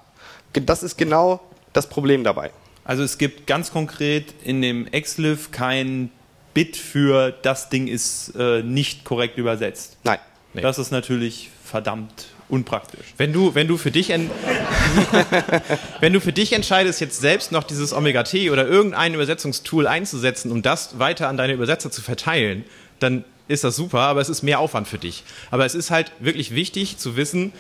Das 0.54 0.84
ist 0.84 0.98
genau 0.98 1.40
das 1.74 1.88
Problem 1.88 2.24
dabei. 2.24 2.52
Also 2.84 3.04
es 3.04 3.18
gibt 3.18 3.48
ganz 3.48 3.72
konkret 3.72 4.34
in 4.44 4.62
dem 4.62 4.90
Xlif 4.92 5.52
kein 5.52 6.12
Bit 6.54 6.78
für 6.78 7.32
das 7.32 7.70
Ding 7.70 7.88
ist 7.88 8.34
äh, 8.36 8.64
nicht 8.64 9.06
korrekt 9.06 9.38
übersetzt. 9.38 9.98
Nein. 10.04 10.20
Nee. 10.54 10.62
Das 10.62 10.80
ist 10.80 10.92
natürlich 10.92 11.50
verdammt 11.64 12.26
unpraktisch. 12.50 13.14
Wenn 13.18 13.32
du, 13.32 13.54
wenn 13.54 13.68
du 13.68 13.78
für 13.78 13.92
dich 13.92 14.10
wenn 16.00 16.14
du 16.14 16.20
für 16.20 16.34
dich 16.34 16.54
entscheidest, 16.54 17.00
jetzt 17.00 17.22
selbst 17.22 17.52
noch 17.52 17.64
dieses 17.64 17.94
Omega 17.94 18.24
T 18.24 18.50
oder 18.50 18.68
irgendein 18.68 19.14
Übersetzungstool 19.14 19.86
einzusetzen, 19.86 20.52
um 20.52 20.64
das 20.64 20.98
weiter 20.98 21.28
an 21.28 21.38
deine 21.38 21.54
Übersetzer 21.54 21.92
zu 21.92 22.02
verteilen, 22.02 22.66
dann 23.00 23.24
ist 23.48 23.64
das 23.64 23.76
super, 23.76 24.00
aber 24.02 24.22
es 24.22 24.30
ist 24.30 24.44
mehr 24.44 24.60
Aufwand 24.60 24.88
für 24.88 24.98
dich. 24.98 25.24
Aber 25.52 25.66
es 25.66 25.76
ist 25.76 25.92
halt 25.92 26.12
wirklich 26.20 26.54
wichtig 26.56 26.98
zu 26.98 27.16
wissen, 27.16 27.54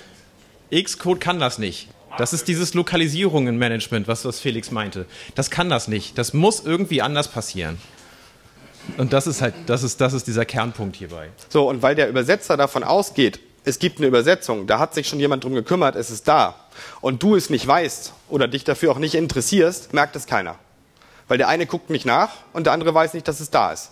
Xcode 0.72 1.20
kann 1.20 1.40
das 1.40 1.58
nicht. 1.58 1.88
Das 2.18 2.34
ist 2.34 2.48
dieses 2.48 2.74
Lokalisierungen-Management, 2.74 4.08
was, 4.08 4.26
was 4.26 4.40
Felix 4.40 4.72
meinte. 4.72 5.06
Das 5.36 5.50
kann 5.50 5.70
das 5.70 5.88
nicht. 5.88 6.18
Das 6.18 6.34
muss 6.34 6.60
irgendwie 6.60 7.02
anders 7.02 7.28
passieren. 7.28 7.78
Und 8.98 9.14
das 9.14 9.28
ist 9.28 9.42
halt, 9.42 9.54
das 9.68 9.84
ist, 9.84 10.02
das 10.02 10.14
ist 10.14 10.28
dieser 10.28 10.46
Kernpunkt 10.46 10.96
hierbei. 10.96 11.30
So, 11.50 11.70
und 11.70 11.82
weil 11.82 11.96
der 11.96 12.10
Übersetzer 12.10 12.58
davon 12.58 12.84
ausgeht, 12.84 13.40
es 13.64 13.80
gibt 13.80 14.00
eine 14.00 14.08
Übersetzung, 14.08 14.68
da 14.68 14.80
hat 14.80 14.94
sich 14.94 15.08
schon 15.08 15.20
jemand 15.20 15.44
drum 15.44 15.54
gekümmert, 15.54 15.96
es 15.96 16.10
ist 16.10 16.28
da, 16.28 16.56
und 17.02 17.22
du 17.22 17.36
es 17.36 17.50
nicht 17.50 17.68
weißt 17.68 18.14
oder 18.30 18.48
dich 18.48 18.64
dafür 18.64 18.92
auch 18.92 18.98
nicht 18.98 19.16
interessierst, 19.16 19.94
merkt 19.94 20.16
es 20.16 20.26
keiner. 20.26 20.56
Weil 21.28 21.38
der 21.38 21.50
eine 21.50 21.68
guckt 21.68 21.90
nicht 21.90 22.06
nach 22.06 22.30
und 22.54 22.66
der 22.66 22.74
andere 22.74 22.94
weiß 22.94 23.14
nicht, 23.14 23.28
dass 23.28 23.40
es 23.40 23.52
da 23.52 23.72
ist. 23.72 23.92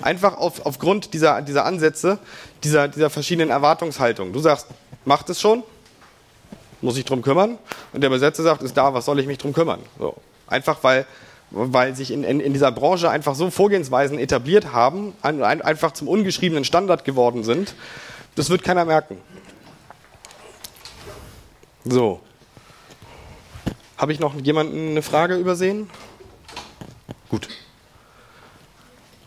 Einfach 0.00 0.38
auf, 0.38 0.64
aufgrund 0.64 1.12
dieser, 1.12 1.42
dieser 1.42 1.66
Ansätze, 1.66 2.18
dieser, 2.64 2.88
dieser 2.88 3.10
verschiedenen 3.10 3.50
Erwartungshaltungen. 3.50 4.32
Du 4.32 4.38
sagst, 4.38 4.66
macht 5.04 5.28
es 5.28 5.40
schon, 5.40 5.64
muss 6.82 6.96
ich 6.96 7.04
drum 7.04 7.22
kümmern. 7.22 7.58
Und 7.92 8.00
der 8.00 8.08
Übersetzer 8.08 8.42
sagt, 8.42 8.62
ist 8.62 8.76
da, 8.76 8.92
was 8.92 9.04
soll 9.04 9.18
ich 9.20 9.26
mich 9.26 9.38
drum 9.38 9.52
kümmern? 9.52 9.80
So. 9.98 10.16
Einfach 10.46 10.82
weil, 10.82 11.06
weil 11.50 11.96
sich 11.96 12.10
in, 12.10 12.24
in, 12.24 12.40
in 12.40 12.52
dieser 12.52 12.72
Branche 12.72 13.08
einfach 13.08 13.34
so 13.34 13.50
Vorgehensweisen 13.50 14.18
etabliert 14.18 14.72
haben, 14.72 15.14
ein, 15.22 15.42
ein, 15.42 15.62
einfach 15.62 15.92
zum 15.92 16.08
ungeschriebenen 16.08 16.64
Standard 16.64 17.04
geworden 17.04 17.44
sind. 17.44 17.74
Das 18.34 18.50
wird 18.50 18.62
keiner 18.62 18.84
merken. 18.84 19.18
So. 21.84 22.20
Habe 23.96 24.12
ich 24.12 24.20
noch 24.20 24.34
jemanden 24.40 24.90
eine 24.90 25.02
Frage 25.02 25.36
übersehen? 25.36 25.88
Gut. 27.28 27.48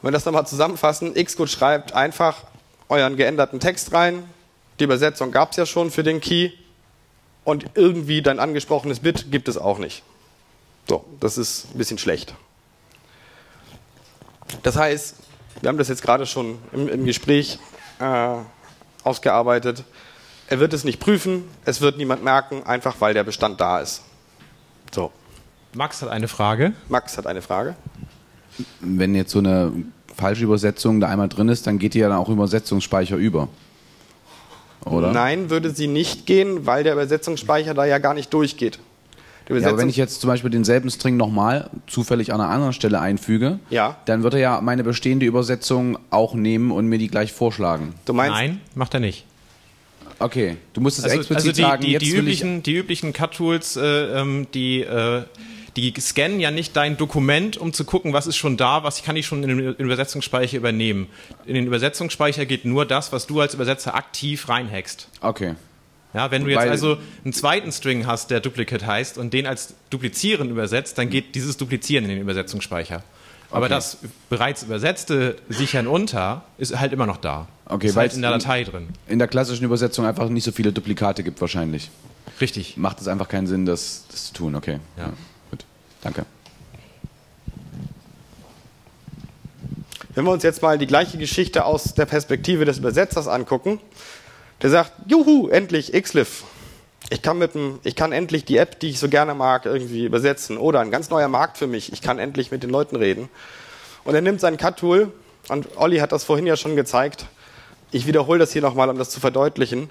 Wenn 0.01 0.09
wir 0.09 0.11
das 0.11 0.25
nochmal 0.25 0.45
zusammenfassen, 0.45 1.13
Xcode 1.13 1.49
schreibt 1.49 1.93
einfach 1.93 2.43
euren 2.89 3.15
geänderten 3.15 3.59
Text 3.59 3.93
rein. 3.93 4.29
Die 4.79 4.83
Übersetzung 4.83 5.31
gab 5.31 5.51
es 5.51 5.57
ja 5.57 5.65
schon 5.65 5.89
für 5.89 6.03
den 6.03 6.21
Key. 6.21 6.51
Und 7.45 7.67
irgendwie 7.75 8.21
dein 8.21 8.39
angesprochenes 8.39 8.99
Bit 8.99 9.31
gibt 9.31 9.47
es 9.47 9.57
auch 9.57 9.77
nicht. 9.77 10.03
So, 10.89 11.05
das 11.19 11.37
ist 11.37 11.67
ein 11.73 11.77
bisschen 11.77 11.97
schlecht. 11.97 12.35
Das 14.63 14.75
heißt, 14.75 15.15
wir 15.61 15.69
haben 15.69 15.77
das 15.77 15.87
jetzt 15.87 16.01
gerade 16.01 16.25
schon 16.25 16.57
im, 16.73 16.89
im 16.89 17.05
Gespräch 17.05 17.59
äh, 17.99 18.35
ausgearbeitet. 19.03 19.83
Er 20.47 20.59
wird 20.59 20.73
es 20.73 20.83
nicht 20.83 20.99
prüfen, 20.99 21.43
es 21.65 21.81
wird 21.81 21.97
niemand 21.97 22.23
merken, 22.23 22.63
einfach 22.63 22.95
weil 22.99 23.13
der 23.13 23.23
Bestand 23.23 23.61
da 23.61 23.79
ist. 23.79 24.01
So. 24.93 25.11
Max 25.73 26.01
hat 26.01 26.09
eine 26.09 26.27
Frage. 26.27 26.73
Max 26.89 27.17
hat 27.17 27.27
eine 27.27 27.41
Frage. 27.41 27.75
Wenn 28.79 29.15
jetzt 29.15 29.31
so 29.31 29.39
eine 29.39 29.71
falsche 30.15 30.43
Übersetzung 30.43 30.99
da 30.99 31.09
einmal 31.09 31.29
drin 31.29 31.49
ist, 31.49 31.67
dann 31.67 31.79
geht 31.79 31.93
die 31.93 31.99
ja 31.99 32.09
dann 32.09 32.17
auch 32.17 32.29
im 32.29 32.35
Übersetzungsspeicher 32.35 33.17
über. 33.17 33.49
Oder? 34.85 35.11
Nein, 35.11 35.49
würde 35.49 35.71
sie 35.71 35.87
nicht 35.87 36.25
gehen, 36.25 36.65
weil 36.65 36.83
der 36.83 36.93
Übersetzungsspeicher 36.93 37.73
da 37.73 37.85
ja 37.85 37.97
gar 37.97 38.13
nicht 38.13 38.33
durchgeht. 38.33 38.79
Ja, 39.47 39.67
aber 39.69 39.77
wenn 39.77 39.89
ich 39.89 39.97
jetzt 39.97 40.21
zum 40.21 40.27
Beispiel 40.29 40.49
denselben 40.49 40.89
String 40.89 41.17
nochmal 41.17 41.69
zufällig 41.85 42.33
an 42.33 42.41
einer 42.41 42.49
anderen 42.49 42.73
Stelle 42.73 42.99
einfüge, 42.99 43.59
Ja. 43.69 43.97
dann 44.05 44.23
wird 44.23 44.33
er 44.33 44.39
ja 44.39 44.61
meine 44.61 44.83
bestehende 44.83 45.25
Übersetzung 45.27 45.99
auch 46.09 46.33
nehmen 46.33 46.71
und 46.71 46.87
mir 46.87 46.97
die 46.97 47.09
gleich 47.09 47.31
vorschlagen. 47.31 47.93
du 48.05 48.13
meinst, 48.13 48.33
Nein, 48.35 48.61
macht 48.73 48.93
er 48.95 49.01
nicht. 49.01 49.25
Okay, 50.17 50.57
du 50.73 50.81
musst 50.81 50.97
es 50.97 51.03
Also, 51.05 51.17
explizit 51.17 51.45
also 51.49 51.51
die, 51.51 51.61
sagen, 51.61 51.83
die, 51.83 51.91
jetzt 51.91 52.01
die, 52.05 52.15
üblichen, 52.15 52.63
die 52.63 52.75
üblichen 52.75 53.13
Cut-Tools, 53.13 53.75
äh, 53.75 54.19
ähm, 54.19 54.47
die, 54.53 54.81
äh, 54.81 55.23
die 55.77 55.93
scannen 55.99 56.39
ja 56.39 56.51
nicht 56.51 56.75
dein 56.75 56.95
Dokument, 56.97 57.57
um 57.57 57.73
zu 57.73 57.83
gucken, 57.83 58.13
was 58.13 58.27
ist 58.27 58.37
schon 58.37 58.55
da, 58.57 58.83
was 58.83 59.03
kann 59.03 59.15
ich 59.17 59.25
schon 59.25 59.43
in 59.43 59.57
den 59.57 59.73
Übersetzungsspeicher 59.75 60.57
übernehmen. 60.57 61.07
In 61.45 61.55
den 61.55 61.65
Übersetzungsspeicher 61.67 62.45
geht 62.45 62.63
nur 62.65 62.85
das, 62.85 63.11
was 63.11 63.27
du 63.27 63.41
als 63.41 63.53
Übersetzer 63.53 63.93
aktiv 63.95 64.47
reinhackst. 64.47 65.09
Okay. 65.21 65.55
Ja, 66.13 66.31
wenn 66.31 66.45
du 66.45 66.49
jetzt 66.49 66.59
Weil- 66.61 66.69
also 66.69 66.97
einen 67.25 67.33
zweiten 67.33 67.73
String 67.73 68.07
hast, 68.07 68.31
der 68.31 68.39
Duplicate 68.39 68.85
heißt, 68.87 69.17
und 69.17 69.33
den 69.33 69.45
als 69.45 69.73
Duplizieren 69.89 70.49
übersetzt, 70.49 70.97
dann 70.97 71.09
geht 71.09 71.35
dieses 71.35 71.57
Duplizieren 71.57 72.05
in 72.05 72.11
den 72.11 72.19
Übersetzungsspeicher. 72.21 73.03
Aber 73.51 73.65
Okay. 73.65 73.75
das 73.75 73.97
bereits 74.29 74.63
Übersetzte 74.63 75.35
Sichern 75.49 75.87
unter 75.87 76.45
ist 76.57 76.79
halt 76.79 76.93
immer 76.93 77.05
noch 77.05 77.17
da. 77.17 77.47
Okay, 77.65 77.87
ist 77.87 77.95
weil 77.95 78.01
halt 78.03 78.11
es 78.11 78.15
in 78.15 78.21
der 78.21 78.33
in- 78.33 78.39
Datei 78.39 78.63
drin. 78.63 78.87
In 79.07 79.19
der 79.19 79.27
klassischen 79.27 79.65
Übersetzung 79.65 80.05
einfach 80.05 80.29
nicht 80.29 80.45
so 80.45 80.51
viele 80.53 80.71
Duplikate 80.71 81.21
gibt 81.23 81.41
wahrscheinlich. 81.41 81.89
Richtig. 82.39 82.77
Macht 82.77 83.01
es 83.01 83.07
einfach 83.09 83.27
keinen 83.27 83.47
Sinn, 83.47 83.65
das, 83.65 84.05
das 84.09 84.27
zu 84.27 84.33
tun. 84.33 84.55
Okay. 84.55 84.79
Ja. 84.97 85.05
Gut. 85.07 85.13
Danke. 86.05 86.23
wenn 90.13 90.23
wir 90.23 90.31
uns 90.31 90.43
jetzt 90.43 90.61
mal 90.61 90.77
die 90.77 90.87
gleiche 90.87 91.17
Geschichte 91.17 91.65
aus 91.65 91.95
der 91.95 92.05
Perspektive 92.05 92.63
des 92.63 92.77
Übersetzers 92.77 93.27
angucken, 93.27 93.81
der 94.61 94.69
sagt, 94.69 94.93
juhu, 95.07 95.49
endlich 95.49 95.91
Xlif. 95.91 96.43
Ich 97.09 97.23
kann, 97.23 97.39
mit 97.39 97.55
dem, 97.55 97.79
ich 97.83 97.95
kann 97.95 98.11
endlich 98.11 98.45
die 98.45 98.57
App, 98.57 98.79
die 98.79 98.91
ich 98.91 98.99
so 98.99 99.09
gerne 99.09 99.33
mag, 99.33 99.65
irgendwie 99.65 100.05
übersetzen. 100.05 100.57
Oder 100.57 100.79
ein 100.79 100.91
ganz 100.91 101.09
neuer 101.09 101.27
Markt 101.27 101.57
für 101.57 101.67
mich. 101.67 101.91
Ich 101.91 102.01
kann 102.01 102.17
endlich 102.19 102.51
mit 102.51 102.63
den 102.63 102.69
Leuten 102.69 102.95
reden. 102.95 103.27
Und 104.05 104.13
er 104.15 104.21
nimmt 104.21 104.39
sein 104.39 104.57
Cut-Tool, 104.57 105.11
und 105.49 105.75
Olli 105.75 105.97
hat 105.97 106.11
das 106.11 106.23
vorhin 106.23 106.47
ja 106.47 106.55
schon 106.55 106.75
gezeigt. 106.75 107.25
Ich 107.91 108.07
wiederhole 108.07 108.39
das 108.39 108.53
hier 108.53 108.61
nochmal, 108.61 108.89
um 108.89 108.97
das 108.97 109.09
zu 109.09 109.19
verdeutlichen. 109.19 109.89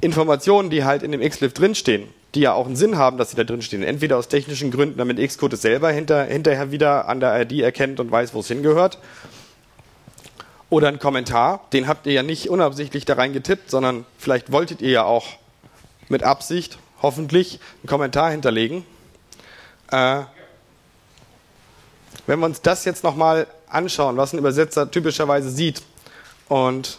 Informationen, 0.00 0.70
die 0.70 0.84
halt 0.84 1.02
in 1.02 1.12
dem 1.12 1.20
Xlif 1.20 1.52
drinstehen, 1.52 2.08
die 2.34 2.40
ja 2.40 2.52
auch 2.52 2.66
einen 2.66 2.76
Sinn 2.76 2.96
haben, 2.96 3.18
dass 3.18 3.30
sie 3.30 3.36
da 3.36 3.44
drinstehen. 3.44 3.82
Entweder 3.82 4.16
aus 4.16 4.28
technischen 4.28 4.70
Gründen, 4.70 4.98
damit 4.98 5.18
Xcode 5.18 5.54
es 5.54 5.62
selber 5.62 5.90
hinter, 5.90 6.24
hinterher 6.24 6.70
wieder 6.70 7.08
an 7.08 7.20
der 7.20 7.40
ID 7.40 7.60
erkennt 7.60 8.00
und 8.00 8.10
weiß, 8.10 8.34
wo 8.34 8.40
es 8.40 8.48
hingehört. 8.48 8.98
Oder 10.68 10.88
ein 10.88 11.00
Kommentar, 11.00 11.66
den 11.72 11.88
habt 11.88 12.06
ihr 12.06 12.12
ja 12.12 12.22
nicht 12.22 12.48
unabsichtlich 12.48 13.04
da 13.04 13.14
reingetippt, 13.14 13.70
sondern 13.70 14.06
vielleicht 14.18 14.52
wolltet 14.52 14.80
ihr 14.82 14.90
ja 14.90 15.04
auch 15.04 15.26
mit 16.08 16.22
Absicht, 16.22 16.78
hoffentlich, 17.02 17.58
einen 17.82 17.88
Kommentar 17.88 18.30
hinterlegen. 18.30 18.84
Äh, 19.90 20.22
wenn 22.26 22.38
wir 22.38 22.46
uns 22.46 22.62
das 22.62 22.84
jetzt 22.84 23.02
nochmal 23.02 23.48
anschauen, 23.68 24.16
was 24.16 24.32
ein 24.32 24.38
Übersetzer 24.38 24.88
typischerweise 24.90 25.50
sieht, 25.50 25.82
und 26.48 26.98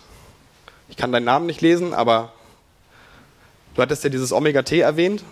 ich 0.90 0.98
kann 0.98 1.12
deinen 1.12 1.26
Namen 1.26 1.46
nicht 1.46 1.62
lesen, 1.62 1.94
aber 1.94 2.32
du 3.76 3.82
hattest 3.82 4.04
ja 4.04 4.10
dieses 4.10 4.32
Omega-T 4.32 4.80
erwähnt. 4.80 5.24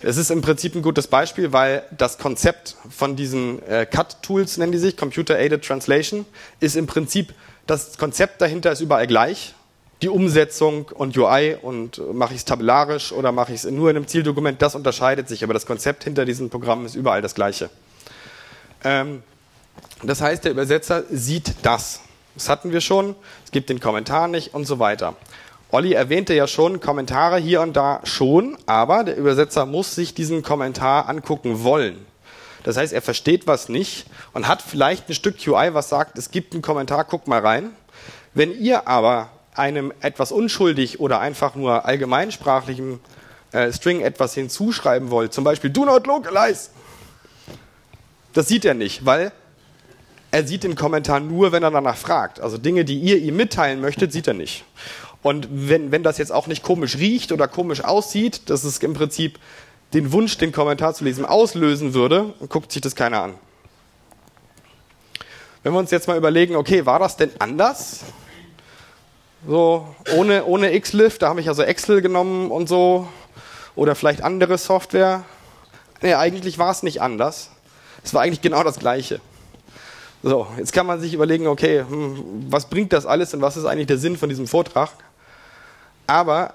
Es 0.00 0.16
ist 0.16 0.30
im 0.30 0.42
Prinzip 0.42 0.76
ein 0.76 0.82
gutes 0.82 1.08
Beispiel, 1.08 1.52
weil 1.52 1.82
das 1.96 2.18
Konzept 2.18 2.76
von 2.88 3.16
diesen 3.16 3.60
äh, 3.66 3.84
Cut-Tools, 3.84 4.56
nennen 4.56 4.70
die 4.70 4.78
sich, 4.78 4.96
Computer-Aided 4.96 5.64
Translation, 5.64 6.24
ist 6.60 6.76
im 6.76 6.86
Prinzip, 6.86 7.34
das 7.66 7.98
Konzept 7.98 8.40
dahinter 8.40 8.70
ist 8.70 8.80
überall 8.80 9.08
gleich. 9.08 9.54
Die 10.02 10.08
Umsetzung 10.08 10.84
und 10.94 11.18
UI 11.18 11.56
und 11.60 11.98
äh, 11.98 12.02
mache 12.12 12.34
ich 12.34 12.40
es 12.40 12.44
tabellarisch 12.44 13.10
oder 13.10 13.32
mache 13.32 13.52
ich 13.52 13.64
es 13.64 13.70
nur 13.70 13.90
in 13.90 13.96
einem 13.96 14.06
Zieldokument, 14.06 14.62
das 14.62 14.76
unterscheidet 14.76 15.28
sich, 15.28 15.42
aber 15.42 15.52
das 15.52 15.66
Konzept 15.66 16.04
hinter 16.04 16.24
diesen 16.24 16.48
Programmen 16.48 16.86
ist 16.86 16.94
überall 16.94 17.20
das 17.20 17.34
gleiche. 17.34 17.68
Ähm, 18.84 19.24
das 20.04 20.20
heißt, 20.20 20.44
der 20.44 20.52
Übersetzer 20.52 21.02
sieht 21.10 21.54
das. 21.62 22.00
Das 22.34 22.48
hatten 22.48 22.70
wir 22.70 22.80
schon, 22.80 23.16
es 23.44 23.50
gibt 23.50 23.68
den 23.68 23.80
Kommentar 23.80 24.28
nicht 24.28 24.54
und 24.54 24.64
so 24.64 24.78
weiter. 24.78 25.16
Olli 25.70 25.92
erwähnte 25.92 26.32
ja 26.32 26.46
schon 26.46 26.80
Kommentare 26.80 27.36
hier 27.36 27.60
und 27.60 27.76
da 27.76 28.00
schon, 28.04 28.56
aber 28.64 29.04
der 29.04 29.16
Übersetzer 29.16 29.66
muss 29.66 29.94
sich 29.94 30.14
diesen 30.14 30.42
Kommentar 30.42 31.10
angucken 31.10 31.62
wollen. 31.62 32.06
Das 32.64 32.78
heißt, 32.78 32.94
er 32.94 33.02
versteht 33.02 33.46
was 33.46 33.68
nicht 33.68 34.06
und 34.32 34.48
hat 34.48 34.62
vielleicht 34.62 35.08
ein 35.08 35.14
Stück 35.14 35.36
UI, 35.46 35.74
was 35.74 35.90
sagt, 35.90 36.16
es 36.16 36.30
gibt 36.30 36.54
einen 36.54 36.62
Kommentar, 36.62 37.04
guck 37.04 37.28
mal 37.28 37.40
rein. 37.40 37.70
Wenn 38.32 38.58
ihr 38.58 38.88
aber 38.88 39.28
einem 39.54 39.92
etwas 40.00 40.32
unschuldig 40.32 41.00
oder 41.00 41.20
einfach 41.20 41.54
nur 41.54 41.84
allgemeinsprachlichem 41.84 43.00
äh, 43.52 43.70
String 43.70 44.00
etwas 44.00 44.32
hinzuschreiben 44.32 45.10
wollt, 45.10 45.34
zum 45.34 45.44
Beispiel 45.44 45.68
do 45.68 45.84
not 45.84 46.06
localize, 46.06 46.70
das 48.32 48.48
sieht 48.48 48.64
er 48.64 48.74
nicht, 48.74 49.04
weil 49.04 49.32
er 50.30 50.46
sieht 50.46 50.64
den 50.64 50.76
Kommentar 50.76 51.20
nur, 51.20 51.52
wenn 51.52 51.62
er 51.62 51.70
danach 51.70 51.96
fragt. 51.96 52.40
Also 52.40 52.58
Dinge, 52.58 52.84
die 52.84 52.98
ihr 52.98 53.18
ihm 53.18 53.36
mitteilen 53.36 53.80
möchtet, 53.80 54.12
sieht 54.12 54.26
er 54.26 54.34
nicht. 54.34 54.64
Und 55.22 55.48
wenn, 55.50 55.90
wenn 55.90 56.02
das 56.02 56.18
jetzt 56.18 56.32
auch 56.32 56.46
nicht 56.46 56.62
komisch 56.62 56.96
riecht 56.96 57.32
oder 57.32 57.48
komisch 57.48 57.84
aussieht, 57.84 58.50
dass 58.50 58.64
es 58.64 58.78
im 58.78 58.94
Prinzip 58.94 59.38
den 59.94 60.12
Wunsch, 60.12 60.38
den 60.38 60.52
Kommentar 60.52 60.94
zu 60.94 61.04
lesen, 61.04 61.24
auslösen 61.24 61.94
würde, 61.94 62.34
guckt 62.48 62.72
sich 62.72 62.82
das 62.82 62.94
keiner 62.94 63.22
an. 63.22 63.34
Wenn 65.62 65.72
wir 65.72 65.78
uns 65.78 65.90
jetzt 65.90 66.06
mal 66.06 66.16
überlegen, 66.16 66.56
okay, 66.56 66.86
war 66.86 66.98
das 66.98 67.16
denn 67.16 67.30
anders? 67.38 68.04
So, 69.46 69.94
ohne, 70.16 70.44
ohne 70.44 70.78
Xlif, 70.80 71.18
da 71.18 71.28
habe 71.28 71.40
ich 71.40 71.48
also 71.48 71.62
Excel 71.62 72.00
genommen 72.00 72.50
und 72.50 72.68
so, 72.68 73.08
oder 73.74 73.94
vielleicht 73.94 74.22
andere 74.22 74.58
Software. 74.58 75.24
Nee, 76.02 76.14
eigentlich 76.14 76.58
war 76.58 76.70
es 76.70 76.82
nicht 76.82 77.00
anders. 77.00 77.50
Es 78.04 78.14
war 78.14 78.22
eigentlich 78.22 78.40
genau 78.40 78.62
das 78.62 78.78
Gleiche. 78.78 79.20
So, 80.22 80.48
jetzt 80.56 80.72
kann 80.72 80.86
man 80.86 81.00
sich 81.00 81.14
überlegen, 81.14 81.46
okay, 81.46 81.84
hm, 81.88 82.46
was 82.50 82.68
bringt 82.68 82.92
das 82.92 83.06
alles 83.06 83.34
und 83.34 83.40
was 83.40 83.56
ist 83.56 83.64
eigentlich 83.64 83.86
der 83.86 83.98
Sinn 83.98 84.16
von 84.16 84.28
diesem 84.28 84.46
Vortrag? 84.46 84.90
Aber 86.08 86.54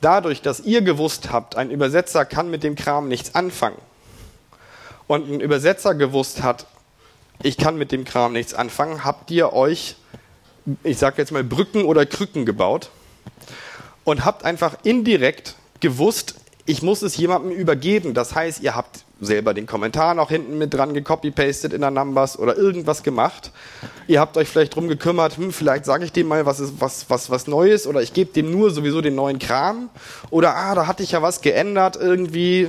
dadurch, 0.00 0.40
dass 0.40 0.60
ihr 0.60 0.82
gewusst 0.82 1.32
habt, 1.32 1.56
ein 1.56 1.72
Übersetzer 1.72 2.24
kann 2.24 2.48
mit 2.48 2.62
dem 2.62 2.76
Kram 2.76 3.08
nichts 3.08 3.34
anfangen 3.34 3.78
und 5.08 5.28
ein 5.28 5.40
Übersetzer 5.40 5.96
gewusst 5.96 6.44
hat, 6.44 6.66
ich 7.42 7.56
kann 7.56 7.76
mit 7.76 7.90
dem 7.90 8.04
Kram 8.04 8.32
nichts 8.32 8.54
anfangen, 8.54 9.04
habt 9.04 9.32
ihr 9.32 9.52
euch 9.52 9.96
ich 10.82 10.98
sage 10.98 11.18
jetzt 11.18 11.32
mal, 11.32 11.44
Brücken 11.44 11.84
oder 11.84 12.06
Krücken 12.06 12.46
gebaut 12.46 12.90
und 14.04 14.24
habt 14.24 14.44
einfach 14.44 14.76
indirekt 14.84 15.56
gewusst, 15.80 16.34
ich 16.66 16.82
muss 16.82 17.02
es 17.02 17.16
jemandem 17.16 17.50
übergeben. 17.50 18.14
Das 18.14 18.34
heißt, 18.34 18.62
ihr 18.62 18.76
habt 18.76 19.04
selber 19.24 19.54
den 19.54 19.66
Kommentar 19.66 20.14
noch 20.14 20.28
hinten 20.28 20.58
mit 20.58 20.74
dran 20.74 20.94
gecopy-pastet 20.94 21.72
in 21.72 21.80
der 21.80 21.90
Numbers 21.90 22.38
oder 22.38 22.56
irgendwas 22.56 23.02
gemacht. 23.02 23.52
Ihr 24.08 24.20
habt 24.20 24.36
euch 24.36 24.48
vielleicht 24.48 24.74
drum 24.74 24.88
gekümmert, 24.88 25.36
hm, 25.36 25.52
vielleicht 25.52 25.84
sage 25.84 26.04
ich 26.04 26.12
dem 26.12 26.26
mal 26.26 26.44
was, 26.44 26.60
ist, 26.60 26.80
was, 26.80 27.08
was, 27.08 27.30
was 27.30 27.46
Neues 27.46 27.86
oder 27.86 28.02
ich 28.02 28.12
gebe 28.12 28.32
dem 28.32 28.50
nur 28.50 28.70
sowieso 28.70 29.00
den 29.00 29.14
neuen 29.14 29.38
Kram. 29.38 29.88
Oder, 30.30 30.56
ah, 30.56 30.74
da 30.74 30.86
hatte 30.86 31.02
ich 31.02 31.12
ja 31.12 31.22
was 31.22 31.40
geändert 31.40 31.96
irgendwie. 31.96 32.68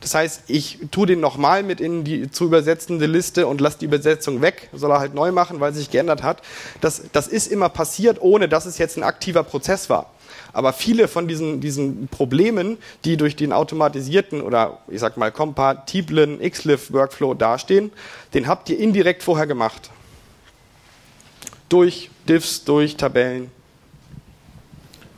Das 0.00 0.14
heißt, 0.14 0.44
ich 0.48 0.78
tue 0.90 1.06
den 1.06 1.20
nochmal 1.20 1.62
mit 1.62 1.80
in 1.80 2.02
die 2.02 2.28
zu 2.30 2.46
übersetzende 2.46 3.06
Liste 3.06 3.46
und 3.46 3.60
lasse 3.60 3.78
die 3.78 3.84
Übersetzung 3.84 4.40
weg, 4.40 4.68
soll 4.72 4.90
er 4.90 4.98
halt 4.98 5.14
neu 5.14 5.30
machen, 5.30 5.60
weil 5.60 5.72
sich 5.72 5.90
geändert 5.90 6.24
hat. 6.24 6.42
Das, 6.80 7.02
das 7.12 7.28
ist 7.28 7.46
immer 7.46 7.68
passiert, 7.68 8.20
ohne 8.20 8.48
dass 8.48 8.66
es 8.66 8.78
jetzt 8.78 8.96
ein 8.96 9.04
aktiver 9.04 9.44
Prozess 9.44 9.88
war. 9.90 10.10
Aber 10.52 10.72
viele 10.72 11.08
von 11.08 11.28
diesen, 11.28 11.60
diesen 11.60 12.08
Problemen, 12.08 12.76
die 13.04 13.16
durch 13.16 13.36
den 13.36 13.52
automatisierten 13.52 14.42
oder 14.42 14.78
ich 14.88 15.00
sag 15.00 15.16
mal 15.16 15.32
kompatiblen 15.32 16.40
XLIF-Workflow 16.40 17.34
dastehen, 17.34 17.90
den 18.34 18.46
habt 18.46 18.68
ihr 18.68 18.78
indirekt 18.78 19.22
vorher 19.22 19.46
gemacht. 19.46 19.90
Durch 21.68 22.10
Diffs, 22.28 22.64
durch 22.64 22.96
Tabellen. 22.96 23.50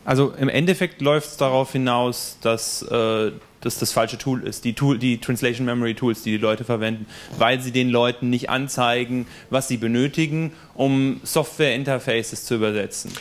Also 0.05 0.32
im 0.39 0.49
Endeffekt 0.49 1.01
läuft 1.01 1.28
es 1.28 1.37
darauf 1.37 1.72
hinaus, 1.72 2.37
dass 2.43 2.82
äh, 2.82 3.32
das 3.64 3.78
das 3.78 3.93
falsche 3.93 4.18
Tool 4.18 4.43
ist, 4.43 4.64
die, 4.64 4.74
Tool, 4.74 4.99
die 4.99 5.18
Translation 5.18 5.64
Memory 5.64 5.95
Tools, 5.95 6.22
die 6.22 6.32
die 6.32 6.37
Leute 6.37 6.64
verwenden, 6.64 7.07
weil 7.39 7.61
sie 7.61 7.72
den 7.72 7.89
Leuten 7.89 8.28
nicht 8.30 8.51
anzeigen, 8.51 9.26
was 9.51 9.68
sie 9.68 9.78
benötigen, 9.78 10.53
um 10.74 11.20
Software-Interfaces 11.24 12.45
zu 12.45 12.57
übersetzen. 12.57 13.12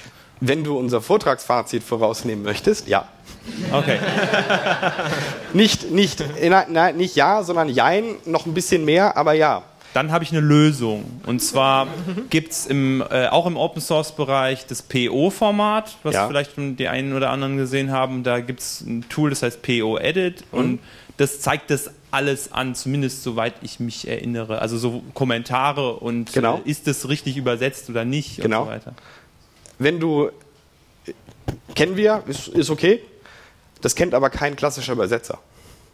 Wenn 0.45 0.65
du 0.65 0.77
unser 0.77 1.01
Vortragsfazit 1.01 1.83
vorausnehmen 1.83 2.43
möchtest, 2.43 2.89
ja. 2.89 3.07
Okay. 3.71 3.97
nicht, 5.53 5.89
nicht, 5.89 6.21
nein, 6.67 6.97
nicht 6.97 7.15
ja, 7.15 7.43
sondern 7.43 7.69
jein, 7.69 8.15
noch 8.25 8.45
ein 8.45 8.53
bisschen 8.53 8.83
mehr, 8.83 9.15
aber 9.15 9.31
ja. 9.33 9.63
Dann 9.93 10.11
habe 10.11 10.25
ich 10.25 10.31
eine 10.31 10.41
Lösung. 10.41 11.05
Und 11.25 11.41
zwar 11.41 11.87
gibt 12.29 12.51
es 12.51 12.67
äh, 12.69 13.27
auch 13.31 13.45
im 13.45 13.55
Open 13.55 13.81
Source 13.81 14.11
Bereich 14.11 14.65
das 14.65 14.81
PO-Format, 14.81 15.95
was 16.03 16.15
ja. 16.15 16.27
vielleicht 16.27 16.51
die 16.57 16.89
einen 16.89 17.13
oder 17.13 17.29
anderen 17.29 17.55
gesehen 17.55 17.91
haben. 17.91 18.23
Da 18.23 18.41
gibt 18.41 18.59
es 18.59 18.81
ein 18.81 19.07
Tool, 19.07 19.29
das 19.29 19.43
heißt 19.43 19.61
PO 19.61 19.97
Edit 19.97 20.43
mhm. 20.51 20.59
und 20.59 20.79
das 21.15 21.39
zeigt 21.39 21.69
das 21.69 21.91
alles 22.11 22.51
an, 22.51 22.75
zumindest 22.75 23.23
soweit 23.23 23.53
ich 23.61 23.79
mich 23.79 24.09
erinnere. 24.09 24.59
Also 24.59 24.77
so 24.77 25.03
Kommentare 25.13 25.93
und 25.93 26.33
genau. 26.33 26.59
äh, 26.65 26.69
ist 26.69 26.87
das 26.87 27.07
richtig 27.07 27.37
übersetzt 27.37 27.89
oder 27.89 28.03
nicht 28.03 28.41
genau. 28.41 28.63
und 28.63 28.65
so 28.65 28.71
weiter 28.71 28.93
wenn 29.83 29.99
du, 29.99 30.31
kennen 31.75 31.95
wir, 31.95 32.23
ist, 32.27 32.47
ist 32.47 32.69
okay, 32.69 33.01
das 33.81 33.95
kennt 33.95 34.13
aber 34.13 34.29
kein 34.29 34.55
klassischer 34.55 34.93
Übersetzer. 34.93 35.39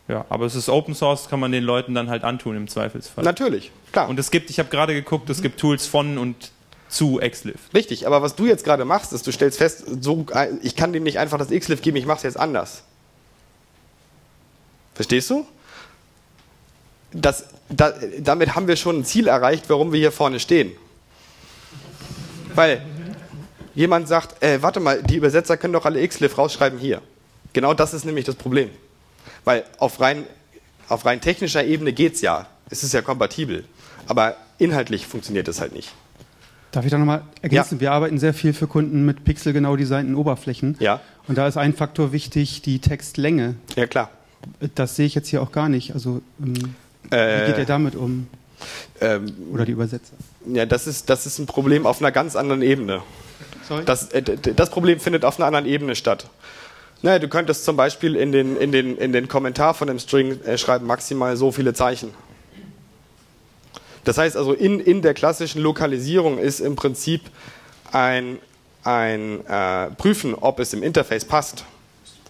Ja, 0.08 0.26
aber 0.30 0.46
es 0.46 0.56
ist 0.56 0.70
Open 0.70 0.96
Source, 0.96 1.30
kann 1.30 1.40
man 1.40 1.52
den 1.52 1.64
Leuten 1.64 1.94
dann 1.94 2.10
halt 2.10 2.24
antun 2.24 2.56
im 2.58 2.68
Zweifelsfall. 2.68 3.24
Natürlich, 3.24 3.72
klar. 3.92 4.10
Und 4.10 4.18
es 4.18 4.32
gibt, 4.32 4.50
ich 4.50 4.58
habe 4.58 4.70
gerade 4.70 4.94
geguckt, 4.94 5.30
es 5.30 5.42
gibt 5.42 5.60
Tools 5.60 5.86
von 5.86 6.18
und 6.18 6.52
zu 6.88 7.20
XLIF. 7.22 7.60
Richtig, 7.76 8.08
aber 8.08 8.24
was 8.24 8.36
du 8.36 8.48
jetzt 8.48 8.64
gerade 8.64 8.86
machst, 8.86 9.14
ist, 9.14 9.28
du 9.28 9.32
stellst 9.32 9.60
fest, 9.60 9.84
so, 10.02 10.26
ich 10.64 10.76
kann 10.76 10.92
dem 10.94 11.04
nicht 11.04 11.20
einfach 11.20 11.38
das 11.38 11.50
XLIF 11.50 11.84
geben, 11.84 11.98
ich 11.98 12.08
mache 12.08 12.18
es 12.18 12.24
jetzt 12.24 12.40
anders. 12.40 12.84
Verstehst 14.96 15.30
du? 15.30 15.46
Das, 17.12 17.46
da, 17.70 17.94
damit 18.20 18.56
haben 18.56 18.68
wir 18.68 18.76
schon 18.76 19.00
ein 19.00 19.06
Ziel 19.06 19.28
erreicht, 19.28 19.66
warum 19.68 19.94
wir 19.94 20.00
hier 20.00 20.12
vorne 20.12 20.40
stehen. 20.40 20.72
Weil 22.56 22.84
jemand 23.80 24.10
sagt, 24.10 24.44
äh, 24.44 24.62
warte 24.62 24.82
mal, 24.82 25.02
die 25.02 25.16
Übersetzer 25.16 25.56
können 25.56 25.72
doch 25.72 25.86
alle 25.86 26.06
XLIF 26.06 26.38
rausschreiben 26.38 26.78
hier. 26.78 27.02
Genau 27.54 27.74
das 27.74 27.94
ist 27.94 28.04
nämlich 28.04 28.26
das 28.26 28.36
Problem. 28.36 28.70
Weil 29.46 29.64
auf 29.78 30.02
rein, 30.02 30.26
auf 30.90 31.06
rein 31.06 31.22
technischer 31.22 31.64
Ebene 31.64 31.94
geht 31.94 32.16
es 32.16 32.22
ja. 32.22 32.48
Es 32.70 32.84
ist 32.84 32.94
ja 32.94 33.02
kompatibel. 33.02 33.64
Aber 34.06 34.36
inhaltlich 34.58 35.08
funktioniert 35.08 35.48
es 35.48 35.62
halt 35.62 35.74
nicht. 35.74 35.94
Darf 36.72 36.84
ich 36.84 36.92
da 36.92 36.98
nochmal 36.98 37.22
ergänzen? 37.42 37.76
Ja. 37.76 37.82
Wir 37.82 37.92
arbeiten 37.94 38.20
sehr 38.20 38.34
viel 38.34 38.52
für 38.52 38.68
Kunden 38.68 39.06
mit 39.06 39.24
pixelgenau 39.24 39.78
designten 39.78 40.16
Oberflächen. 40.16 40.76
Ja. 40.80 41.00
Und 41.30 41.38
da 41.38 41.48
ist 41.48 41.56
ein 41.56 41.74
Faktor 41.74 42.12
wichtig, 42.12 42.62
die 42.62 42.80
Textlänge. 42.80 43.56
Ja, 43.78 43.88
klar. 43.88 44.12
Das 44.76 44.98
sehe 44.98 45.06
ich 45.06 45.16
jetzt 45.16 45.30
hier 45.30 45.42
auch 45.42 45.54
gar 45.54 45.70
nicht. 45.70 45.94
Also, 45.94 46.22
ähm, 46.42 46.76
äh, 47.12 47.44
wie 47.44 47.46
geht 47.48 47.60
ihr 47.60 47.66
damit 47.66 47.96
um? 47.96 48.28
Ähm, 49.00 49.34
Oder 49.54 49.64
die 49.64 49.72
Übersetzer? 49.72 50.14
Ja, 50.46 50.66
das 50.66 50.86
ist, 50.86 51.10
das 51.10 51.26
ist 51.26 51.40
ein 51.40 51.46
Problem 51.46 51.86
auf 51.86 52.02
einer 52.02 52.12
ganz 52.12 52.36
anderen 52.36 52.62
Ebene. 52.62 53.02
Das, 53.86 54.12
äh, 54.12 54.22
das 54.22 54.70
Problem 54.70 55.00
findet 55.00 55.26
auf 55.26 55.40
einer 55.40 55.48
anderen 55.48 55.66
Ebene 55.66 55.96
statt. 55.96 56.26
Naja, 57.02 57.20
du 57.20 57.30
könntest 57.30 57.64
zum 57.64 57.78
Beispiel 57.78 58.16
in 58.16 58.32
den, 58.32 58.58
in 58.58 58.72
den, 58.72 58.98
in 58.98 59.14
den 59.14 59.28
Kommentar 59.28 59.74
von 59.74 59.88
dem 59.88 60.00
String 60.00 60.42
äh, 60.44 60.58
schreiben 60.58 60.86
maximal 60.86 61.38
so 61.38 61.52
viele 61.52 61.74
Zeichen. 61.74 62.14
Das 64.04 64.18
heißt 64.18 64.36
also, 64.36 64.54
in, 64.54 64.80
in 64.80 65.02
der 65.02 65.14
klassischen 65.14 65.62
Lokalisierung 65.62 66.38
ist 66.40 66.60
im 66.60 66.76
Prinzip 66.76 67.22
ein, 67.92 68.40
ein 68.84 69.46
äh, 69.46 69.92
Prüfen, 69.92 70.36
ob 70.36 70.60
es 70.60 70.74
im 70.74 70.84
Interface 70.84 71.26
passt 71.26 71.64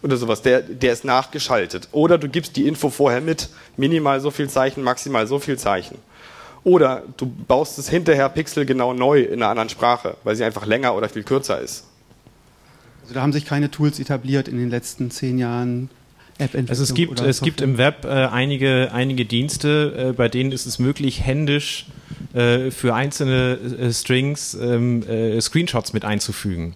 oder 0.02 0.18
sowas, 0.18 0.42
der, 0.42 0.62
der 0.62 0.94
ist 0.94 1.04
nachgeschaltet. 1.04 1.90
Oder 1.92 2.18
du 2.18 2.30
gibst 2.30 2.56
die 2.56 2.68
Info 2.68 2.90
vorher 2.90 3.22
mit, 3.22 3.50
minimal 3.76 4.22
so 4.22 4.32
viel 4.32 4.50
Zeichen, 4.50 4.84
maximal 4.84 5.28
so 5.28 5.40
viel 5.40 5.58
Zeichen. 5.58 5.98
Oder 6.70 7.02
du 7.18 7.26
baust 7.26 7.80
es 7.80 7.90
hinterher 7.90 8.30
pixelgenau 8.30 8.94
neu 8.94 9.22
in 9.22 9.42
einer 9.42 9.50
anderen 9.50 9.70
Sprache, 9.70 10.18
weil 10.24 10.36
sie 10.36 10.44
einfach 10.44 10.68
länger 10.68 10.94
oder 10.94 11.10
viel 11.10 11.24
kürzer 11.24 11.60
ist. 11.60 11.86
Also 13.02 13.16
da 13.16 13.24
haben 13.24 13.34
sich 13.34 13.46
keine 13.46 13.72
Tools 13.72 14.00
etabliert 14.00 14.48
in 14.48 14.60
den 14.60 14.70
letzten 14.70 15.10
zehn 15.10 15.40
Jahren. 15.40 15.90
Also 16.38 16.84
es 16.84 16.94
gibt, 16.94 17.20
es 17.22 17.42
gibt 17.42 17.62
im 17.62 17.80
Web 17.80 18.06
äh, 18.06 18.10
einige, 18.10 18.92
einige 18.94 19.26
Dienste, 19.26 20.10
äh, 20.10 20.14
bei 20.14 20.30
denen 20.30 20.52
ist 20.52 20.68
es 20.68 20.78
möglich, 20.78 21.26
händisch 21.26 21.88
äh, 22.36 22.70
für 22.70 22.94
einzelne 22.94 23.54
äh, 23.54 23.92
Strings 23.92 24.54
ähm, 24.54 25.02
äh, 25.10 25.42
Screenshots 25.42 25.92
mit 25.94 26.06
einzufügen. 26.06 26.76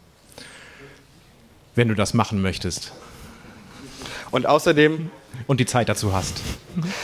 Wenn 1.76 1.88
du 1.88 1.94
das 1.94 2.16
machen 2.16 2.42
möchtest. 2.42 2.94
Und 4.32 4.48
außerdem. 4.48 5.12
Und 5.46 5.60
die 5.60 5.68
Zeit 5.68 5.88
dazu 5.88 6.14
hast. 6.14 6.42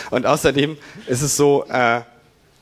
Und 0.09 0.25
außerdem 0.25 0.75
ist 1.05 1.21
es 1.21 1.37
so, 1.37 1.65
äh, 1.69 2.01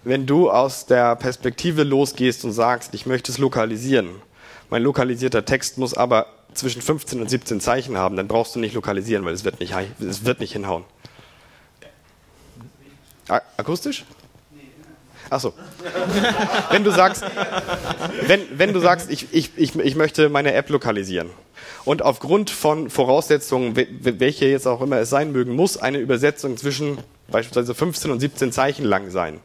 wenn 0.04 0.26
du 0.26 0.50
aus 0.50 0.86
der 0.86 1.16
Perspektive 1.16 1.84
losgehst 1.84 2.45
und 2.45 2.52
sagst, 2.52 2.93
ich 2.93 3.06
möchte 3.06 3.32
es 3.32 3.38
lokalisieren, 3.38 4.10
mein 4.70 4.84
lokalisierter 4.84 5.45
Text 5.45 5.78
muss 5.78 5.93
aber 5.93 6.28
zwischen 6.54 6.82
15 6.82 7.22
und 7.22 7.30
17 7.30 7.62
Zeichen 7.62 7.98
haben, 7.98 8.16
dann 8.16 8.28
brauchst 8.28 8.56
du 8.56 8.60
nicht 8.60 8.74
lokalisieren, 8.74 9.26
weil 9.26 9.34
es 9.34 9.43
wird 9.43 9.60
nicht, 9.60 9.74
es 10.00 10.26
wird 10.26 10.39
nicht 10.39 10.54
hinhauen. 10.54 10.84
Akustisch? 13.28 14.06
Achso. 15.30 15.54
wenn 16.72 16.86
du 16.86 16.91
sagst, 16.91 17.24
wenn, 18.22 18.41
wenn 18.58 18.74
du 18.74 18.80
sagst, 18.80 19.12
ich, 19.12 19.28
ich, 19.34 19.52
ich, 19.58 19.76
ich 19.76 19.95
möchte 19.95 20.30
meine 20.30 20.54
App 20.54 20.70
lokalisieren 20.70 21.30
und 21.84 22.02
aufgrund 22.02 22.50
von 22.50 22.89
Voraussetzungen, 22.89 23.76
welche 23.76 24.45
jetzt 24.45 24.68
auch 24.68 24.82
immer 24.82 25.00
es 25.00 25.10
sein 25.10 25.34
mögen, 25.34 25.54
muss 25.54 25.78
eine 25.78 25.98
Übersetzung 25.98 26.56
zwischen 26.56 27.00
beispielsweise 27.30 27.76
15 27.76 28.12
und 28.12 28.20
17 28.22 28.54
Zeichen 28.54 28.86
lang 28.86 29.10
sein 29.10 29.41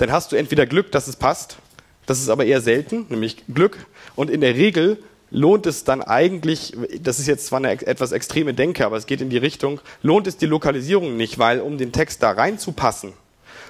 dann 0.00 0.12
hast 0.12 0.32
du 0.32 0.36
entweder 0.36 0.64
Glück, 0.66 0.90
dass 0.92 1.08
es 1.08 1.16
passt, 1.16 1.58
das 2.06 2.20
ist 2.20 2.30
aber 2.30 2.46
eher 2.46 2.60
selten, 2.60 3.06
nämlich 3.10 3.44
Glück. 3.52 3.86
Und 4.16 4.30
in 4.30 4.40
der 4.40 4.54
Regel 4.54 4.98
lohnt 5.30 5.66
es 5.66 5.84
dann 5.84 6.02
eigentlich, 6.02 6.72
das 7.02 7.18
ist 7.18 7.26
jetzt 7.26 7.46
zwar 7.46 7.58
eine 7.58 7.70
etwas 7.70 8.12
extreme 8.12 8.54
Denke, 8.54 8.86
aber 8.86 8.96
es 8.96 9.06
geht 9.06 9.20
in 9.20 9.28
die 9.28 9.36
Richtung, 9.36 9.80
lohnt 10.02 10.26
es 10.26 10.38
die 10.38 10.46
Lokalisierung 10.46 11.16
nicht, 11.16 11.38
weil 11.38 11.60
um 11.60 11.76
den 11.76 11.92
Text 11.92 12.22
da 12.22 12.30
reinzupassen, 12.30 13.12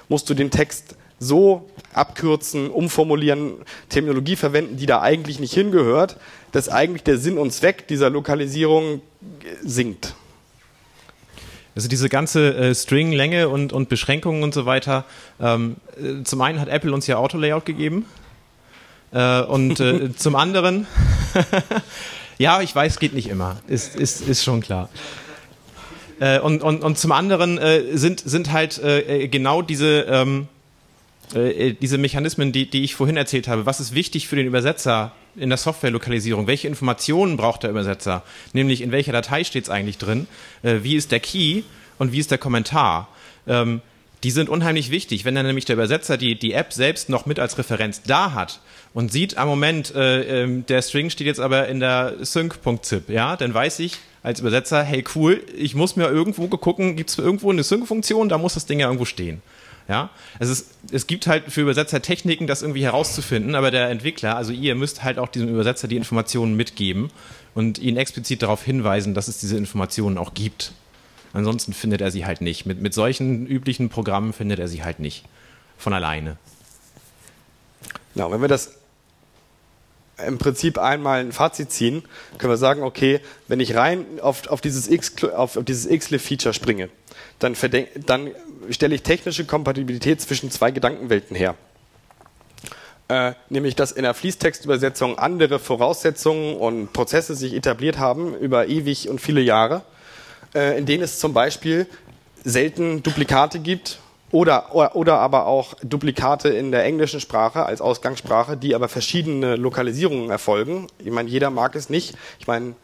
musst 0.07 0.29
du 0.29 0.33
den 0.33 0.51
Text 0.51 0.95
so 1.19 1.69
abkürzen, 1.93 2.69
umformulieren, 2.69 3.57
Terminologie 3.89 4.37
verwenden, 4.37 4.77
die 4.77 4.85
da 4.85 5.01
eigentlich 5.01 5.39
nicht 5.39 5.53
hingehört, 5.53 6.17
dass 6.53 6.69
eigentlich 6.69 7.03
der 7.03 7.17
Sinn 7.17 7.37
und 7.37 7.51
Zweck 7.51 7.87
dieser 7.87 8.09
Lokalisierung 8.09 9.01
sinkt. 9.61 10.15
Also 11.75 11.87
diese 11.87 12.09
ganze 12.09 12.53
äh, 12.55 12.75
String-Länge 12.75 13.47
und, 13.47 13.71
und 13.71 13.87
Beschränkungen 13.87 14.43
und 14.43 14.53
so 14.53 14.65
weiter. 14.65 15.05
Ähm, 15.39 15.77
äh, 15.97 16.23
zum 16.23 16.41
einen 16.41 16.59
hat 16.59 16.67
Apple 16.67 16.93
uns 16.93 17.07
ja 17.07 17.17
Auto-Layout 17.17 17.65
gegeben. 17.65 18.05
Äh, 19.13 19.41
und 19.41 19.79
äh, 19.79 20.13
zum 20.15 20.35
anderen, 20.35 20.85
ja, 22.37 22.61
ich 22.61 22.75
weiß, 22.75 22.99
geht 22.99 23.13
nicht 23.13 23.29
immer. 23.29 23.61
Ist, 23.67 23.95
ist, 23.95 24.27
ist 24.27 24.43
schon 24.43 24.59
klar. 24.59 24.89
Äh, 26.19 26.39
und, 26.39 26.61
und, 26.61 26.83
und 26.83 26.97
zum 26.97 27.13
anderen 27.13 27.57
äh, 27.57 27.97
sind, 27.97 28.19
sind 28.19 28.51
halt 28.51 28.81
genau 29.31 29.61
diese, 29.61 30.01
ähm, 30.09 30.47
äh, 31.35 31.73
diese 31.73 31.97
Mechanismen, 31.97 32.51
die, 32.51 32.69
die 32.69 32.83
ich 32.83 32.95
vorhin 32.95 33.17
erzählt 33.17 33.47
habe. 33.47 33.65
Was 33.65 33.79
ist 33.79 33.95
wichtig 33.95 34.27
für 34.27 34.35
den 34.35 34.47
Übersetzer 34.47 35.11
in 35.35 35.49
der 35.49 35.57
Softwarelokalisierung? 35.57 36.47
Welche 36.47 36.67
Informationen 36.67 37.37
braucht 37.37 37.63
der 37.63 37.69
Übersetzer? 37.69 38.23
Nämlich 38.53 38.81
in 38.81 38.91
welcher 38.91 39.11
Datei 39.11 39.43
steht 39.43 39.65
es 39.65 39.69
eigentlich 39.69 39.97
drin? 39.97 40.27
Äh, 40.63 40.79
wie 40.83 40.95
ist 40.95 41.11
der 41.11 41.19
Key 41.19 41.63
und 41.99 42.11
wie 42.11 42.19
ist 42.19 42.31
der 42.31 42.37
Kommentar? 42.37 43.07
Ähm, 43.47 43.81
die 44.23 44.31
sind 44.31 44.49
unheimlich 44.49 44.91
wichtig. 44.91 45.25
Wenn 45.25 45.35
dann 45.35 45.45
nämlich 45.45 45.65
der 45.65 45.75
Übersetzer 45.75 46.17
die, 46.17 46.37
die 46.37 46.53
App 46.53 46.73
selbst 46.73 47.09
noch 47.09 47.25
mit 47.25 47.39
als 47.39 47.57
Referenz 47.57 48.03
da 48.03 48.33
hat 48.33 48.59
und 48.93 49.11
sieht 49.11 49.37
am 49.37 49.47
Moment, 49.47 49.95
äh, 49.95 50.43
äh, 50.43 50.61
der 50.61 50.81
String 50.81 51.09
steht 51.09 51.27
jetzt 51.27 51.39
aber 51.39 51.67
in 51.67 51.79
der 51.79 52.15
sync.zip, 52.21 53.09
ja, 53.09 53.35
dann 53.35 53.53
weiß 53.53 53.79
ich 53.79 53.97
als 54.23 54.39
Übersetzer, 54.39 54.83
hey 54.83 55.03
cool, 55.15 55.41
ich 55.57 55.73
muss 55.73 55.95
mir 55.95 56.07
irgendwo 56.07 56.47
gucken, 56.47 56.95
gibt 56.95 57.09
es 57.09 57.17
irgendwo 57.17 57.49
eine 57.49 57.63
Sync-Funktion, 57.63 58.29
da 58.29 58.37
muss 58.37 58.53
das 58.53 58.67
Ding 58.67 58.79
ja 58.79 58.85
irgendwo 58.85 59.05
stehen. 59.05 59.41
Ja, 59.91 60.09
es, 60.39 60.47
ist, 60.47 60.67
es 60.93 61.05
gibt 61.05 61.27
halt 61.27 61.51
für 61.51 61.59
Übersetzer 61.59 62.01
Techniken, 62.01 62.47
das 62.47 62.61
irgendwie 62.61 62.81
herauszufinden, 62.81 63.55
aber 63.55 63.71
der 63.71 63.89
Entwickler, 63.89 64.37
also 64.37 64.53
ihr 64.53 64.73
müsst 64.73 65.03
halt 65.03 65.19
auch 65.19 65.27
diesem 65.27 65.49
Übersetzer 65.49 65.89
die 65.89 65.97
Informationen 65.97 66.55
mitgeben 66.55 67.11
und 67.55 67.77
ihn 67.77 67.97
explizit 67.97 68.41
darauf 68.41 68.63
hinweisen, 68.63 69.13
dass 69.13 69.27
es 69.27 69.39
diese 69.39 69.57
Informationen 69.57 70.17
auch 70.17 70.33
gibt. 70.33 70.71
Ansonsten 71.33 71.73
findet 71.73 71.99
er 71.99 72.09
sie 72.09 72.25
halt 72.25 72.39
nicht. 72.39 72.65
Mit, 72.65 72.81
mit 72.81 72.93
solchen 72.93 73.45
üblichen 73.45 73.89
Programmen 73.89 74.31
findet 74.31 74.59
er 74.59 74.69
sie 74.69 74.81
halt 74.81 74.99
nicht. 74.99 75.25
Von 75.77 75.91
alleine. 75.91 76.37
Genau, 78.13 78.31
wenn 78.31 78.39
wir 78.39 78.47
das 78.47 78.77
im 80.25 80.37
Prinzip 80.37 80.77
einmal 80.77 81.21
ein 81.21 81.31
Fazit 81.31 81.71
ziehen, 81.71 82.03
können 82.37 82.51
wir 82.51 82.57
sagen, 82.57 82.83
okay, 82.83 83.21
wenn 83.47 83.59
ich 83.59 83.75
rein 83.75 84.05
auf, 84.21 84.47
auf 84.47 84.61
dieses 84.61 84.87
X-Live-Feature 84.87 86.53
springe, 86.53 86.89
dann, 87.39 87.55
dann 88.05 88.31
stelle 88.69 88.95
ich 88.95 89.03
technische 89.03 89.45
Kompatibilität 89.45 90.21
zwischen 90.21 90.51
zwei 90.51 90.71
Gedankenwelten 90.71 91.35
her. 91.35 91.55
Äh, 93.07 93.33
nämlich, 93.49 93.75
dass 93.75 93.91
in 93.91 94.03
der 94.03 94.13
Fließtextübersetzung 94.13 95.17
andere 95.17 95.59
Voraussetzungen 95.59 96.55
und 96.55 96.93
Prozesse 96.93 97.35
sich 97.35 97.53
etabliert 97.53 97.97
haben 97.97 98.35
über 98.37 98.67
ewig 98.67 99.09
und 99.09 99.19
viele 99.19 99.41
Jahre 99.41 99.83
äh, 100.53 100.77
in 100.77 100.85
denen 100.85 101.03
es 101.03 101.19
zum 101.19 101.33
Beispiel 101.33 101.87
selten 102.43 103.03
Duplikate 103.03 103.59
gibt 103.59 103.99
oder, 104.31 104.73
oder, 104.73 104.95
oder 104.95 105.19
aber 105.19 105.45
auch 105.45 105.73
Duplikate 105.83 106.49
in 106.49 106.71
der 106.71 106.83
englischen 106.83 107.19
Sprache 107.19 107.65
als 107.65 107.81
Ausgangssprache, 107.81 108.57
die 108.57 108.75
aber 108.75 108.87
verschiedene 108.87 109.55
Lokalisierungen 109.55 110.29
erfolgen. 110.29 110.87
Ich 110.99 111.11
meine, 111.11 111.29
jeder 111.29 111.49
mag 111.49 111.75
es 111.75 111.89
nicht. 111.89 112.15
Ich 112.39 112.47
meine, 112.47 112.75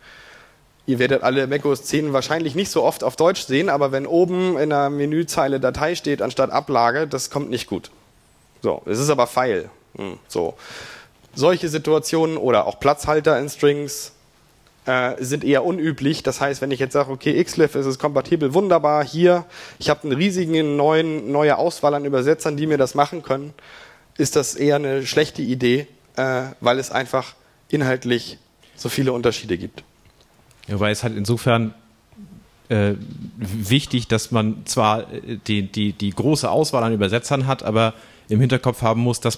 ihr 0.85 0.99
werdet 0.99 1.23
alle 1.23 1.47
macOS 1.47 1.83
10 1.83 2.13
wahrscheinlich 2.13 2.55
nicht 2.55 2.71
so 2.71 2.83
oft 2.83 3.03
auf 3.03 3.15
Deutsch 3.15 3.43
sehen, 3.43 3.69
aber 3.69 3.91
wenn 3.91 4.07
oben 4.07 4.57
in 4.57 4.69
der 4.69 4.89
Menüzeile 4.89 5.59
Datei 5.59 5.95
steht 5.95 6.21
anstatt 6.21 6.51
Ablage, 6.51 7.07
das 7.07 7.29
kommt 7.29 7.49
nicht 7.49 7.67
gut. 7.67 7.91
So, 8.61 8.81
es 8.85 8.99
ist 8.99 9.09
aber 9.09 9.27
File. 9.27 9.69
Hm, 9.95 10.17
so. 10.27 10.55
Solche 11.35 11.69
Situationen 11.69 12.37
oder 12.37 12.65
auch 12.65 12.79
Platzhalter 12.79 13.37
in 13.39 13.47
Strings, 13.47 14.11
äh, 14.87 15.15
sind 15.19 15.43
eher 15.43 15.65
unüblich. 15.65 16.23
Das 16.23 16.39
heißt, 16.39 16.61
wenn 16.61 16.71
ich 16.71 16.79
jetzt 16.79 16.93
sage, 16.93 17.11
okay, 17.11 17.43
XLIF 17.43 17.75
ist 17.75 17.85
es 17.85 17.99
kompatibel, 17.99 18.53
wunderbar, 18.53 19.05
hier, 19.05 19.45
ich 19.79 19.89
habe 19.89 20.05
eine 20.05 20.17
riesige 20.17 20.63
neuen, 20.63 21.29
neue 21.29 21.57
Auswahl 21.57 21.93
an 21.93 22.05
Übersetzern, 22.05 22.55
die 22.55 22.67
mir 22.67 22.77
das 22.77 22.95
machen 22.95 23.21
können, 23.21 23.53
ist 24.17 24.37
das 24.37 24.55
eher 24.55 24.77
eine 24.77 25.05
schlechte 25.05 25.41
Idee, 25.41 25.87
äh, 26.15 26.43
weil 26.61 26.79
es 26.79 26.89
einfach 26.89 27.35
inhaltlich 27.67 28.37
so 28.77 28.87
viele 28.87 29.11
Unterschiede 29.11 29.57
gibt. 29.57 29.83
Ja, 30.67 30.79
weil 30.79 30.93
es 30.93 31.03
halt 31.03 31.17
insofern 31.17 31.73
äh, 32.69 32.93
wichtig, 33.35 34.07
dass 34.07 34.31
man 34.31 34.65
zwar 34.65 35.11
äh, 35.13 35.37
die, 35.47 35.63
die, 35.63 35.91
die 35.91 36.11
große 36.11 36.49
Auswahl 36.49 36.83
an 36.85 36.93
Übersetzern 36.93 37.45
hat, 37.45 37.61
aber 37.61 37.93
im 38.29 38.39
Hinterkopf 38.39 38.81
haben 38.81 39.01
muss, 39.01 39.19
dass 39.19 39.35